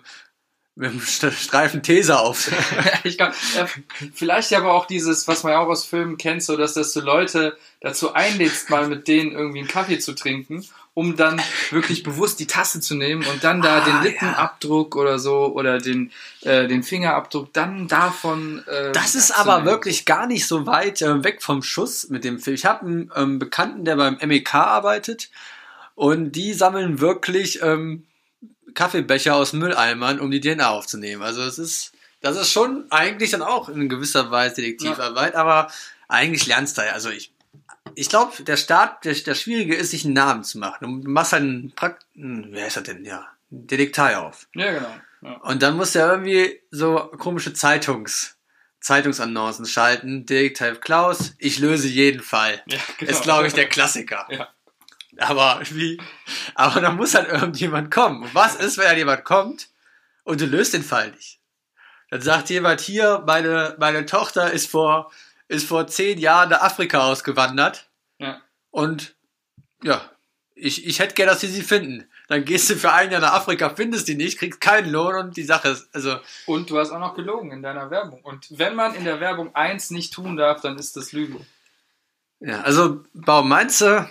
mit 0.80 0.92
einem 0.92 1.00
St- 1.02 1.32
Streifen 1.32 1.84
Taser 1.84 2.22
auf. 2.22 2.50
ich 3.04 3.18
glaub, 3.18 3.32
äh, 3.32 3.66
vielleicht 4.14 4.54
aber 4.54 4.74
auch 4.74 4.86
dieses, 4.88 5.28
was 5.28 5.44
man 5.44 5.52
ja 5.54 5.60
auch 5.60 5.68
aus 5.68 5.86
Filmen 5.86 6.18
kennt, 6.18 6.42
so 6.42 6.58
dass 6.58 6.74
das 6.74 6.94
du 6.94 7.02
Leute 7.02 7.58
dazu 7.82 8.14
einlädst, 8.14 8.70
mal 8.70 8.88
mit 8.88 9.08
denen 9.08 9.32
irgendwie 9.34 9.60
einen 9.60 9.68
Kaffee 9.68 10.00
zu 10.00 10.14
trinken, 10.16 10.66
um 10.94 11.16
dann 11.16 11.42
wirklich 11.72 12.04
bewusst 12.04 12.40
die 12.40 12.48
Tasse 12.48 12.80
zu 12.82 12.96
nehmen 12.96 13.26
und 13.28 13.44
dann 13.44 13.62
da 13.62 13.78
Ah, 13.78 13.86
den 13.86 13.94
ja. 13.96 14.02
Lippenabdruck 14.04 14.96
oder 14.96 15.20
so 15.20 15.48
oder 15.54 15.80
den, 15.80 16.12
äh, 16.42 16.68
den 16.68 16.84
Fingerabdruck 16.84 17.54
dann 17.54 17.88
davon. 17.90 18.64
Äh, 18.68 18.92
Das 18.94 19.16
ist 19.16 19.32
abzunehmen. 19.32 19.62
aber 19.62 19.66
wirklich 19.72 20.06
gar 20.06 20.28
nicht 20.28 20.48
so 20.48 20.66
weit 20.66 21.02
äh, 21.02 21.24
weg 21.24 21.42
vom 21.44 21.62
Schuss 21.62 22.10
mit 22.10 22.24
dem 22.24 22.40
Film. 22.40 22.56
Ich 22.56 22.66
habe 22.66 22.86
einen 22.86 23.12
ähm, 23.16 23.38
Bekannten, 23.40 23.86
der 23.86 23.98
beim 23.98 24.18
MEK 24.26 24.56
arbeitet 24.56 25.30
und 25.96 26.32
die 26.34 26.54
sammeln 26.54 27.00
wirklich 27.02 27.62
ähm, 27.62 28.06
Kaffeebecher 28.74 29.36
aus 29.36 29.54
Mülleimern, 29.54 30.20
um 30.20 30.32
die 30.32 30.42
DNA 30.42 30.70
aufzunehmen. 30.70 31.22
Also 31.22 31.42
es 31.42 31.60
ist, 31.60 31.94
das 32.22 32.38
ist 32.38 32.52
schon 32.52 32.86
eigentlich 32.90 33.32
dann 33.32 33.42
auch 33.42 33.70
in 33.70 33.90
gewisser 33.90 34.32
Weise 34.32 34.56
Detektivarbeit, 34.56 35.36
aber 35.36 35.72
eigentlich 36.08 36.48
lernst 36.48 36.78
du 36.78 36.82
ja. 36.82 36.94
Also 36.94 37.10
ich, 37.10 37.34
ich 37.96 38.10
glaube, 38.10 38.44
der 38.44 38.58
Start, 38.58 39.06
der, 39.06 39.14
der 39.14 39.36
Schwierige 39.36 39.76
ist, 39.76 39.92
sich 39.92 40.06
einen 40.06 40.14
Namen 40.14 40.44
zu 40.44 40.58
machen. 40.58 41.02
Du 41.02 41.10
machst 41.10 41.34
halt 41.34 41.44
einen, 41.44 41.72
Prakt 41.72 42.06
hm, 42.16 42.48
wer 42.52 42.68
ist 42.68 42.78
das 42.78 42.84
denn? 42.84 43.06
Ja, 43.06 43.28
Detektei 43.50 44.18
auf. 44.18 44.48
Ja, 44.54 44.72
genau. 44.72 44.96
Ja. 45.22 45.38
Und 45.42 45.62
dann 45.64 45.76
musst 45.76 45.96
du 45.96 46.00
ja 46.00 46.12
irgendwie 46.12 46.62
so 46.72 47.12
komische 47.18 47.54
Zeitungs, 47.54 48.38
Zeitungsannoncen 48.80 49.66
schalten. 49.66 50.26
Detektiv 50.26 50.80
Klaus, 50.82 51.34
ich 51.38 51.60
löse 51.60 51.88
jeden 51.88 52.22
Fall. 52.22 52.62
Ja, 52.68 52.80
genau. 52.98 53.12
Ist, 53.12 53.24
glaube 53.24 53.48
ich, 53.48 53.54
der 53.54 53.66
Klassiker. 53.70 54.28
Ja. 54.30 54.50
Aber 55.20 55.62
wie? 55.72 56.00
Aber 56.56 56.82
dann 56.82 56.96
muss 56.96 57.16
halt 57.16 57.30
irgendjemand 57.30 57.92
kommen. 57.92 58.24
Und 58.24 58.36
was 58.36 58.56
ist, 58.56 58.78
wenn 58.78 58.86
dann 58.86 58.98
jemand 58.98 59.24
kommt 59.26 59.70
und 60.24 60.42
du 60.42 60.46
löst 60.46 60.74
den 60.74 60.84
Fall 60.84 61.12
nicht? 61.12 61.40
Dann 62.10 62.22
sagt 62.22 62.50
jemand 62.50 62.82
hier, 62.82 63.24
meine, 63.26 63.76
meine 63.80 64.06
Tochter 64.06 64.52
ist 64.52 64.70
vor, 64.70 65.12
ist 65.48 65.68
vor 65.68 65.88
zehn 65.88 66.18
Jahren 66.18 66.50
nach 66.50 66.62
Afrika 66.62 67.08
ausgewandert. 67.08 67.90
Ja. 68.18 68.42
Und 68.72 69.16
ja, 69.84 70.02
ich, 70.56 70.86
ich 70.86 71.00
hätte 71.00 71.16
gerne, 71.16 71.32
dass 71.32 71.42
sie 71.42 71.48
sie 71.48 71.62
finden. 71.62 72.06
Dann 72.28 72.46
gehst 72.46 72.70
du 72.70 72.76
für 72.76 72.92
ein 72.92 73.12
Jahr 73.12 73.22
nach 73.22 73.34
Afrika, 73.34 73.70
findest 73.70 74.08
die 74.08 74.16
nicht, 74.16 74.38
kriegst 74.38 74.62
keinen 74.62 74.92
Lohn 74.92 75.16
und 75.16 75.38
die 75.38 75.44
Sache 75.44 75.70
ist, 75.70 75.90
also, 75.94 76.18
Und 76.46 76.70
du 76.70 76.78
hast 76.78 76.92
auch 76.92 77.00
noch 77.00 77.16
gelogen 77.16 77.52
in 77.52 77.64
deiner 77.64 77.90
Werbung. 77.90 78.22
Und 78.22 78.48
wenn 78.58 78.76
man 78.76 78.94
in 78.94 79.04
der 79.04 79.20
Werbung 79.20 79.56
eins 79.56 79.90
nicht 79.90 80.14
tun 80.14 80.38
darf, 80.38 80.62
dann 80.62 80.78
ist 80.78 80.96
das 80.96 81.12
Lügen. 81.12 81.46
ja, 82.40 82.62
also, 82.62 83.04
Baum, 83.14 83.50
meinst 83.50 83.82
du, 83.82 84.08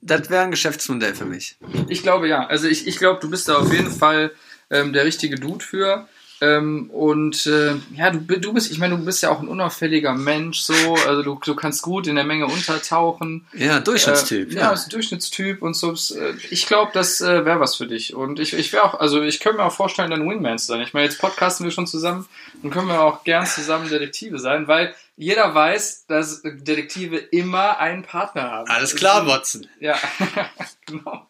das 0.00 0.30
wäre 0.30 0.42
ein 0.42 0.50
Geschäftsmodell 0.50 1.14
für 1.14 1.24
mich? 1.24 1.56
Ich 1.88 2.02
glaube 2.02 2.28
ja. 2.28 2.46
Also 2.46 2.66
ich, 2.68 2.86
ich 2.86 2.98
glaube, 2.98 3.20
du 3.20 3.30
bist 3.30 3.48
da 3.48 3.58
auf 3.58 3.72
jeden 3.72 3.90
Fall 3.90 4.32
ähm, 4.70 4.92
der 4.92 5.04
richtige 5.04 5.36
Dude 5.36 5.64
für. 5.64 6.08
Ähm, 6.42 6.90
und 6.90 7.46
äh, 7.46 7.74
ja, 7.94 8.10
du, 8.10 8.18
du 8.18 8.52
bist, 8.52 8.72
ich 8.72 8.78
meine, 8.78 8.96
du 8.96 9.04
bist 9.04 9.22
ja 9.22 9.30
auch 9.30 9.38
ein 9.40 9.46
unauffälliger 9.46 10.12
Mensch, 10.12 10.58
so, 10.62 10.74
also 11.06 11.22
du, 11.22 11.38
du 11.44 11.54
kannst 11.54 11.82
gut 11.82 12.08
in 12.08 12.16
der 12.16 12.24
Menge 12.24 12.46
untertauchen. 12.46 13.46
Ja, 13.52 13.78
Durchschnittstyp, 13.78 14.50
Äh, 14.50 14.54
ja, 14.56 14.60
ja. 14.62 14.70
bist 14.72 14.88
ein 14.88 14.90
Durchschnittstyp 14.90 15.62
und 15.62 15.74
so. 15.74 15.92
Äh, 15.92 16.34
Ich 16.50 16.66
glaube, 16.66 16.90
das 16.94 17.20
äh, 17.20 17.44
wäre 17.44 17.60
was 17.60 17.76
für 17.76 17.86
dich. 17.86 18.14
Und 18.14 18.40
ich, 18.40 18.54
ich 18.54 18.72
wäre 18.72 18.82
auch, 18.82 18.98
also 18.98 19.22
ich 19.22 19.38
könnte 19.38 19.58
mir 19.58 19.64
auch 19.66 19.72
vorstellen, 19.72 20.10
dann 20.10 20.28
Wingman 20.28 20.58
zu 20.58 20.66
sein. 20.66 20.80
Ich 20.80 20.92
meine, 20.94 21.06
jetzt 21.06 21.20
podcasten 21.20 21.62
wir 21.64 21.70
schon 21.70 21.86
zusammen 21.86 22.26
und 22.64 22.70
können 22.72 22.88
wir 22.88 23.00
auch 23.02 23.22
gern 23.22 23.46
zusammen 23.46 23.88
Detektive 23.88 24.40
sein, 24.40 24.66
weil 24.66 24.92
jeder 25.16 25.54
weiß, 25.54 26.06
dass 26.08 26.42
Detektive 26.42 27.18
immer 27.18 27.78
einen 27.78 28.02
Partner 28.02 28.50
haben. 28.50 28.68
Alles 28.68 28.96
klar, 28.96 29.28
Watson. 29.28 29.68
Ja, 29.78 29.94
genau. 30.86 31.28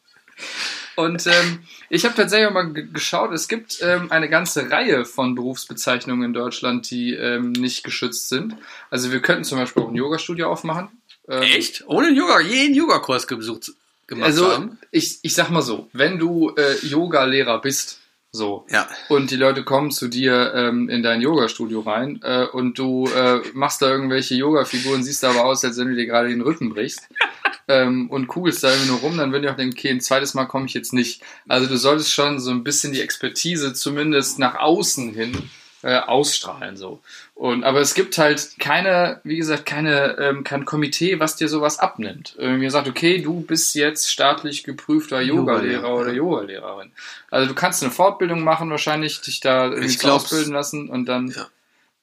Und 0.97 1.27
ähm, 1.27 1.61
ich 1.89 2.05
habe 2.05 2.15
tatsächlich 2.15 2.49
auch 2.49 2.53
mal 2.53 2.71
ge- 2.73 2.87
geschaut, 2.93 3.33
es 3.33 3.49
gibt 3.49 3.79
ähm, 3.81 4.11
eine 4.13 4.29
ganze 4.29 4.71
Reihe 4.71 5.05
von 5.07 5.35
Berufsbezeichnungen 5.35 6.25
in 6.25 6.33
Deutschland, 6.35 6.91
die 6.91 7.15
ähm, 7.15 7.53
nicht 7.53 7.83
geschützt 7.83 8.29
sind. 8.29 8.57
Also 8.91 9.11
wir 9.11 9.21
könnten 9.21 9.45
zum 9.45 9.59
Beispiel 9.59 9.83
auch 9.83 9.89
ein 9.89 9.95
Yoga-Studio 9.95 10.51
aufmachen. 10.51 10.89
Ähm, 11.29 11.43
Echt? 11.43 11.85
Ohne 11.87 12.11
Yoga, 12.11 12.41
jeden 12.41 12.75
Yogakurs 12.75 13.27
besucht, 13.27 13.73
gemacht 14.07 14.27
Also 14.27 14.51
haben? 14.53 14.79
ich, 14.91 15.21
ich 15.23 15.35
sag 15.35 15.49
mal 15.51 15.63
so, 15.63 15.89
wenn 15.95 16.19
du 16.19 16.55
äh, 16.57 16.85
Yoga-Lehrer 16.87 17.61
bist, 17.63 18.01
so, 18.33 18.66
Ja. 18.71 18.88
und 19.11 19.31
die 19.31 19.37
Leute 19.37 19.62
kommen 19.62 19.90
zu 19.90 20.09
dir 20.09 20.55
ähm, 20.55 20.88
in 20.88 21.03
dein 21.03 21.21
Yoga-Studio 21.21 21.81
rein 21.81 22.21
äh, 22.23 22.47
und 22.47 22.79
du 22.79 23.07
äh, 23.09 23.40
machst 23.53 23.83
da 23.83 23.90
irgendwelche 23.90 24.35
Yoga-Figuren, 24.35 25.03
siehst 25.05 25.23
aber 25.25 25.45
aus, 25.45 25.62
als 25.64 25.77
wenn 25.79 25.88
du 25.88 25.95
dir 25.95 26.07
gerade 26.07 26.31
den 26.31 26.40
Rücken 26.40 26.71
brichst 26.71 27.09
ähm, 27.68 28.09
und 28.11 28.29
kugelst 28.29 28.64
da 28.64 28.71
irgendwie 28.71 28.88
nur 28.90 29.01
rum, 29.01 29.18
dann 29.18 29.33
würden 29.33 29.42
die 29.42 29.49
auch 29.51 29.57
denken, 29.57 29.77
okay, 29.77 29.90
ein 29.90 30.01
zweites 30.01 30.33
Mal 30.33 30.47
komme 30.47 30.64
ich 30.64 30.73
jetzt 30.73 30.95
nicht. 30.95 31.23
Also 31.47 31.66
du 31.66 31.77
solltest 31.77 32.12
schon 32.14 32.40
so 32.40 32.51
ein 32.51 32.64
bisschen 32.64 32.92
die 32.95 33.03
Expertise 33.03 33.75
zumindest 33.75 34.38
nach 34.38 34.55
außen 34.55 35.12
hin 35.12 35.51
äh, 35.83 35.99
ausstrahlen 35.99 36.77
so. 36.77 37.01
Und 37.35 37.64
aber 37.64 37.81
es 37.81 37.95
gibt 37.95 38.16
halt 38.18 38.51
keine, 38.61 39.21
wie 39.25 39.37
gesagt, 39.37 39.66
keine 39.66 40.16
ähm, 40.18 40.45
kein 40.45 40.64
Komitee, 40.64 41.18
was 41.18 41.37
dir 41.37 41.49
sowas 41.49 41.79
abnimmt. 41.81 42.35
Irgendwie 42.38 42.71
sagt, 42.71 42.88
okay, 42.88 43.21
du 43.21 43.40
bist 43.40 43.75
jetzt 43.75 44.11
staatlich 44.11 44.62
geprüfter 44.64 45.21
Yogalehrer 45.21 45.73
Yogalehrer, 45.88 45.95
oder. 45.95 46.12
Yogalehrerin. 46.12 46.92
Also 47.31 47.49
du 47.49 47.55
kannst 47.55 47.83
eine 47.83 47.90
Fortbildung 47.92 48.45
machen, 48.45 48.71
wahrscheinlich 48.71 49.21
dich 49.23 49.40
da 49.40 49.66
irgendwie 49.73 50.09
ausbilden 50.09 50.53
lassen 50.53 50.88
und 50.88 51.07
dann 51.07 51.29
Ja. 51.29 51.49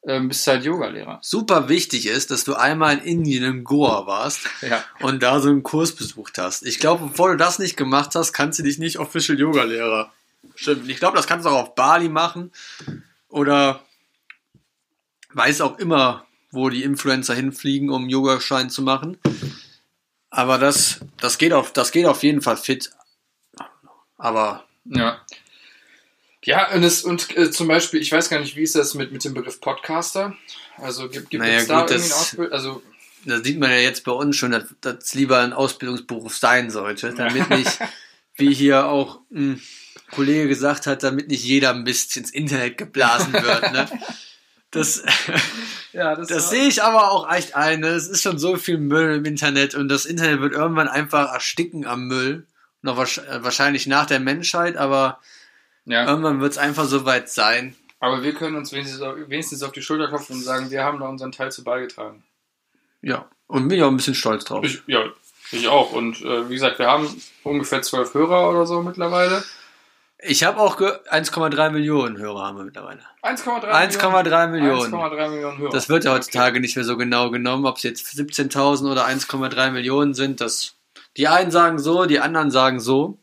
ähm, 0.07 0.27
bist 0.27 0.45
du 0.45 0.51
halt 0.51 0.65
Yogalehrer. 0.65 1.19
Super 1.21 1.69
wichtig 1.69 2.05
ist, 2.07 2.31
dass 2.31 2.43
du 2.43 2.55
einmal 2.55 2.97
in 2.97 3.03
Indien 3.03 3.43
in 3.45 3.63
Goa 3.63 4.05
warst 4.07 4.41
Ja. 4.61 4.83
und 4.99 5.23
da 5.23 5.39
so 5.39 5.47
einen 5.49 5.63
Kurs 5.63 5.93
besucht 5.93 6.37
hast. 6.37 6.65
Ich 6.65 6.79
glaube, 6.79 7.07
bevor 7.07 7.29
du 7.29 7.37
das 7.37 7.59
nicht 7.59 7.77
gemacht 7.77 8.13
hast, 8.15 8.33
kannst 8.33 8.59
du 8.59 8.63
dich 8.63 8.77
nicht 8.77 8.99
Official 8.99 9.39
Yoga 9.39 9.63
Lehrer. 9.63 10.11
Stimmt. 10.55 10.89
Ich 10.89 10.97
glaube, 10.97 11.15
das 11.15 11.27
kannst 11.27 11.45
du 11.45 11.49
auch 11.49 11.63
auf 11.63 11.75
Bali 11.75 12.09
machen 12.09 12.51
oder 13.29 13.83
weiß 15.33 15.61
auch 15.61 15.77
immer, 15.79 16.25
wo 16.51 16.69
die 16.69 16.83
Influencer 16.83 17.35
hinfliegen, 17.35 17.89
um 17.89 18.09
Yogaschein 18.09 18.69
zu 18.69 18.81
machen. 18.81 19.17
Aber 20.31 20.57
das, 20.57 20.99
das 21.19 21.37
geht 21.37 21.53
auf, 21.53 21.71
das 21.73 21.91
geht 21.91 22.05
auf 22.05 22.23
jeden 22.23 22.41
Fall 22.41 22.57
fit. 22.57 22.91
Aber 24.17 24.65
Ja. 24.85 25.21
Ja, 26.45 26.71
und, 26.73 26.83
es, 26.83 27.03
und 27.03 27.35
äh, 27.37 27.51
zum 27.51 27.67
Beispiel, 27.67 28.01
ich 28.01 28.11
weiß 28.11 28.29
gar 28.29 28.39
nicht, 28.39 28.55
wie 28.55 28.63
ist 28.63 28.73
das 28.75 28.93
mit, 28.93 29.11
mit 29.11 29.23
dem 29.25 29.33
Begriff 29.33 29.59
Podcaster? 29.59 30.35
Also 30.77 31.09
gibt, 31.09 31.29
gibt 31.29 31.43
Naja, 31.43 31.57
es 31.59 31.67
da 31.67 31.81
gut, 31.81 31.91
irgendwie 31.91 32.03
eine 32.05 32.09
das- 32.13 32.21
Ausbildung? 32.21 32.53
Also, 32.53 32.83
da 33.25 33.43
sieht 33.43 33.59
man 33.59 33.69
ja 33.69 33.77
jetzt 33.77 34.05
bei 34.05 34.13
uns 34.13 34.37
schon, 34.37 34.51
dass 34.51 34.63
das 34.79 35.13
lieber 35.13 35.39
ein 35.39 35.51
Ausbildungsberuf 35.51 36.37
sein 36.37 36.71
sollte, 36.71 37.13
damit 37.13 37.49
nicht, 37.49 37.77
wie 38.35 38.53
hier 38.53 38.87
auch 38.87 39.19
ein 39.31 39.61
Kollege 40.09 40.47
gesagt 40.47 40.87
hat, 40.87 41.03
damit 41.03 41.27
nicht 41.27 41.43
jeder 41.43 41.73
Mist 41.73 42.15
ins 42.17 42.31
Internet 42.31 42.77
geblasen 42.77 43.33
wird. 43.33 43.73
Ne? 43.73 43.87
Das, 44.71 45.03
Ja, 45.93 46.15
das, 46.15 46.27
das 46.27 46.49
sehe 46.49 46.67
ich 46.67 46.83
aber 46.83 47.11
auch 47.11 47.31
echt 47.31 47.55
ein. 47.55 47.79
ne? 47.79 47.87
Es 47.87 48.07
ist 48.07 48.21
schon 48.21 48.37
so 48.37 48.57
viel 48.57 48.77
Müll 48.77 49.15
im 49.15 49.25
Internet 49.25 49.73
und 49.73 49.89
das 49.89 50.05
Internet 50.05 50.41
wird 50.41 50.53
irgendwann 50.53 50.87
einfach 50.87 51.33
ersticken 51.33 51.85
am 51.85 52.07
Müll. 52.07 52.45
Noch 52.81 52.97
äh, 52.97 53.43
wahrscheinlich 53.43 53.87
nach 53.87 54.05
der 54.05 54.19
Menschheit, 54.19 54.77
aber 54.77 55.19
ja. 55.85 56.07
irgendwann 56.07 56.41
wird 56.41 56.51
es 56.51 56.57
einfach 56.57 56.85
so 56.85 57.05
weit 57.05 57.29
sein. 57.29 57.75
Aber 57.99 58.23
wir 58.23 58.33
können 58.33 58.55
uns 58.55 58.71
wenigstens 58.71 59.01
auf, 59.01 59.15
wenigstens 59.27 59.63
auf 59.63 59.71
die 59.71 59.81
Schulter 59.81 60.07
klopfen 60.07 60.37
und 60.37 60.43
sagen, 60.43 60.69
wir 60.69 60.83
haben 60.83 60.99
da 60.99 61.07
unseren 61.07 61.31
Teil 61.31 61.51
zu 61.51 61.63
beigetragen. 61.63 62.23
Ja. 63.01 63.27
Und 63.47 63.67
bin 63.67 63.77
ich 63.77 63.83
auch 63.83 63.89
ein 63.89 63.97
bisschen 63.97 64.15
stolz 64.15 64.45
drauf. 64.45 64.63
Ich, 64.63 64.83
ja, 64.85 65.03
ich 65.51 65.67
auch. 65.67 65.91
Und 65.91 66.21
äh, 66.21 66.47
wie 66.49 66.53
gesagt, 66.53 66.79
wir 66.79 66.87
haben 66.87 67.09
ungefähr 67.43 67.81
zwölf 67.81 68.13
Hörer 68.13 68.49
oder 68.49 68.65
so 68.67 68.83
mittlerweile. 68.83 69.43
Ich 70.21 70.43
habe 70.43 70.59
auch 70.59 70.75
ge- 70.77 70.91
1,3 71.09 71.69
Millionen 71.69 72.17
Hörer 72.17 72.47
haben 72.47 72.57
wir 72.57 72.65
mittlerweile. 72.65 72.99
1,3 73.23 73.71
1,3 73.71 74.47
Millionen. 74.47 74.93
1,3 74.93 75.29
Millionen 75.29 75.57
Hörer. 75.57 75.71
Das 75.71 75.87
wird 75.87 76.03
ja 76.03 76.11
heutzutage 76.13 76.59
nicht 76.59 76.75
mehr 76.75 76.83
so 76.85 76.97
genau 76.97 77.29
genommen, 77.31 77.65
ob 77.65 77.77
es 77.77 77.83
jetzt 77.83 78.07
17.000 78.17 78.91
oder 78.91 79.05
1,3 79.05 79.71
Millionen 79.71 80.13
sind. 80.13 80.41
Das, 80.41 80.75
die 81.15 81.27
einen 81.29 81.51
sagen 81.51 81.79
so, 81.79 82.05
die 82.05 82.19
anderen 82.19 82.51
sagen 82.51 82.79
so. 82.81 83.19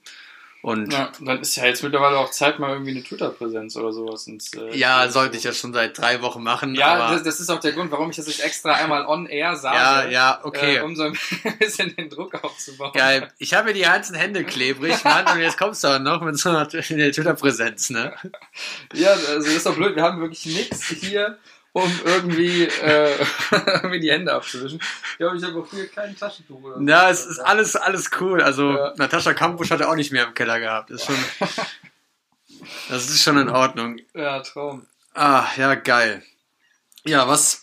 Und 0.66 0.92
Ja, 0.92 1.12
dann 1.20 1.42
ist 1.42 1.54
ja 1.54 1.64
jetzt 1.64 1.84
mittlerweile 1.84 2.18
auch 2.18 2.32
Zeit, 2.32 2.58
mal 2.58 2.72
irgendwie 2.72 2.90
eine 2.90 3.04
Twitter-Präsenz 3.04 3.76
oder 3.76 3.92
sowas 3.92 4.26
ins. 4.26 4.52
Äh, 4.52 4.76
ja, 4.76 5.08
sollte 5.08 5.36
ich 5.36 5.44
ja 5.44 5.52
schon 5.52 5.72
seit 5.72 5.96
drei 5.96 6.22
Wochen 6.22 6.42
machen. 6.42 6.74
Ja, 6.74 7.12
das, 7.12 7.22
das 7.22 7.38
ist 7.38 7.50
auch 7.50 7.60
der 7.60 7.70
Grund, 7.70 7.92
warum 7.92 8.10
ich 8.10 8.16
das 8.16 8.26
jetzt 8.26 8.40
extra 8.40 8.72
einmal 8.72 9.06
on 9.06 9.26
air 9.26 9.54
sage. 9.54 9.76
ja, 9.76 10.08
ja, 10.08 10.40
okay. 10.42 10.78
Äh, 10.78 10.80
um 10.80 10.96
so 10.96 11.04
ein 11.04 11.16
bisschen 11.60 11.94
den 11.94 12.10
Druck 12.10 12.42
aufzubauen. 12.42 12.90
Geil. 12.94 13.28
Ich 13.38 13.54
habe 13.54 13.68
mir 13.68 13.74
die 13.74 13.82
ganzen 13.82 14.16
Hände 14.16 14.42
klebrig, 14.42 15.04
Mann, 15.04 15.24
und 15.36 15.38
jetzt 15.38 15.56
kommst 15.56 15.84
du 15.84 15.88
auch 15.88 16.00
noch 16.00 16.20
mit 16.22 16.36
so 16.36 16.48
einer 16.48 16.68
Twitter-Präsenz, 16.68 17.90
ne? 17.90 18.12
Ja, 18.92 19.10
also 19.10 19.36
das 19.36 19.46
ist 19.46 19.66
doch 19.66 19.76
blöd. 19.76 19.94
Wir 19.94 20.02
haben 20.02 20.20
wirklich 20.20 20.46
nichts 20.46 20.88
hier, 20.88 21.38
um 21.76 22.00
irgendwie, 22.06 22.62
äh, 22.64 23.14
irgendwie 23.50 24.00
die 24.00 24.10
Hände 24.10 24.32
abzuwischen. 24.32 24.80
Ja, 25.18 25.26
aber 25.26 25.36
ich 25.36 25.44
habe 25.44 25.60
auch 25.60 25.70
hier 25.70 25.86
kein 25.88 26.16
Taschentuch. 26.16 26.62
Oder 26.62 26.76
so. 26.78 26.86
Ja, 26.86 27.10
es 27.10 27.26
ist 27.26 27.38
alles, 27.38 27.76
alles 27.76 28.10
cool. 28.18 28.40
Also, 28.40 28.72
Ja. 28.72 28.94
Natascha 28.96 29.34
Kampusch 29.34 29.70
hat 29.70 29.80
er 29.80 29.90
auch 29.90 29.94
nicht 29.94 30.10
mehr 30.10 30.26
im 30.26 30.32
Keller 30.32 30.58
gehabt. 30.58 30.88
Das 30.90 31.02
ist 31.02 31.06
schon, 31.06 31.16
das 32.88 33.10
ist 33.10 33.22
schon 33.22 33.36
in 33.36 33.50
Ordnung. 33.50 33.98
Ja, 34.14 34.40
Traum. 34.40 34.86
Ah, 35.12 35.44
ja, 35.58 35.74
geil. 35.74 36.22
Ja, 37.04 37.28
was, 37.28 37.60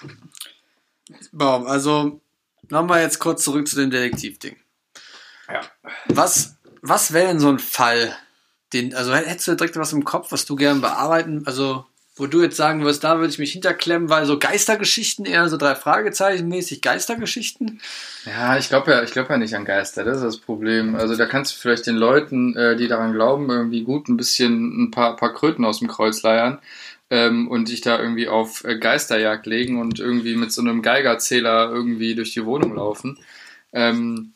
Baum, 1.32 1.65
also, 1.65 2.21
nochmal 2.69 3.02
jetzt 3.02 3.17
kurz 3.17 3.43
zurück 3.43 3.67
zu 3.67 3.78
dem 3.78 3.89
Detektivding. 3.89 4.58
Ja. 5.47 5.62
Was, 6.06 6.56
was 6.84 7.13
wäre 7.13 7.30
denn 7.30 7.39
so 7.39 7.49
ein 7.49 7.58
Fall, 7.58 8.15
den, 8.73 8.93
also 8.93 9.12
hättest 9.15 9.47
du 9.47 9.56
direkt 9.56 9.76
was 9.76 9.91
im 9.91 10.06
Kopf, 10.06 10.32
was 10.32 10.45
du 10.45 10.56
gern 10.56 10.82
bearbeiten, 10.82 11.47
also, 11.47 11.88
wo 12.15 12.28
du 12.28 12.43
jetzt 12.43 12.58
sagen 12.58 12.82
würdest, 12.82 13.04
da 13.04 13.17
würde 13.17 13.30
ich 13.30 13.39
mich 13.39 13.54
hinterklemmen, 13.54 14.10
weil 14.10 14.26
so 14.26 14.38
Geistergeschichten 14.38 15.26
eher 15.26 15.49
so 15.49 15.58
drei 15.58 15.73
Fragezeichen 15.73 16.47
mäßig 16.47 16.82
Geistergeschichten? 16.82 17.82
Ja, 18.26 18.58
ich 18.58 18.69
glaube 18.69 18.91
ja, 18.91 19.02
ich 19.02 19.12
glaube 19.12 19.30
ja 19.30 19.38
nicht 19.38 19.56
an 19.56 19.65
Geister, 19.65 20.04
das 20.04 20.17
ist 20.17 20.23
das 20.23 20.38
Problem. 20.38 20.95
Also 20.95 21.15
da 21.15 21.26
kannst 21.26 21.54
du 21.54 21.60
vielleicht 21.60 21.88
den 21.88 21.95
Leuten, 21.95 22.56
äh, 22.56 22.76
die 22.76 22.88
daran 22.88 23.13
glauben, 23.13 23.49
irgendwie 23.49 23.84
gut 23.84 24.10
ein 24.10 24.17
bisschen 24.17 24.84
ein 24.84 24.91
paar, 24.91 25.15
paar 25.15 25.34
Kröten 25.34 25.65
aus 25.65 25.80
dem 25.80 25.88
Kreuz 25.88 26.21
leiern 26.21 26.60
ähm, 27.10 27.47
und 27.47 27.69
dich 27.69 27.82
da 27.82 27.99
irgendwie 27.99 28.28
auf 28.28 28.63
äh, 28.63 28.78
Geisterjagd 28.78 29.47
legen 29.47 29.82
und 29.82 29.99
irgendwie 29.99 30.36
mit 30.36 30.52
so 30.52 30.62
einem 30.62 30.84
Geigerzähler 30.84 31.71
irgendwie 31.71 32.13
durch 32.13 32.34
die 32.34 32.45
Wohnung 32.45 32.76
laufen. 32.76 33.17
Ähm, 33.71 34.34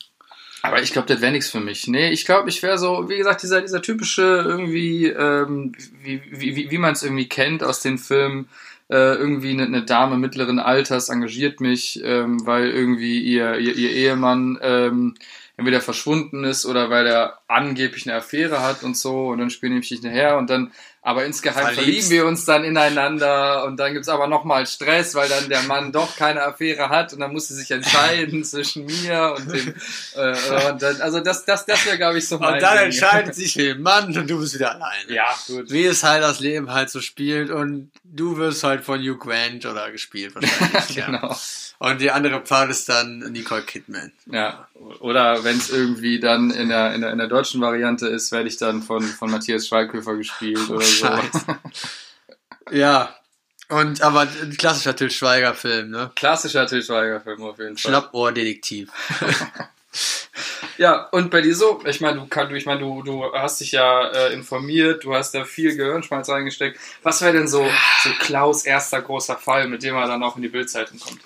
aber 0.68 0.82
ich 0.82 0.94
glaube, 0.94 1.08
das 1.08 1.22
wäre 1.22 1.32
nichts 1.32 1.50
für 1.50 1.60
mich. 1.60 1.88
Nee, 1.88 2.10
ich 2.10 2.26
glaube, 2.26 2.50
ich 2.50 2.62
wäre 2.64 2.78
so, 2.78 3.10
wie 3.10 3.18
gesagt, 3.18 3.44
dieser, 3.44 3.62
dieser 3.62 3.82
typische 3.82 4.22
irgendwie, 4.22 5.08
ähm, 5.08 5.74
wie, 6.04 6.22
wie, 6.30 6.72
wie, 6.72 6.78
man 6.78 6.94
es 6.94 7.04
irgendwie 7.04 7.30
kennt 7.30 7.64
aus 7.64 7.82
den 7.82 7.98
Filmen, 7.98 8.48
äh, 8.90 9.16
irgendwie 9.16 9.52
eine, 9.52 9.64
eine 9.64 9.84
Dame 9.84 10.18
mittleren 10.18 10.60
Alters 10.60 11.10
engagiert 11.10 11.60
mich, 11.60 12.02
ähm, 12.04 12.46
weil 12.46 12.70
irgendwie 12.70 13.20
ihr, 13.20 13.58
ihr, 13.58 13.76
ihr 13.76 13.92
Ehemann 13.92 14.58
ähm, 14.62 15.16
entweder 15.58 15.82
verschwunden 15.82 16.44
ist 16.44 16.66
oder 16.66 16.90
weil 16.90 17.08
er 17.08 17.40
angeblich 17.48 18.08
eine 18.08 18.18
Affäre 18.18 18.62
hat 18.62 18.84
und 18.84 18.96
so 18.96 19.30
und 19.30 19.40
dann 19.40 19.50
spielen 19.50 19.78
ich 19.78 19.90
dich 19.90 20.04
nachher 20.04 20.38
und 20.38 20.50
dann 20.50 20.72
aber 21.08 21.24
insgeheim 21.24 21.74
Verliebst. 21.74 21.84
verlieben 21.84 22.10
wir 22.10 22.26
uns 22.26 22.44
dann 22.44 22.66
ineinander 22.66 23.64
und 23.64 23.78
dann 23.78 23.94
gibt's 23.94 24.10
aber 24.10 24.28
nochmal 24.28 24.68
Stress, 24.68 25.16
weil 25.16 25.30
dann 25.30 25.48
der 25.48 25.62
Mann 25.62 25.94
doch 25.94 26.18
keine 26.18 26.44
Affäre 26.44 26.90
hat 26.90 27.14
und 27.14 27.22
dann 27.22 27.32
muss 27.32 27.48
sie 27.48 27.56
sich 27.56 27.72
entscheiden 27.72 28.44
zwischen 28.44 28.86
mir 28.86 29.34
und 29.38 29.50
dem 29.50 29.74
äh, 30.16 30.70
und 30.70 30.82
dann, 30.82 31.00
also 31.00 31.22
das 31.22 31.46
das 31.46 31.66
das 31.66 31.86
wäre 31.86 31.96
glaube 31.96 32.18
ich 32.18 32.28
so 32.28 32.38
mein 32.38 32.56
Und 32.56 32.62
dann 32.62 32.76
Ding. 32.76 32.86
entscheidet 32.88 33.36
sich 33.36 33.54
den 33.54 33.82
Mann 33.82 34.18
und 34.18 34.30
du 34.30 34.38
bist 34.38 34.56
wieder 34.56 34.72
alleine. 34.72 35.14
ja 35.14 35.28
gut 35.48 35.72
Wie 35.72 35.86
es 35.86 36.04
halt 36.04 36.24
das 36.24 36.42
Leben 36.42 36.74
halt 36.74 36.90
so 36.90 37.00
spielt 37.00 37.52
und 37.52 37.90
du 38.04 38.36
wirst 38.36 38.66
halt 38.66 38.84
von 38.84 39.00
Hugh 39.00 39.18
Grant 39.18 39.66
oder 39.66 39.90
gespielt 39.92 40.36
wahrscheinlich. 40.36 40.90
ja. 40.98 41.06
genau 41.06 41.38
Und 41.80 42.02
die 42.02 42.12
andere 42.12 42.42
Part 42.42 42.70
ist 42.72 42.90
dann 42.90 43.20
Nicole 43.32 43.62
Kidman. 43.62 44.12
Ja, 44.26 44.68
oder 45.00 45.44
wenn 45.44 45.58
es 45.58 45.70
irgendwie 45.70 46.20
dann 46.20 46.50
in 46.50 46.70
der, 46.70 46.94
in, 46.96 47.02
der, 47.02 47.12
in 47.12 47.18
der 47.20 47.28
deutschen 47.28 47.62
Variante 47.62 48.08
ist, 48.08 48.32
werde 48.32 48.48
ich 48.48 48.58
dann 48.58 48.82
von, 48.82 49.04
von 49.04 49.30
Matthias 49.30 49.68
Schweighöfer 49.68 50.16
gespielt 50.16 50.70
oder 50.70 50.82
so. 50.82 50.97
Scheiße. 50.98 51.46
Ja. 52.70 53.16
Und 53.70 54.02
aber 54.02 54.22
ein 54.22 54.58
klassischer 54.58 54.94
Till 54.94 55.10
Schweiger 55.10 55.54
Film, 55.54 55.92
ne? 55.92 56.12
Klassischer 56.16 56.68
Til 56.68 56.84
Schweiger-Film 56.84 57.42
auf 57.44 57.58
jeden 57.60 57.78
Fall. 57.78 57.92
Schlappohr-Detektiv. 57.92 58.90
Ja, 60.78 61.08
und 61.12 61.32
bei 61.32 61.42
dir 61.42 61.56
so, 61.56 61.82
ich 61.86 62.02
meine, 62.02 62.20
du 62.20 62.28
kann, 62.28 62.50
du, 62.50 62.56
ich 62.56 62.66
meine, 62.66 62.82
du, 62.82 63.02
du 63.02 63.34
hast 63.34 63.60
dich 63.62 63.72
ja 63.72 64.10
äh, 64.10 64.34
informiert, 64.34 65.04
du 65.04 65.16
hast 65.16 65.34
da 65.34 65.44
viel 65.44 65.76
Gehirnschmalz 65.76 66.30
reingesteckt. 66.30 66.80
Was 67.02 67.22
wäre 67.22 67.34
denn 67.34 67.48
so, 67.48 67.68
so 68.04 68.10
Klaus 68.20 68.64
erster 68.64 69.02
großer 69.02 69.38
Fall, 69.38 69.68
mit 69.68 69.82
dem 69.82 69.96
er 69.96 70.08
dann 70.08 70.22
auch 70.22 70.36
in 70.36 70.44
die 70.44 70.50
Bildzeitung 70.50 71.00
kommt? 71.00 71.20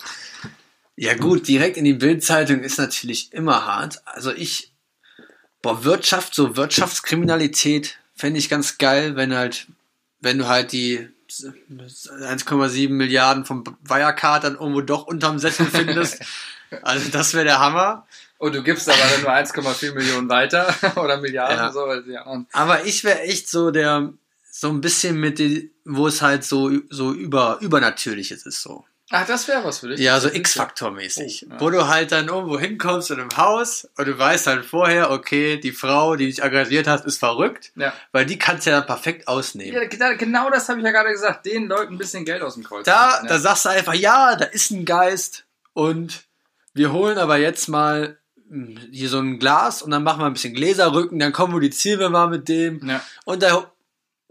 Ja 0.96 1.14
gut, 1.14 1.48
direkt 1.48 1.76
in 1.76 1.84
die 1.84 1.94
Bildzeitung 1.94 2.60
ist 2.60 2.78
natürlich 2.78 3.32
immer 3.32 3.66
hart. 3.66 4.00
Also 4.06 4.32
ich, 4.32 4.72
boah, 5.60 5.84
Wirtschaft, 5.84 6.34
so 6.34 6.56
Wirtschaftskriminalität 6.56 7.98
fände 8.22 8.38
ich 8.38 8.48
ganz 8.48 8.78
geil, 8.78 9.16
wenn 9.16 9.34
halt, 9.34 9.66
wenn 10.20 10.38
du 10.38 10.46
halt 10.46 10.70
die 10.70 11.08
1,7 11.28 12.88
Milliarden 12.90 13.44
vom 13.44 13.64
Wirecard 13.82 14.44
dann 14.44 14.54
irgendwo 14.54 14.80
doch 14.80 15.08
unterm 15.08 15.40
Sessel 15.40 15.66
findest. 15.66 16.22
Also 16.80 17.10
das 17.10 17.34
wäre 17.34 17.44
der 17.44 17.58
Hammer. 17.60 18.06
Und 18.38 18.54
du 18.54 18.62
gibst 18.62 18.88
aber 18.88 18.96
dann 18.96 19.20
nur 19.20 19.30
1,4 19.30 19.92
Millionen 19.92 20.30
weiter 20.30 20.74
oder 20.96 21.20
Milliarden 21.20 21.58
Ja. 21.58 21.70
so. 21.70 21.92
Ja. 21.92 22.46
Aber 22.52 22.86
ich 22.86 23.04
wäre 23.04 23.20
echt 23.20 23.50
so 23.50 23.70
der, 23.70 24.14
so 24.50 24.70
ein 24.70 24.80
bisschen 24.80 25.20
mit 25.20 25.38
den, 25.38 25.70
wo 25.84 26.06
es 26.06 26.22
halt 26.22 26.44
so, 26.44 26.70
so 26.88 27.12
über, 27.12 27.58
übernatürliches 27.60 28.46
ist 28.46 28.62
so. 28.62 28.86
Ach, 29.14 29.26
das 29.26 29.46
wäre 29.46 29.62
was 29.62 29.80
für 29.80 29.88
dich. 29.88 30.00
Ja, 30.00 30.18
so 30.18 30.28
X-Faktor-mäßig. 30.28 31.46
Oh, 31.46 31.52
ja. 31.52 31.60
Wo 31.60 31.70
du 31.70 31.86
halt 31.86 32.12
dann 32.12 32.28
irgendwo 32.28 32.58
hinkommst 32.58 33.10
in 33.10 33.20
einem 33.20 33.36
Haus 33.36 33.86
und 33.96 34.08
du 34.08 34.18
weißt 34.18 34.46
halt 34.46 34.64
vorher, 34.64 35.10
okay, 35.10 35.58
die 35.58 35.72
Frau, 35.72 36.16
die 36.16 36.26
dich 36.26 36.42
engagiert 36.42 36.86
hat, 36.86 37.04
ist 37.04 37.18
verrückt, 37.18 37.72
Ja. 37.76 37.92
weil 38.12 38.24
die 38.26 38.38
kannst 38.38 38.66
du 38.66 38.70
ja 38.70 38.78
dann 38.78 38.86
perfekt 38.86 39.28
ausnehmen. 39.28 39.74
Ja, 39.74 39.84
genau- 39.86 40.16
genau 40.16 40.50
das 40.50 40.68
habe 40.68 40.78
ich 40.80 40.84
ja 40.84 40.92
gerade 40.92 41.10
gesagt. 41.12 41.44
Den 41.46 41.66
Leuten 41.68 41.94
ein 41.94 41.98
bisschen 41.98 42.24
Geld 42.24 42.42
aus 42.42 42.54
dem 42.54 42.64
Kreuz. 42.64 42.84
Da, 42.86 43.18
ziehen, 43.20 43.28
da 43.28 43.38
sagst 43.38 43.66
du 43.66 43.68
einfach, 43.68 43.94
ja, 43.94 44.34
da 44.34 44.46
ist 44.46 44.70
ein 44.70 44.84
Geist 44.84 45.44
und 45.74 46.24
wir 46.74 46.90
holen 46.92 47.18
aber 47.18 47.36
jetzt 47.36 47.68
mal 47.68 48.16
hm, 48.48 48.78
hier 48.90 49.08
so 49.10 49.18
ein 49.18 49.38
Glas 49.38 49.82
und 49.82 49.90
dann 49.90 50.02
machen 50.04 50.20
wir 50.20 50.26
ein 50.26 50.32
bisschen 50.32 50.54
Gläserrücken, 50.54 51.18
dann 51.18 51.32
kommunizieren 51.32 52.00
wir 52.00 52.08
mal 52.08 52.28
mit 52.28 52.48
dem 52.48 52.80
ja. 52.88 53.02
und 53.24 53.42
da, 53.42 53.70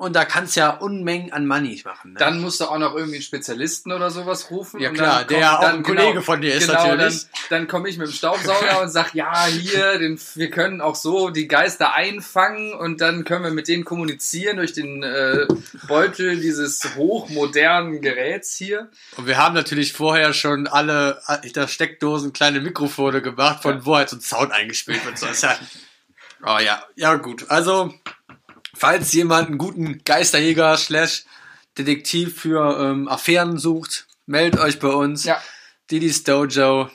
und 0.01 0.15
da 0.15 0.25
kannst 0.25 0.55
du 0.55 0.61
ja 0.61 0.71
Unmengen 0.71 1.31
an 1.31 1.45
Money 1.47 1.81
machen. 1.85 2.13
Ne? 2.13 2.19
Dann 2.19 2.41
musst 2.41 2.59
du 2.59 2.65
auch 2.65 2.77
noch 2.79 2.95
irgendwie 2.95 3.15
einen 3.17 3.23
Spezialisten 3.23 3.91
oder 3.91 4.09
sowas 4.09 4.49
rufen. 4.49 4.79
Ja, 4.81 4.89
klar, 4.89 5.19
dann 5.19 5.27
der 5.27 5.47
kommt- 5.47 5.59
auch 5.63 5.67
ein 5.69 5.83
Kollege 5.83 6.21
von 6.21 6.41
dir 6.41 6.53
ist 6.55 6.67
genau, 6.67 6.87
natürlich. 6.87 7.21
Dann, 7.49 7.59
dann 7.59 7.67
komme 7.67 7.87
ich 7.87 7.97
mit 7.97 8.07
dem 8.07 8.13
Staubsauger 8.13 8.81
und 8.81 8.89
sag, 8.89 9.13
ja, 9.13 9.45
hier, 9.45 9.99
den, 9.99 10.19
wir 10.35 10.49
können 10.49 10.81
auch 10.81 10.95
so 10.95 11.29
die 11.29 11.47
Geister 11.47 11.93
einfangen 11.93 12.73
und 12.73 12.99
dann 12.99 13.23
können 13.25 13.43
wir 13.43 13.51
mit 13.51 13.67
denen 13.67 13.85
kommunizieren 13.85 14.57
durch 14.57 14.73
den 14.73 15.03
äh, 15.03 15.45
Beutel 15.87 16.39
dieses 16.39 16.95
hochmodernen 16.95 18.01
Geräts 18.01 18.55
hier. 18.55 18.89
Und 19.17 19.27
wir 19.27 19.37
haben 19.37 19.53
natürlich 19.55 19.93
vorher 19.93 20.33
schon 20.33 20.67
alle 20.67 21.21
hinter 21.43 21.67
Steckdosen 21.67 22.33
kleine 22.33 22.59
Mikrofone 22.59 23.21
gemacht, 23.21 23.61
von 23.61 23.75
Ja. 23.77 23.85
wo 23.85 23.95
halt 23.95 24.09
so 24.09 24.17
ein 24.17 24.21
Sound 24.21 24.51
eingespielt 24.51 25.05
wird. 25.05 25.17
So 25.17 25.27
ist 25.27 25.43
ja, 25.43 25.55
oh 26.45 26.57
ja, 26.59 26.83
ja 26.95 27.15
gut. 27.15 27.45
Also, 27.49 27.93
falls 28.73 29.13
jemand 29.13 29.49
einen 29.49 29.57
guten 29.57 30.03
Geisterjäger 30.03 30.77
slash 30.77 31.23
Detektiv 31.77 32.41
für 32.41 32.77
ähm, 32.81 33.07
Affären 33.07 33.57
sucht, 33.57 34.07
meldet 34.25 34.59
euch 34.59 34.79
bei 34.79 34.89
uns. 34.89 35.23
Ja. 35.23 35.41
Didis 35.89 36.23
Dojo 36.23 36.89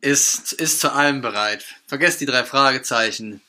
ist, 0.00 0.52
ist 0.52 0.80
zu 0.80 0.92
allem 0.92 1.20
bereit. 1.22 1.64
Vergesst 1.86 2.20
die 2.20 2.26
drei 2.26 2.44
Fragezeichen. 2.44 3.40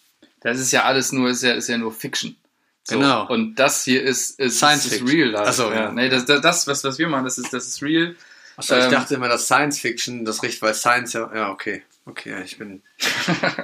Das 0.42 0.60
ist 0.60 0.72
ja 0.72 0.84
alles 0.84 1.12
nur, 1.12 1.30
ist 1.30 1.44
ja, 1.44 1.54
ist 1.54 1.68
ja 1.68 1.78
nur 1.78 1.94
Fiction. 1.94 2.36
So, 2.84 3.00
Genau. 3.00 3.28
Und 3.28 3.56
das 3.56 3.84
hier 3.84 4.02
ist, 4.02 4.40
ist, 4.40 4.58
Science 4.58 4.86
ist 4.86 4.92
Fiction. 5.00 5.08
real 5.10 5.30
life. 5.30 5.50
Ach 5.50 5.54
so, 5.54 5.70
ja. 5.72 5.76
ja. 5.76 5.92
Nee, 5.92 6.08
das, 6.10 6.26
das, 6.26 6.68
was, 6.68 6.84
was 6.86 6.98
wir 6.98 7.10
machen, 7.10 7.26
das 7.26 7.38
ist, 7.38 7.52
das 7.52 7.68
ist 7.68 7.82
real. 7.82 8.16
Achso, 8.56 8.78
ich 8.78 8.86
Ähm, 8.86 8.92
dachte 8.92 9.16
immer, 9.16 9.28
dass 9.28 9.46
Science 9.46 9.80
Fiction 9.80 10.24
das 10.24 10.42
riecht, 10.42 10.62
weil 10.62 10.74
Science 10.74 11.14
ja. 11.14 11.30
Ja, 11.36 11.50
okay. 11.50 11.84
Okay, 12.06 12.42
ich 12.44 12.58
bin. 12.58 12.82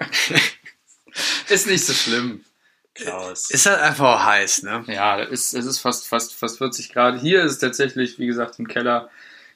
Ist 1.50 1.68
nicht 1.68 1.86
so 1.86 1.94
schlimm. 1.94 2.44
Klaus. 2.96 3.50
Ist 3.50 3.66
halt 3.66 3.80
einfach 3.80 4.06
auch 4.06 4.26
heiß, 4.26 4.64
ne? 4.64 4.84
Ja, 4.88 5.20
es 5.20 5.32
ist, 5.32 5.54
es 5.56 5.66
ist 5.66 5.80
fast, 5.80 6.08
fast, 6.08 6.34
fast 6.36 6.60
40 6.60 6.94
Grad. 6.94 7.20
Hier 7.20 7.44
ist 7.44 7.54
es 7.54 7.60
tatsächlich, 7.60 8.20
wie 8.20 8.28
gesagt, 8.28 8.60
im 8.60 8.68
Keller, 8.68 9.10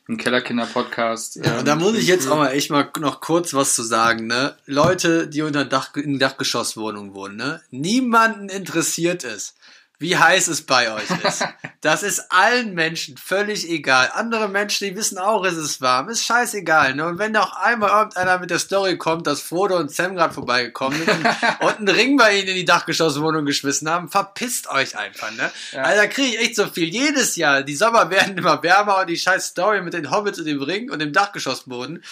im 0.07 0.17
Kellerkinder-Podcast. 0.17 1.35
Ja, 1.37 1.59
ähm, 1.59 1.65
da 1.65 1.75
muss 1.75 1.97
ich 1.97 2.07
jetzt 2.07 2.27
auch 2.27 2.37
mal 2.37 2.51
echt 2.51 2.71
mal 2.71 2.89
noch 2.99 3.21
kurz 3.21 3.53
was 3.53 3.75
zu 3.75 3.83
sagen, 3.83 4.25
ne? 4.25 4.57
Leute, 4.65 5.27
die 5.27 5.43
unter 5.43 5.65
Dach, 5.65 5.95
in 5.95 6.17
Dachgeschosswohnungen 6.17 7.13
wohnen, 7.13 7.35
ne? 7.35 7.61
Niemanden 7.69 8.49
interessiert 8.49 9.23
es, 9.23 9.55
wie 9.99 10.15
heiß 10.15 10.47
es 10.47 10.65
bei 10.65 10.91
euch 10.93 11.09
ist. 11.23 11.43
Das 11.81 12.01
ist 12.01 12.31
allen 12.31 12.73
Menschen 12.73 13.17
völlig 13.17 13.69
egal. 13.69 14.09
Andere 14.13 14.49
Menschen, 14.49 14.87
die 14.87 14.95
wissen 14.95 15.19
auch, 15.19 15.45
es 15.45 15.55
ist 15.55 15.79
warm. 15.79 16.09
Ist 16.09 16.25
scheißegal, 16.25 16.95
ne? 16.95 17.05
Und 17.05 17.19
wenn 17.19 17.31
noch 17.31 17.55
einmal 17.55 17.91
irgendeiner 17.91 18.39
mit 18.39 18.49
der 18.49 18.57
Story 18.57 18.97
kommt, 18.97 19.27
dass 19.27 19.41
Frodo 19.41 19.77
und 19.77 19.91
Sam 19.91 20.15
gerade 20.15 20.33
vorbeigekommen 20.33 20.97
sind 20.97 21.09
und, 21.09 21.25
und 21.61 21.77
einen 21.77 21.89
Ring 21.89 22.17
bei 22.17 22.39
ihnen 22.39 22.49
in 22.49 22.55
die 22.55 22.65
Dachgeschosswohnung 22.65 23.45
geschmissen 23.45 23.87
haben, 23.89 24.09
verpisst 24.09 24.67
euch 24.69 24.97
einfach, 24.97 25.31
ne? 25.31 25.51
Ja. 25.71 25.83
Alter, 25.83 26.01
da 26.01 26.07
kriege 26.07 26.35
ich 26.35 26.39
echt 26.39 26.55
so 26.55 26.65
viel. 26.65 26.89
Jedes 26.89 27.35
Jahr, 27.35 27.61
die 27.61 27.75
Sommer 27.75 28.09
werden 28.09 28.37
immer 28.37 28.61
wärmer 28.63 29.01
und 29.01 29.07
die 29.07 29.17
scheiß 29.17 29.45
Story 29.45 29.81
mit 29.81 29.93
den 29.93 30.09
Hobbits 30.09 30.39
und 30.39 30.45
dem 30.45 30.61
Ring 30.61 30.89
und 30.89 30.99
dem 30.99 31.13
Dachgeschossboden 31.13 32.03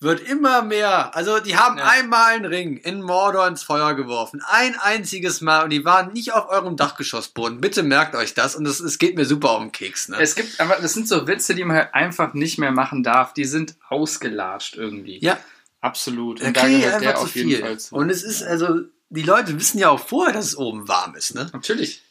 wird 0.00 0.20
immer 0.20 0.62
mehr. 0.62 1.14
Also 1.16 1.40
die 1.40 1.56
haben 1.56 1.78
Ja. 1.78 1.86
einmal 1.88 2.34
einen 2.34 2.44
Ring 2.44 2.76
in 2.76 3.02
Mordor 3.02 3.48
ins 3.48 3.62
Feuer 3.64 3.94
geworfen. 3.94 4.40
Ein 4.46 4.76
einziges 4.78 5.40
Mal 5.40 5.64
und 5.64 5.70
die 5.70 5.84
waren 5.84 6.12
nicht 6.12 6.32
auf 6.34 6.48
eurem 6.48 6.76
Dachgeschossboden. 6.76 7.60
Bitte 7.60 7.82
merkt 7.82 8.14
euch 8.14 8.32
das 8.34 8.54
und 8.54 8.64
es, 8.66 8.98
geht 8.98 9.16
mir 9.16 9.24
super 9.24 9.56
um 9.56 9.64
den 9.66 9.72
Keks. 9.72 10.08
Ne? 10.08 10.16
Es 10.20 10.36
gibt, 10.36 10.60
aber 10.60 10.76
das 10.76 10.94
sind 10.94 11.08
so 11.08 11.26
Witze, 11.26 11.54
die 11.56 11.64
man 11.64 11.76
halt 11.76 11.94
einfach 11.94 12.32
nicht 12.34 12.58
mehr 12.58 12.70
machen 12.70 13.02
darf. 13.02 13.34
Die 13.34 13.44
sind 13.44 13.74
ausgelatscht 13.88 14.76
irgendwie. 14.76 15.18
ja, 15.20 15.36
Absolut. 15.80 16.42
da 16.42 16.46
Und 16.46 16.56
da 16.56 16.66
ich 16.66 16.76
gehört 16.80 16.94
einfach 16.94 17.00
der 17.06 17.14
zu 17.16 17.22
auf 17.22 17.34
jeden 17.34 17.48
viel. 17.50 17.60
Fall 17.60 17.78
zu. 17.80 17.94
Und 17.96 18.10
es 18.10 18.22
ist 18.22 18.42
also, 18.42 18.80
die 19.10 19.22
Leute 19.22 19.58
wissen 19.58 19.78
ja 19.78 19.88
auch 19.90 20.00
vorher, 20.00 20.32
dass 20.34 20.44
es 20.46 20.56
oben 20.56 20.86
warm 20.86 21.14
ist. 21.16 21.34
Ne? 21.34 21.48
Natürlich. 21.52 22.02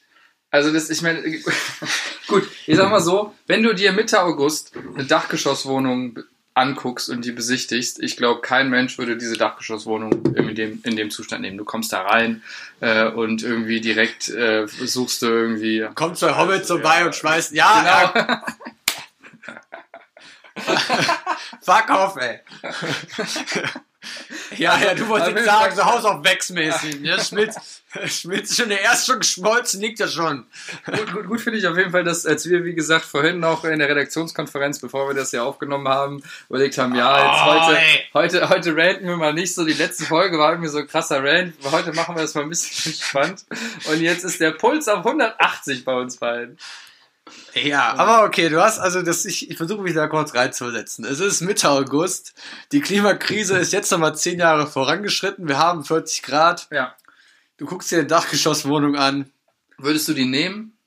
Also 0.52 0.72
das, 0.74 0.90
ich 0.90 1.02
meine, 1.02 1.22
gut, 2.28 2.48
ich 2.66 2.76
sag 2.78 2.90
mal 2.90 3.02
so, 3.02 3.34
wenn 3.48 3.64
du 3.64 3.74
dir 3.76 3.92
Mitte 3.94 4.22
August 4.22 4.72
eine 4.96 5.06
Dachgeschosswohnung 5.06 6.20
anguckst 6.58 7.10
und 7.10 7.24
die 7.26 7.32
besichtigst, 7.32 8.00
ich 8.02 8.18
glaube, 8.18 8.42
kein 8.42 8.70
Mensch 8.70 8.98
würde 8.98 9.16
diese 9.18 9.38
Dachgeschosswohnung 9.38 10.12
in 10.36 10.56
dem, 10.56 10.82
in 10.84 10.96
dem 10.96 11.12
Zustand 11.12 11.42
nehmen. 11.42 11.58
Du 11.58 11.66
kommst 11.66 11.94
da 11.94 12.02
rein 12.02 12.42
äh, 12.82 13.06
und 13.08 13.44
irgendwie 13.44 13.80
direkt 13.82 14.30
äh, 14.30 14.68
suchst 14.68 15.22
du 15.22 15.28
irgendwie. 15.28 15.86
Kommt 15.96 16.18
zwei 16.18 16.36
Hobbits 16.36 16.68
vorbei 16.68 17.00
Ja. 17.00 17.06
und 17.06 17.16
schmeißt, 17.16 17.54
ja, 17.54 18.12
Genau. 18.14 18.28
ja, 18.28 18.44
fuck 21.62 21.90
off, 21.90 22.18
ey. 22.18 22.40
ja, 24.58 24.78
ja, 24.80 24.94
du 24.94 25.08
wolltest 25.08 25.32
jetzt 25.32 25.46
sagen, 25.46 25.76
so 25.76 25.86
Haus 25.86 26.06
auf 26.06 26.24
Wex 26.24 26.50
mäßig. 26.50 27.02
Ja, 27.02 27.20
schmilzt, 27.24 27.60
schmilzt 28.06 28.56
schon, 28.56 28.70
der 28.70 28.82
erst 28.82 29.08
schon 29.08 29.20
geschmolzen, 29.20 29.82
liegt 29.82 30.00
ja 30.00 30.08
schon. 30.08 30.46
Gut, 30.86 31.14
gut, 31.14 31.28
gut 31.28 31.42
finde 31.42 31.60
ich 31.60 31.68
auf 31.68 31.78
jeden 31.78 31.92
Fall, 31.92 32.04
dass 32.04 32.26
als 32.26 32.48
wir, 32.50 32.64
wie 32.66 32.74
gesagt, 32.74 33.06
vorhin 33.06 33.40
noch 33.40 33.64
in 33.64 33.80
der 33.80 33.90
Redaktionskonferenz, 33.90 34.80
bevor 34.80 35.08
wir 35.08 35.16
das 35.16 35.32
ja 35.32 35.44
aufgenommen 35.44 35.88
haben, 35.88 36.24
überlegt 36.50 36.78
haben, 36.78 36.96
ja, 36.96 37.18
jetzt 37.18 37.42
Oh, 37.46 37.68
heute, 37.68 37.78
ey. 37.80 38.06
heute, 38.14 38.50
heute 38.50 38.76
ranten 38.76 39.08
wir 39.08 39.18
mal 39.18 39.34
nicht 39.34 39.54
so. 39.54 39.66
Die 39.66 39.74
letzte 39.74 40.06
Folge 40.06 40.38
war 40.38 40.52
irgendwie 40.52 40.70
so 40.70 40.80
ein 40.80 40.88
krasser 40.88 41.24
Rant. 41.24 41.54
Heute 41.72 41.94
machen 41.94 42.16
wir 42.16 42.22
das 42.22 42.34
mal 42.36 42.42
ein 42.42 42.50
bisschen 42.50 42.92
entspannt. 42.94 43.46
Und 43.90 44.02
jetzt 44.02 44.24
ist 44.24 44.40
der 44.40 44.52
Puls 44.52 44.88
auf 44.88 45.06
180 45.06 45.86
bei 45.86 45.94
uns 45.94 46.18
beiden. 46.18 46.58
Ja, 47.54 47.94
aber 47.96 48.26
okay, 48.26 48.50
du 48.50 48.62
hast 48.62 48.80
also 48.80 49.02
das, 49.02 49.26
ich, 49.26 49.50
ich 49.50 49.58
versuche 49.58 49.82
mich 49.82 49.94
da 49.94 50.08
kurz 50.08 50.34
reinzusetzen. 50.34 51.06
Es 51.06 51.20
ist 51.20 51.42
Mitte 51.42 51.70
August, 51.70 52.34
die 52.72 52.82
Klimakrise 52.82 53.58
ist 53.58 53.74
jetzt 53.74 53.92
nochmal 53.92 54.16
zehn 54.16 54.40
Jahre 54.40 54.68
vorangeschritten, 54.68 55.48
wir 55.48 55.58
haben 55.58 55.84
40 55.84 56.22
Grad, 56.24 56.68
Ja. 56.72 56.96
du 57.58 57.66
guckst 57.66 57.92
dir 57.92 58.00
eine 58.00 58.08
Dachgeschosswohnung 58.08 58.96
an. 58.96 59.32
Würdest 59.78 60.08
du 60.08 60.14
die 60.14 60.26
nehmen? 60.26 60.78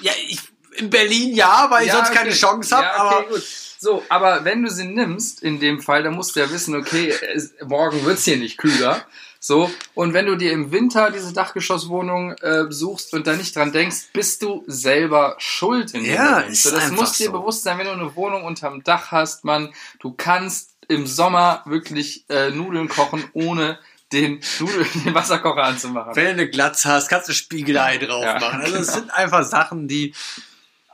Ja, 0.00 0.12
ich, 0.28 0.38
in 0.76 0.90
Berlin 0.90 1.34
ja, 1.34 1.66
weil 1.70 1.86
ich 1.86 1.92
sonst 1.92 2.12
keine 2.12 2.30
okay. 2.30 2.38
Chance 2.38 2.76
habe, 2.76 2.86
Ja, 2.86 3.06
okay, 3.06 3.16
aber 3.16 3.28
gut. 3.28 3.42
So, 3.78 4.02
aber 4.08 4.44
wenn 4.44 4.62
du 4.62 4.70
sie 4.70 4.84
nimmst, 4.86 5.42
in 5.42 5.60
dem 5.60 5.80
Fall, 5.82 6.02
dann 6.02 6.14
musst 6.14 6.34
du 6.34 6.40
ja 6.40 6.50
wissen, 6.50 6.74
okay, 6.74 7.14
es, 7.34 7.54
morgen 7.62 8.02
wird's 8.04 8.24
hier 8.24 8.38
nicht 8.38 8.56
kühler. 8.56 9.04
So, 9.46 9.70
und 9.94 10.14
wenn 10.14 10.24
du 10.24 10.36
dir 10.36 10.52
im 10.52 10.72
Winter 10.72 11.10
diese 11.10 11.34
Dachgeschosswohnung 11.34 12.32
äh, 12.40 12.64
suchst 12.72 13.12
und 13.12 13.26
da 13.26 13.34
nicht 13.34 13.54
dran 13.54 13.72
denkst, 13.72 14.08
bist 14.14 14.40
du 14.40 14.64
selber 14.66 15.34
schuld 15.36 15.92
in 15.92 16.02
dem 16.02 16.14
Ja, 16.14 16.30
Moment. 16.30 16.52
ist 16.52 16.62
so, 16.62 16.70
das 16.70 16.90
muss 16.92 17.18
dir 17.18 17.26
so. 17.26 17.32
bewusst 17.32 17.62
sein, 17.62 17.76
wenn 17.76 17.84
du 17.84 17.92
eine 17.92 18.16
Wohnung 18.16 18.44
unterm 18.44 18.82
Dach 18.84 19.10
hast, 19.10 19.44
man, 19.44 19.74
du 20.00 20.14
kannst 20.14 20.70
im 20.88 21.06
Sommer 21.06 21.60
wirklich 21.66 22.24
äh, 22.30 22.52
Nudeln 22.52 22.88
kochen, 22.88 23.22
ohne 23.34 23.78
den, 24.14 24.40
Nudeln, 24.60 24.86
den 25.04 25.14
Wasserkocher 25.14 25.64
anzumachen. 25.64 26.16
wenn 26.16 26.24
du 26.24 26.30
eine 26.30 26.48
Glatze 26.48 26.88
hast, 26.88 27.08
kannst 27.10 27.28
du 27.28 27.34
Spiegelei 27.34 27.98
drauf 27.98 28.24
Ja, 28.24 28.40
machen. 28.40 28.60
Also 28.62 28.76
es 28.76 28.86
genau. 28.86 28.98
sind 29.00 29.10
einfach 29.14 29.44
Sachen, 29.44 29.88
die 29.88 30.14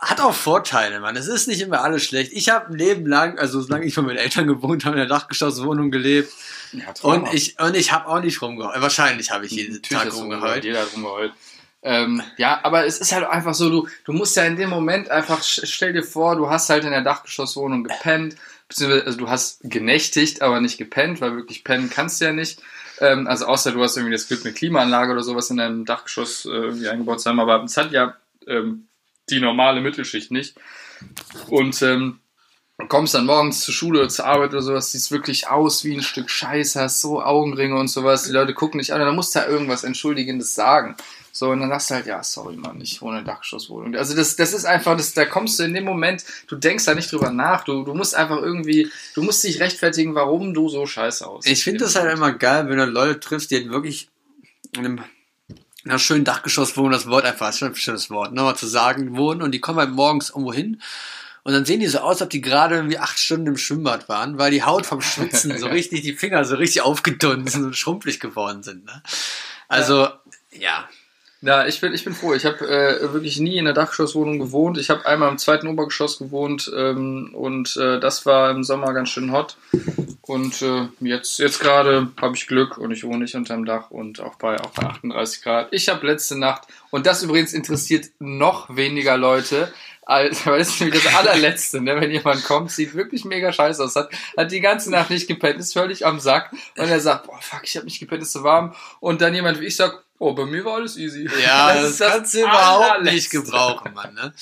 hat 0.01 0.21
auch 0.21 0.35
Vorteile, 0.35 0.99
Mann. 1.01 1.17
Es 1.17 1.29
ist 1.29 1.47
nicht 1.47 1.61
immer 1.61 1.83
alles 1.83 2.05
schlecht. 2.05 2.33
Ich 2.33 2.49
habe 2.49 2.69
ein 2.69 2.79
Leben 2.79 3.07
lang, 3.07 3.39
also 3.39 3.61
solange 3.61 3.85
ich 3.85 3.95
von 3.95 4.07
meinen 4.07 4.17
Eltern 4.17 4.47
gewohnt 4.47 4.85
habe, 4.85 4.97
in 4.97 5.01
der 5.01 5.09
Dachgeschosswohnung 5.09 5.91
gelebt 5.91 6.33
Ja, 6.73 6.95
und 7.03 7.33
ich 7.35 7.59
und 7.61 7.77
ich 7.77 7.93
habe 7.93 8.07
auch 8.09 8.21
nicht 8.21 8.41
rumgeheult. 8.41 8.81
Wahrscheinlich 8.81 9.31
habe 9.31 9.47
ich 9.47 9.53
jeden 9.53 9.75
Natürlich 9.75 10.03
Tag 10.03 10.15
rumgeheult. 10.15 10.65
Jeder 10.65 10.81
hat 10.81 10.95
rumgeheult. 10.95 11.33
Ähm, 11.83 12.23
ja, 12.37 12.61
aber 12.63 12.85
es 12.85 12.99
ist 12.99 13.13
halt 13.13 13.25
einfach 13.27 13.55
so, 13.55 13.71
du, 13.71 13.89
du 14.05 14.13
musst 14.13 14.37
ja 14.37 14.45
in 14.45 14.57
dem 14.57 14.69
Moment 14.69 15.11
einfach, 15.11 15.43
stell 15.43 15.95
dir 15.95 16.03
vor, 16.03 16.37
du 16.37 16.51
hast 16.51 16.69
halt 16.69 16.85
in 16.85 16.91
der 16.91 17.03
Dachgeschosswohnung 17.03 17.85
gepennt, 17.85 18.37
beziehungsweise 18.69 19.07
also 19.07 19.19
du 19.19 19.31
hast 19.31 19.61
genächtigt, 19.63 20.43
aber 20.43 20.61
nicht 20.61 20.77
gepennt, 20.77 21.23
weil 21.23 21.37
wirklich 21.37 21.65
pennen 21.65 21.89
kannst 21.89 22.21
du 22.21 22.27
ja 22.27 22.33
nicht. 22.33 22.61
Ähm, 23.01 23.27
also 23.27 23.47
außer 23.47 23.73
du 23.73 23.83
hast 23.83 23.97
irgendwie 23.97 24.13
das 24.13 24.29
Glück, 24.29 24.45
eine 24.45 24.53
Klimaanlage 24.53 25.13
oder 25.13 25.23
sowas 25.23 25.49
in 25.49 25.57
deinem 25.57 25.87
Dachgeschoss 25.87 26.45
äh, 26.45 26.51
irgendwie 26.51 26.89
eingebaut 26.89 27.23
zu 27.23 27.31
haben, 27.31 27.41
aber 27.41 27.65
es 27.65 27.77
hat 27.79 27.93
ja 27.93 28.15
ähm, 28.47 28.87
die 29.31 29.41
normale 29.41 29.81
Mittelschicht 29.81 30.31
nicht. 30.31 30.57
Und 31.49 31.81
ähm, 31.83 32.21
kommst 32.89 33.15
dann 33.15 33.27
morgens 33.27 33.61
zur 33.61 33.75
Schule 33.75 34.09
zur 34.09 34.27
Arbeit 34.27 34.51
oder 34.51 34.63
sowas, 34.63 34.93
siehst 34.93 35.11
wirklich 35.11 35.49
aus 35.49 35.85
wie 35.85 35.95
ein 35.95 36.03
Stück 36.03 36.31
Scheiße, 36.31 36.81
hast 36.81 37.01
so 37.01 37.23
Augenringe 37.23 37.77
und 37.77 37.89
sowas, 37.89 38.25
die 38.25 38.33
Leute 38.33 38.55
gucken 38.55 38.79
dich 38.79 38.93
an 38.93 39.01
dann 39.01 39.15
musst 39.15 39.35
du 39.35 39.41
ja 39.41 39.47
irgendwas 39.47 39.85
Entschuldigendes 39.85 40.55
sagen. 40.55 40.97
So, 41.33 41.51
und 41.51 41.61
dann 41.61 41.69
sagst 41.69 41.91
du 41.91 41.95
halt, 41.95 42.07
ja, 42.07 42.23
sorry, 42.25 42.57
Mann, 42.57 42.81
ich 42.81 43.01
wohne 43.01 43.19
in 43.19 43.25
der 43.25 43.35
Dachgeschosswohnung. 43.35 43.95
Also 43.95 44.17
das, 44.17 44.35
das 44.35 44.53
ist 44.53 44.65
einfach, 44.65 44.97
das, 44.97 45.15
da 45.15 45.25
kommst 45.25 45.59
du 45.59 45.63
in 45.63 45.75
dem 45.75 45.85
Moment, 45.85 46.25
du 46.49 46.57
denkst 46.57 46.85
da 46.85 46.95
nicht 46.95 47.13
drüber 47.13 47.31
nach, 47.31 47.65
du, 47.65 47.85
du 47.85 47.95
musst 47.95 48.17
einfach 48.17 48.43
irgendwie, 48.43 48.91
du 49.15 49.23
musst 49.23 49.45
dich 49.45 49.61
rechtfertigen, 49.61 50.15
warum 50.15 50.55
du 50.55 50.69
so 50.69 50.87
scheiße 50.87 51.27
aussiehst. 51.27 51.53
Ich 51.53 51.65
finde 51.65 51.85
das 51.85 51.95
halt 51.95 52.13
immer 52.13 52.33
geil, 52.33 52.69
wenn 52.69 52.79
du 52.79 52.85
Leute 52.87 53.21
triffst, 53.21 53.51
die 53.51 53.57
halt 53.57 53.71
wirklich 53.71 54.09
in 54.73 54.81
einem, 54.81 54.99
in 54.99 55.05
einer 55.85 55.99
schönen 55.99 56.25
Dachgeschosswohnung, 56.25 56.93
das 56.93 57.07
Wort 57.07 57.25
einfach, 57.25 57.47
das 57.47 57.57
ist 57.57 57.59
schon 57.61 57.69
ein 57.69 57.77
schönes 57.77 58.11
Wort, 58.11 58.33
ne, 58.33 58.43
mal 58.43 58.57
zu 58.57 58.67
sagen, 58.67 59.17
wohnen 59.17 59.43
und 59.43 59.53
die 59.53 59.61
kommen 59.61 59.79
halt 59.79 59.91
morgens 59.91 60.31
irgendwo 60.31 60.53
hin 60.53 60.81
und 61.43 61.53
dann 61.53 61.65
sehen 61.65 61.81
die 61.81 61.87
so 61.87 61.99
aus, 61.99 62.17
als 62.17 62.23
ob 62.23 62.31
die 62.31 62.41
gerade 62.41 62.77
irgendwie 62.77 62.99
acht 62.99 63.19
Stunden 63.19 63.47
im 63.47 63.57
Schwimmbad 63.57 64.09
waren, 64.09 64.39
weil 64.39 64.51
die 64.51 64.63
Haut 64.63 64.87
vom 64.87 65.01
Schwitzen 65.01 65.57
so 65.59 65.69
richtig, 65.69 66.03
die 66.03 66.13
Finger 66.13 66.45
so 66.45 66.57
richtig 66.57 66.83
aufgedunsen 66.83 67.65
und 67.65 67.77
schrumpelig 67.77 68.21
geworden 68.21 68.63
sind, 68.63 68.85
ne. 68.85 69.03
Also, 69.69 70.09
ja. 70.53 70.89
Ja, 71.43 71.67
ich 71.67 71.81
bin, 71.81 71.95
ich 71.95 72.05
bin 72.05 72.15
froh. 72.15 72.35
Ich 72.35 72.45
habe 72.45 72.69
äh, 72.69 73.13
wirklich 73.15 73.39
nie 73.41 73.57
in 73.57 73.67
einer 73.67 73.73
Dachgeschosswohnung 73.73 74.39
gewohnt. 74.39 74.77
Ich 74.77 74.91
habe 74.91 75.07
einmal 75.07 75.31
im 75.31 75.39
zweiten 75.39 75.69
Obergeschoss 75.69 76.19
gewohnt 76.19 76.71
ähm, 76.77 77.31
und 77.33 77.77
äh, 77.79 77.99
das 77.99 78.27
war 78.27 78.51
im 78.51 78.63
Sommer 78.63 78.93
ganz 78.93 79.09
schön 79.09 79.33
hot. 79.33 79.57
Und 80.21 80.61
äh, 80.61 80.89
jetzt, 81.01 81.39
jetzt 81.39 81.61
gerade 81.61 82.09
habe 82.21 82.37
ich 82.37 82.47
Glück 82.47 82.77
und 82.77 82.91
ich 82.91 83.05
wohne 83.05 83.21
nicht 83.21 83.35
unterm 83.35 83.65
Dach 83.65 83.91
und 83.91 84.21
auch 84.21 84.35
bei, 84.35 84.61
auch 84.61 84.71
bei 84.71 84.83
38 84.83 85.43
Grad. 85.43 85.69
Ich 85.71 85.89
habe 85.89 86.07
letzte 86.07 86.39
Nacht, 86.39 86.65
und 86.91 87.07
das 87.07 87.23
übrigens 87.23 87.55
interessiert 87.55 88.11
noch 88.19 88.77
weniger 88.77 89.17
Leute, 89.17 89.73
als, 90.03 90.45
weil 90.47 90.59
das 90.59 90.69
ist 90.69 90.81
nämlich 90.81 91.03
das 91.03 91.15
allerletzte, 91.15 91.81
ne? 91.81 91.99
wenn 91.99 92.11
jemand 92.11 92.45
kommt, 92.45 92.71
sieht 92.71 92.95
wirklich 92.95 93.25
mega 93.25 93.51
scheiße 93.51 93.83
aus, 93.83 93.97
hat, 93.97 94.11
hat 94.37 94.53
die 94.53 94.61
ganze 94.61 94.91
Nacht 94.91 95.09
nicht 95.09 95.27
gepennt, 95.27 95.59
ist 95.59 95.73
völlig 95.73 96.05
am 96.05 96.21
Sack 96.21 96.53
und 96.77 96.89
er 96.89 97.01
sagt, 97.01 97.27
boah, 97.27 97.39
fuck, 97.41 97.63
ich 97.65 97.77
habe 97.77 97.87
nicht 97.87 97.99
gepennt, 97.99 98.23
ist 98.23 98.33
so 98.33 98.45
warm. 98.45 98.75
Und 99.01 99.23
dann 99.23 99.35
jemand 99.35 99.59
wie 99.61 99.67
ich 99.67 99.77
sagt, 99.77 100.05
oh, 100.21 100.35
bei 100.35 100.47
mir 100.47 100.65
war 100.65 100.75
alles 100.75 100.97
easy. 100.97 101.29
Ja, 101.43 101.75
das, 101.75 101.91
ist 101.91 102.01
kannst 102.01 102.35
du 102.35 102.41
überhaupt 102.41 103.03
nicht 103.03 103.31
gebrauchen, 103.31 103.93
Mann, 103.95 104.15
ne. 104.15 104.33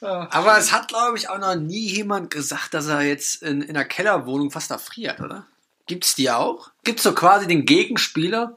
Aber 0.00 0.58
es 0.58 0.72
hat, 0.72 0.88
glaube 0.88 1.16
ich, 1.16 1.28
auch 1.30 1.38
noch 1.38 1.56
nie 1.56 1.88
jemand 1.88 2.30
gesagt, 2.30 2.74
dass 2.74 2.86
er 2.86 3.02
jetzt 3.02 3.42
in, 3.42 3.62
in 3.62 3.70
einer 3.70 3.86
Kellerwohnung 3.86 4.50
fast 4.50 4.70
erfriert, 4.70 5.20
oder? 5.20 5.46
Gibt's 5.86 6.14
die 6.14 6.30
auch? 6.30 6.70
Gibt's 6.84 7.02
so 7.02 7.12
quasi 7.12 7.48
den 7.48 7.64
Gegenspieler? 7.64 8.56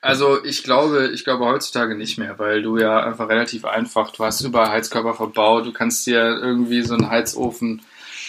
Also 0.00 0.44
ich 0.44 0.62
glaube, 0.62 1.10
ich 1.12 1.24
glaube 1.24 1.46
heutzutage 1.46 1.96
nicht 1.96 2.18
mehr, 2.18 2.38
weil 2.38 2.62
du 2.62 2.76
ja 2.76 3.02
einfach 3.02 3.28
relativ 3.28 3.64
einfach, 3.64 4.12
du 4.12 4.24
hast 4.24 4.40
überall 4.42 4.70
Heizkörper 4.70 5.14
verbaut, 5.14 5.66
du 5.66 5.72
kannst 5.72 6.06
dir 6.06 6.20
irgendwie 6.20 6.82
so 6.82 6.94
einen 6.94 7.10
Heizofen 7.10 7.82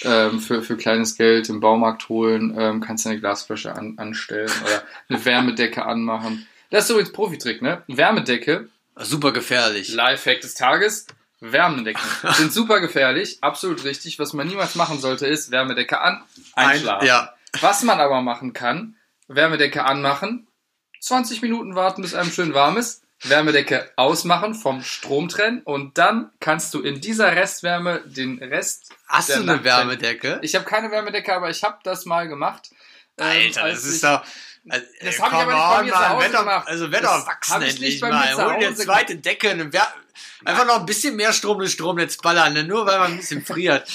ähm, 0.04 0.39
für, 0.39 0.64
für 0.64 0.78
kleines 0.78 1.16
Geld 1.16 1.49
im 1.49 1.60
Baumarkt 1.60 2.10
holen, 2.10 2.56
ähm, 2.58 2.82
kannst 2.82 3.06
dir 3.06 3.12
eine 3.12 3.20
Glasflasche 3.20 3.76
an, 3.76 3.95
anstellen 3.97 4.49
oder 4.64 4.84
eine 5.10 5.24
Wärmedecke 5.26 5.86
anmachen. 5.86 6.47
Das 6.70 6.84
ist 6.86 6.89
übrigens 6.91 7.11
Profitrick, 7.11 7.61
ne? 7.61 7.84
Wärmedecke, 7.88 8.70
Super 9.01 9.32
gefährlich. 9.32 9.89
Lifehack 9.93 10.41
des 10.41 10.55
Tages, 10.55 11.07
Wärmedecken 11.39 12.01
sind 12.34 12.51
super 12.51 12.82
gefährlich, 12.82 13.38
absolut 13.41 13.84
richtig. 13.86 14.20
Was 14.20 14.34
man 14.34 14.47
niemals 14.47 14.76
machen 14.76 14.99
sollte, 14.99 15.26
ist 15.26 15.51
Wärmedecke 15.51 16.01
an, 16.01 16.22
einschlafen. 16.53 17.01
Ein, 17.01 17.07
ja. 17.07 17.34
Was 17.61 17.84
man 17.84 17.99
aber 17.99 18.22
machen 18.22 18.51
kann, 18.53 18.95
Wärmedecke 19.30 19.86
anmachen, 19.86 20.47
20 20.99 21.41
Minuten 21.41 21.76
warten, 21.76 22.01
bis 22.01 22.13
einem 22.13 22.30
schön 22.32 22.53
warm 22.53 22.76
ist, 22.78 23.03
Wärmedecke 23.24 23.89
ausmachen, 23.95 24.53
vom 24.53 24.84
Strom 24.84 25.30
trennen 25.30 25.61
und 25.63 25.97
dann 25.97 26.30
kannst 26.41 26.74
du 26.74 26.82
in 26.82 26.99
dieser 26.99 27.36
Restwärme 27.36 28.01
den 28.05 28.38
Rest. 28.43 28.91
Hast 29.07 29.30
du 29.30 29.36
eine 29.41 29.63
Wärmedecke? 29.63 30.39
Ich 30.41 30.55
habe 30.55 30.65
keine 30.65 30.91
Wärmedecke, 30.91 31.34
aber 31.34 31.49
ich 31.49 31.63
habe 31.63 31.80
das 31.84 32.05
mal 32.05 32.28
gemacht. 32.28 32.70
ähm, 33.17 33.26
Alter, 33.28 33.63
als 33.63 33.76
das 33.82 33.86
ich- 33.88 33.95
ist 33.95 34.03
doch. 34.03 34.24
Also, 34.70 34.86
Das 35.03 35.15
ey, 35.15 35.22
hab 35.22 35.32
ich 35.32 35.38
aber 35.38 35.51
nicht 35.53 35.61
bei 35.78 35.84
mir 35.84 35.91
zu 35.91 35.97
Mann, 35.99 36.09
Hause 36.09 36.30
doch- 36.32 36.39
gemacht. 36.39 36.67
Also 36.67 36.91
werd 36.91 37.03
Das 37.03 37.11
doch 37.11 37.20
erwachsen 37.28 37.53
hab 37.53 37.61
ich 37.61 37.70
endlich 37.70 37.89
nicht 37.89 38.01
bei 38.01 38.09
mal. 38.09 38.32
zu 38.36 38.45
Hol 38.45 38.59
dir 38.59 38.76
zweite 38.76 39.15
Decke. 39.17 39.49
Eine 39.49 39.72
Wär 39.74 39.88
Einfach 40.45 40.65
noch 40.65 40.80
ein 40.80 40.86
bisschen 40.86 41.15
mehr 41.17 41.34
Strom 41.34 41.59
ins 41.61 41.74
Stromnetz 41.74 42.15
ballern, 42.17 42.53
ne? 42.53 42.63
nur 42.63 42.86
weil 42.86 42.97
man 42.99 43.11
ein 43.11 43.17
bisschen 43.17 43.43
friert. 43.43 43.86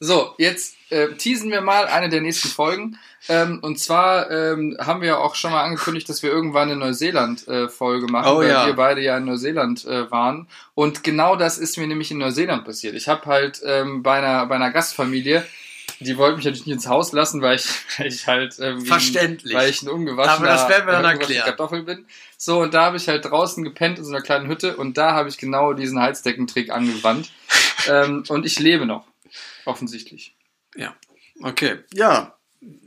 So, 0.00 0.34
jetzt 0.38 0.74
äh, 0.90 1.08
teasen 1.14 1.50
wir 1.52 1.60
mal 1.60 1.86
eine 1.86 2.08
der 2.08 2.20
nächsten 2.20 2.48
Folgen. 2.48 2.98
Ähm, 3.28 3.60
und 3.62 3.78
zwar 3.78 4.28
ähm, 4.30 4.76
haben 4.80 5.00
wir 5.00 5.08
ja 5.08 5.16
auch 5.18 5.34
schon 5.36 5.52
mal 5.52 5.62
angekündigt, 5.62 6.08
dass 6.08 6.22
wir 6.22 6.30
irgendwann 6.30 6.68
eine 6.68 6.76
Neuseeland-Folge 6.76 8.06
machen, 8.08 8.28
Oh 8.28 8.38
weil 8.38 8.48
ja. 8.48 8.66
wir 8.66 8.74
beide 8.74 9.00
ja 9.00 9.16
in 9.16 9.24
Neuseeland 9.24 9.84
äh, 9.84 10.10
waren. 10.10 10.48
Und 10.74 11.04
genau 11.04 11.36
das 11.36 11.58
ist 11.58 11.78
mir 11.78 11.86
nämlich 11.86 12.10
in 12.10 12.18
Neuseeland 12.18 12.64
passiert. 12.64 12.94
Ich 12.94 13.08
habe 13.08 13.24
halt 13.26 13.62
ähm, 13.64 14.02
bei, 14.02 14.18
einer, 14.18 14.46
bei 14.46 14.56
einer 14.56 14.70
Gastfamilie, 14.72 15.46
die 16.04 16.16
wollten 16.16 16.36
mich 16.36 16.44
natürlich 16.44 16.66
nicht 16.66 16.74
ins 16.74 16.86
Haus 16.88 17.12
lassen, 17.12 17.42
weil 17.42 17.56
ich, 17.56 17.66
weil 17.98 18.06
ich 18.06 18.26
halt 18.26 18.58
irgendwie, 18.58 18.86
Verständlich. 18.86 19.54
weil 19.54 19.70
ich 19.70 19.82
ein 19.82 19.88
ungewaschener, 19.88 20.36
Aber 20.36 20.46
das 20.46 20.68
werden 20.68 20.86
wir 20.86 20.92
dann 20.92 21.04
erklären. 21.04 21.44
Kartoffel 21.44 21.82
bin. 21.82 22.06
So, 22.36 22.60
und 22.62 22.74
da 22.74 22.84
habe 22.86 22.96
ich 22.96 23.08
halt 23.08 23.24
draußen 23.24 23.64
gepennt 23.64 23.98
in 23.98 24.04
so 24.04 24.12
einer 24.12 24.22
kleinen 24.22 24.48
Hütte 24.48 24.76
und 24.76 24.96
da 24.96 25.12
habe 25.12 25.28
ich 25.28 25.38
genau 25.38 25.72
diesen 25.72 26.00
Heizdeckentrick 26.00 26.70
angewandt. 26.70 27.30
ähm, 27.88 28.24
und 28.28 28.46
ich 28.46 28.58
lebe 28.58 28.86
noch, 28.86 29.06
offensichtlich. 29.64 30.34
Ja. 30.76 30.94
Okay. 31.42 31.78
Ja, 31.92 32.36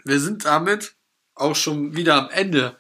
wir 0.04 0.20
sind 0.20 0.46
damit 0.46 0.94
auch 1.36 1.56
schon 1.56 1.96
wieder 1.96 2.16
am 2.16 2.30
Ende 2.30 2.76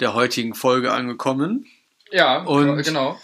der 0.00 0.14
heutigen 0.14 0.54
Folge 0.54 0.92
angekommen. 0.92 1.66
Ja, 2.10 2.42
Und- 2.42 2.82
genau. 2.82 3.20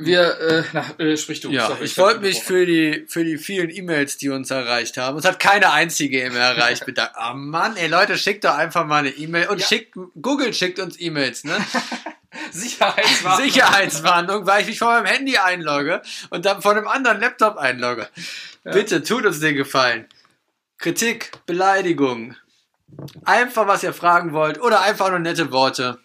Wir, 0.00 0.38
äh, 0.40 0.62
na, 0.72 0.84
äh, 0.98 1.16
sprich 1.16 1.40
du. 1.40 1.50
Ja, 1.50 1.66
Sorry, 1.66 1.84
ich 1.84 1.98
hab 1.98 2.04
wollte 2.04 2.20
mich 2.20 2.40
für 2.42 2.64
die, 2.64 3.04
für 3.08 3.24
die 3.24 3.36
vielen 3.36 3.68
E-Mails, 3.68 4.16
die 4.16 4.28
uns 4.28 4.48
erreicht 4.50 4.96
haben. 4.96 5.16
Uns 5.16 5.24
hat 5.24 5.40
keine 5.40 5.72
einzige 5.72 6.30
mehr 6.30 6.40
erreicht, 6.50 6.86
bedanken. 6.86 7.14
Ah 7.18 7.34
Mann, 7.34 7.76
ey 7.76 7.88
Leute, 7.88 8.16
schickt 8.16 8.44
doch 8.44 8.54
einfach 8.56 8.86
mal 8.86 8.98
eine 8.98 9.10
E-Mail 9.10 9.48
und 9.48 9.60
Ja. 9.60 9.66
schickt, 9.66 9.94
Google 10.22 10.54
schickt 10.54 10.78
uns 10.78 11.00
E-Mails, 11.00 11.42
ne? 11.42 11.56
Sicherheitswarnung. 12.52 13.44
Sicherheitswarnung, 13.44 14.46
weil 14.46 14.60
ich 14.62 14.68
mich 14.68 14.78
von 14.78 14.88
meinem 14.88 15.06
Handy 15.06 15.36
einlogge 15.36 16.00
und 16.30 16.44
dann 16.44 16.62
von 16.62 16.76
einem 16.76 16.86
anderen 16.86 17.20
Laptop 17.20 17.56
einlogge. 17.56 18.08
Bitte, 18.62 19.02
tut 19.02 19.26
uns 19.26 19.40
den 19.40 19.56
Gefallen. 19.56 20.06
Kritik, 20.78 21.32
Beleidigung. 21.46 22.36
Einfach, 23.24 23.66
was 23.66 23.82
ihr 23.82 23.92
fragen 23.92 24.32
wollt 24.32 24.60
oder 24.60 24.82
einfach 24.82 25.10
nur 25.10 25.18
nette 25.18 25.50
Worte. 25.50 25.98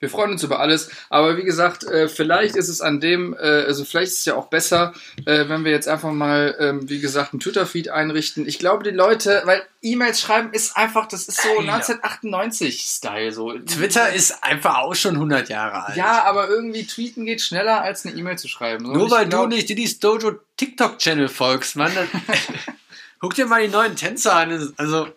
Wir 0.00 0.08
freuen 0.08 0.32
uns 0.32 0.42
über 0.42 0.60
alles, 0.60 0.90
aber 1.10 1.36
wie 1.36 1.44
gesagt, 1.44 1.84
äh, 1.84 2.08
vielleicht 2.08 2.56
ist 2.56 2.68
es 2.68 2.80
an 2.80 3.00
dem, 3.00 3.34
äh, 3.34 3.64
also 3.66 3.84
vielleicht 3.84 4.12
ist 4.12 4.18
es 4.20 4.24
ja 4.24 4.34
auch 4.34 4.46
besser, 4.46 4.92
äh, 5.26 5.48
wenn 5.48 5.64
wir 5.64 5.72
jetzt 5.72 5.88
einfach 5.88 6.12
mal, 6.12 6.56
ähm, 6.58 6.88
wie 6.88 7.00
gesagt, 7.00 7.32
einen 7.32 7.40
Twitter-Feed 7.40 7.88
einrichten. 7.88 8.46
Ich 8.46 8.58
glaube, 8.58 8.84
die 8.84 8.90
Leute, 8.90 9.42
weil 9.44 9.62
E-Mails 9.82 10.20
schreiben 10.20 10.52
ist 10.52 10.76
einfach, 10.76 11.06
das 11.06 11.28
ist 11.28 11.42
so 11.42 11.48
Alter. 11.58 12.00
1998-Style 12.02 13.32
so. 13.32 13.52
Twitter 13.58 14.12
ist 14.12 14.42
einfach 14.42 14.78
auch 14.78 14.94
schon 14.94 15.14
100 15.14 15.48
Jahre 15.48 15.86
alt. 15.86 15.96
Ja, 15.96 16.24
aber 16.24 16.48
irgendwie 16.48 16.86
tweeten 16.86 17.24
geht 17.26 17.42
schneller 17.42 17.82
als 17.82 18.06
eine 18.06 18.14
E-Mail 18.14 18.38
zu 18.38 18.48
schreiben. 18.48 18.86
So, 18.86 18.92
Nur 18.92 19.10
weil 19.10 19.28
glaub- 19.28 19.50
du 19.50 19.56
nicht 19.56 19.68
Diddy's 19.68 20.00
Dojo 20.00 20.32
TikTok-Channel 20.56 21.28
folgst, 21.28 21.76
Mann. 21.76 21.92
Dann 21.94 22.08
Guck 23.24 23.34
dir 23.34 23.46
mal 23.46 23.62
die 23.62 23.68
neuen 23.68 23.96
Tänzer 23.96 24.34
an. 24.34 24.74
Also, 24.76 25.08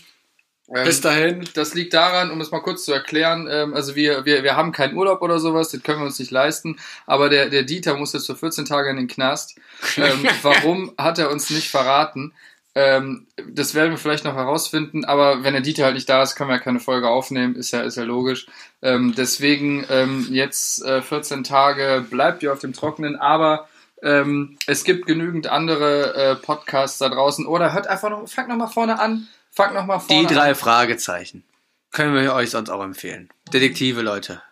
Ähm, 0.72 0.84
Bis 0.84 1.00
dahin. 1.00 1.48
das 1.54 1.74
liegt 1.74 1.92
daran, 1.92 2.30
um 2.30 2.40
es 2.40 2.52
mal 2.52 2.60
kurz 2.60 2.84
zu 2.84 2.92
erklären, 2.92 3.48
ähm, 3.50 3.74
also 3.74 3.96
wir, 3.96 4.24
wir, 4.26 4.44
wir 4.44 4.54
haben 4.54 4.70
keinen 4.70 4.96
Urlaub 4.96 5.22
oder 5.22 5.40
sowas, 5.40 5.70
das 5.70 5.82
können 5.82 5.98
wir 5.98 6.06
uns 6.06 6.20
nicht 6.20 6.30
leisten, 6.30 6.78
aber 7.06 7.28
der, 7.28 7.48
der 7.48 7.64
Dieter 7.64 7.96
muss 7.96 8.12
jetzt 8.12 8.26
für 8.26 8.36
14 8.36 8.64
Tage 8.64 8.90
in 8.90 8.96
den 8.96 9.08
Knast. 9.08 9.56
Ähm, 9.96 10.24
warum 10.42 10.92
hat 10.96 11.18
er 11.18 11.32
uns 11.32 11.50
nicht 11.50 11.68
verraten? 11.68 12.32
Ähm, 12.74 13.26
das 13.48 13.74
werden 13.74 13.90
wir 13.90 13.98
vielleicht 13.98 14.24
noch 14.24 14.34
herausfinden, 14.36 15.04
aber 15.04 15.42
wenn 15.42 15.54
der 15.54 15.62
Dieter 15.62 15.84
halt 15.84 15.94
nicht 15.94 16.08
da 16.08 16.22
ist, 16.22 16.36
können 16.36 16.50
wir 16.50 16.56
ja 16.56 16.62
keine 16.62 16.78
Folge 16.78 17.08
aufnehmen, 17.08 17.56
ist 17.56 17.72
ja, 17.72 17.80
ist 17.80 17.96
ja 17.96 18.04
logisch. 18.04 18.46
Ähm, 18.80 19.14
deswegen 19.16 19.84
ähm, 19.90 20.26
jetzt 20.30 20.84
äh, 20.84 21.02
14 21.02 21.42
Tage 21.42 22.06
bleibt 22.08 22.42
ihr 22.42 22.52
auf 22.52 22.60
dem 22.60 22.72
Trockenen, 22.72 23.16
aber 23.16 23.68
ähm, 24.02 24.56
es 24.66 24.84
gibt 24.84 25.06
genügend 25.06 25.48
andere 25.48 26.14
äh, 26.14 26.36
Podcasts 26.36 26.98
da 26.98 27.08
draußen. 27.08 27.46
Oder 27.46 27.72
hört 27.72 27.86
einfach 27.86 28.10
noch, 28.10 28.26
fangt 28.28 28.48
noch 28.48 28.56
mal 28.56 28.68
vorne 28.68 28.98
an. 28.98 29.28
Fangt 29.50 29.74
noch 29.74 29.84
mal 29.84 29.98
vorne 29.98 30.22
Die 30.22 30.28
an. 30.28 30.34
drei 30.34 30.54
Fragezeichen. 30.54 31.44
Können 31.90 32.14
wir 32.14 32.34
euch 32.34 32.50
sonst 32.50 32.70
auch 32.70 32.82
empfehlen. 32.82 33.28
Detektive, 33.52 34.00
Leute. 34.02 34.42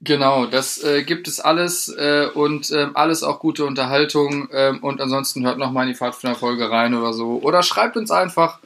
Genau, 0.00 0.46
das 0.46 0.82
äh, 0.84 1.02
gibt 1.02 1.26
es 1.26 1.40
alles 1.40 1.88
äh, 1.88 2.28
und 2.32 2.70
ähm, 2.70 2.92
alles 2.94 3.24
auch 3.24 3.40
gute 3.40 3.64
Unterhaltung 3.64 4.48
ähm, 4.52 4.78
und 4.78 5.00
ansonsten 5.00 5.44
hört 5.44 5.58
noch 5.58 5.72
mal 5.72 5.82
in 5.82 5.88
die 5.88 5.96
Pfadfinder-Folge 5.96 6.70
rein 6.70 6.94
oder 6.94 7.12
so. 7.12 7.40
Oder 7.42 7.64
schreibt 7.64 7.96
uns 7.96 8.12
einfach 8.12 8.60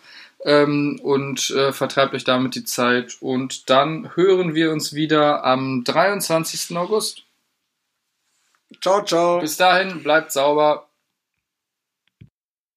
ähm, 0.45 1.01
und 1.03 1.51
äh, 1.51 1.73
vertreibt 1.73 2.15
euch 2.15 2.25
damit 2.25 2.55
die 2.55 2.65
Zeit 2.65 3.17
und 3.21 3.71
dann 3.71 4.15
hören 4.15 4.55
wir 4.55 4.73
uns 4.73 4.93
wieder 4.93 5.43
am 5.45 5.85
23. 5.85 6.77
August. 6.77 7.25
Ciao, 8.83 9.03
ciao. 9.03 9.41
Bis 9.41 9.57
dahin, 9.57 10.03
bleibt 10.03 10.33
sauber. 10.33 10.87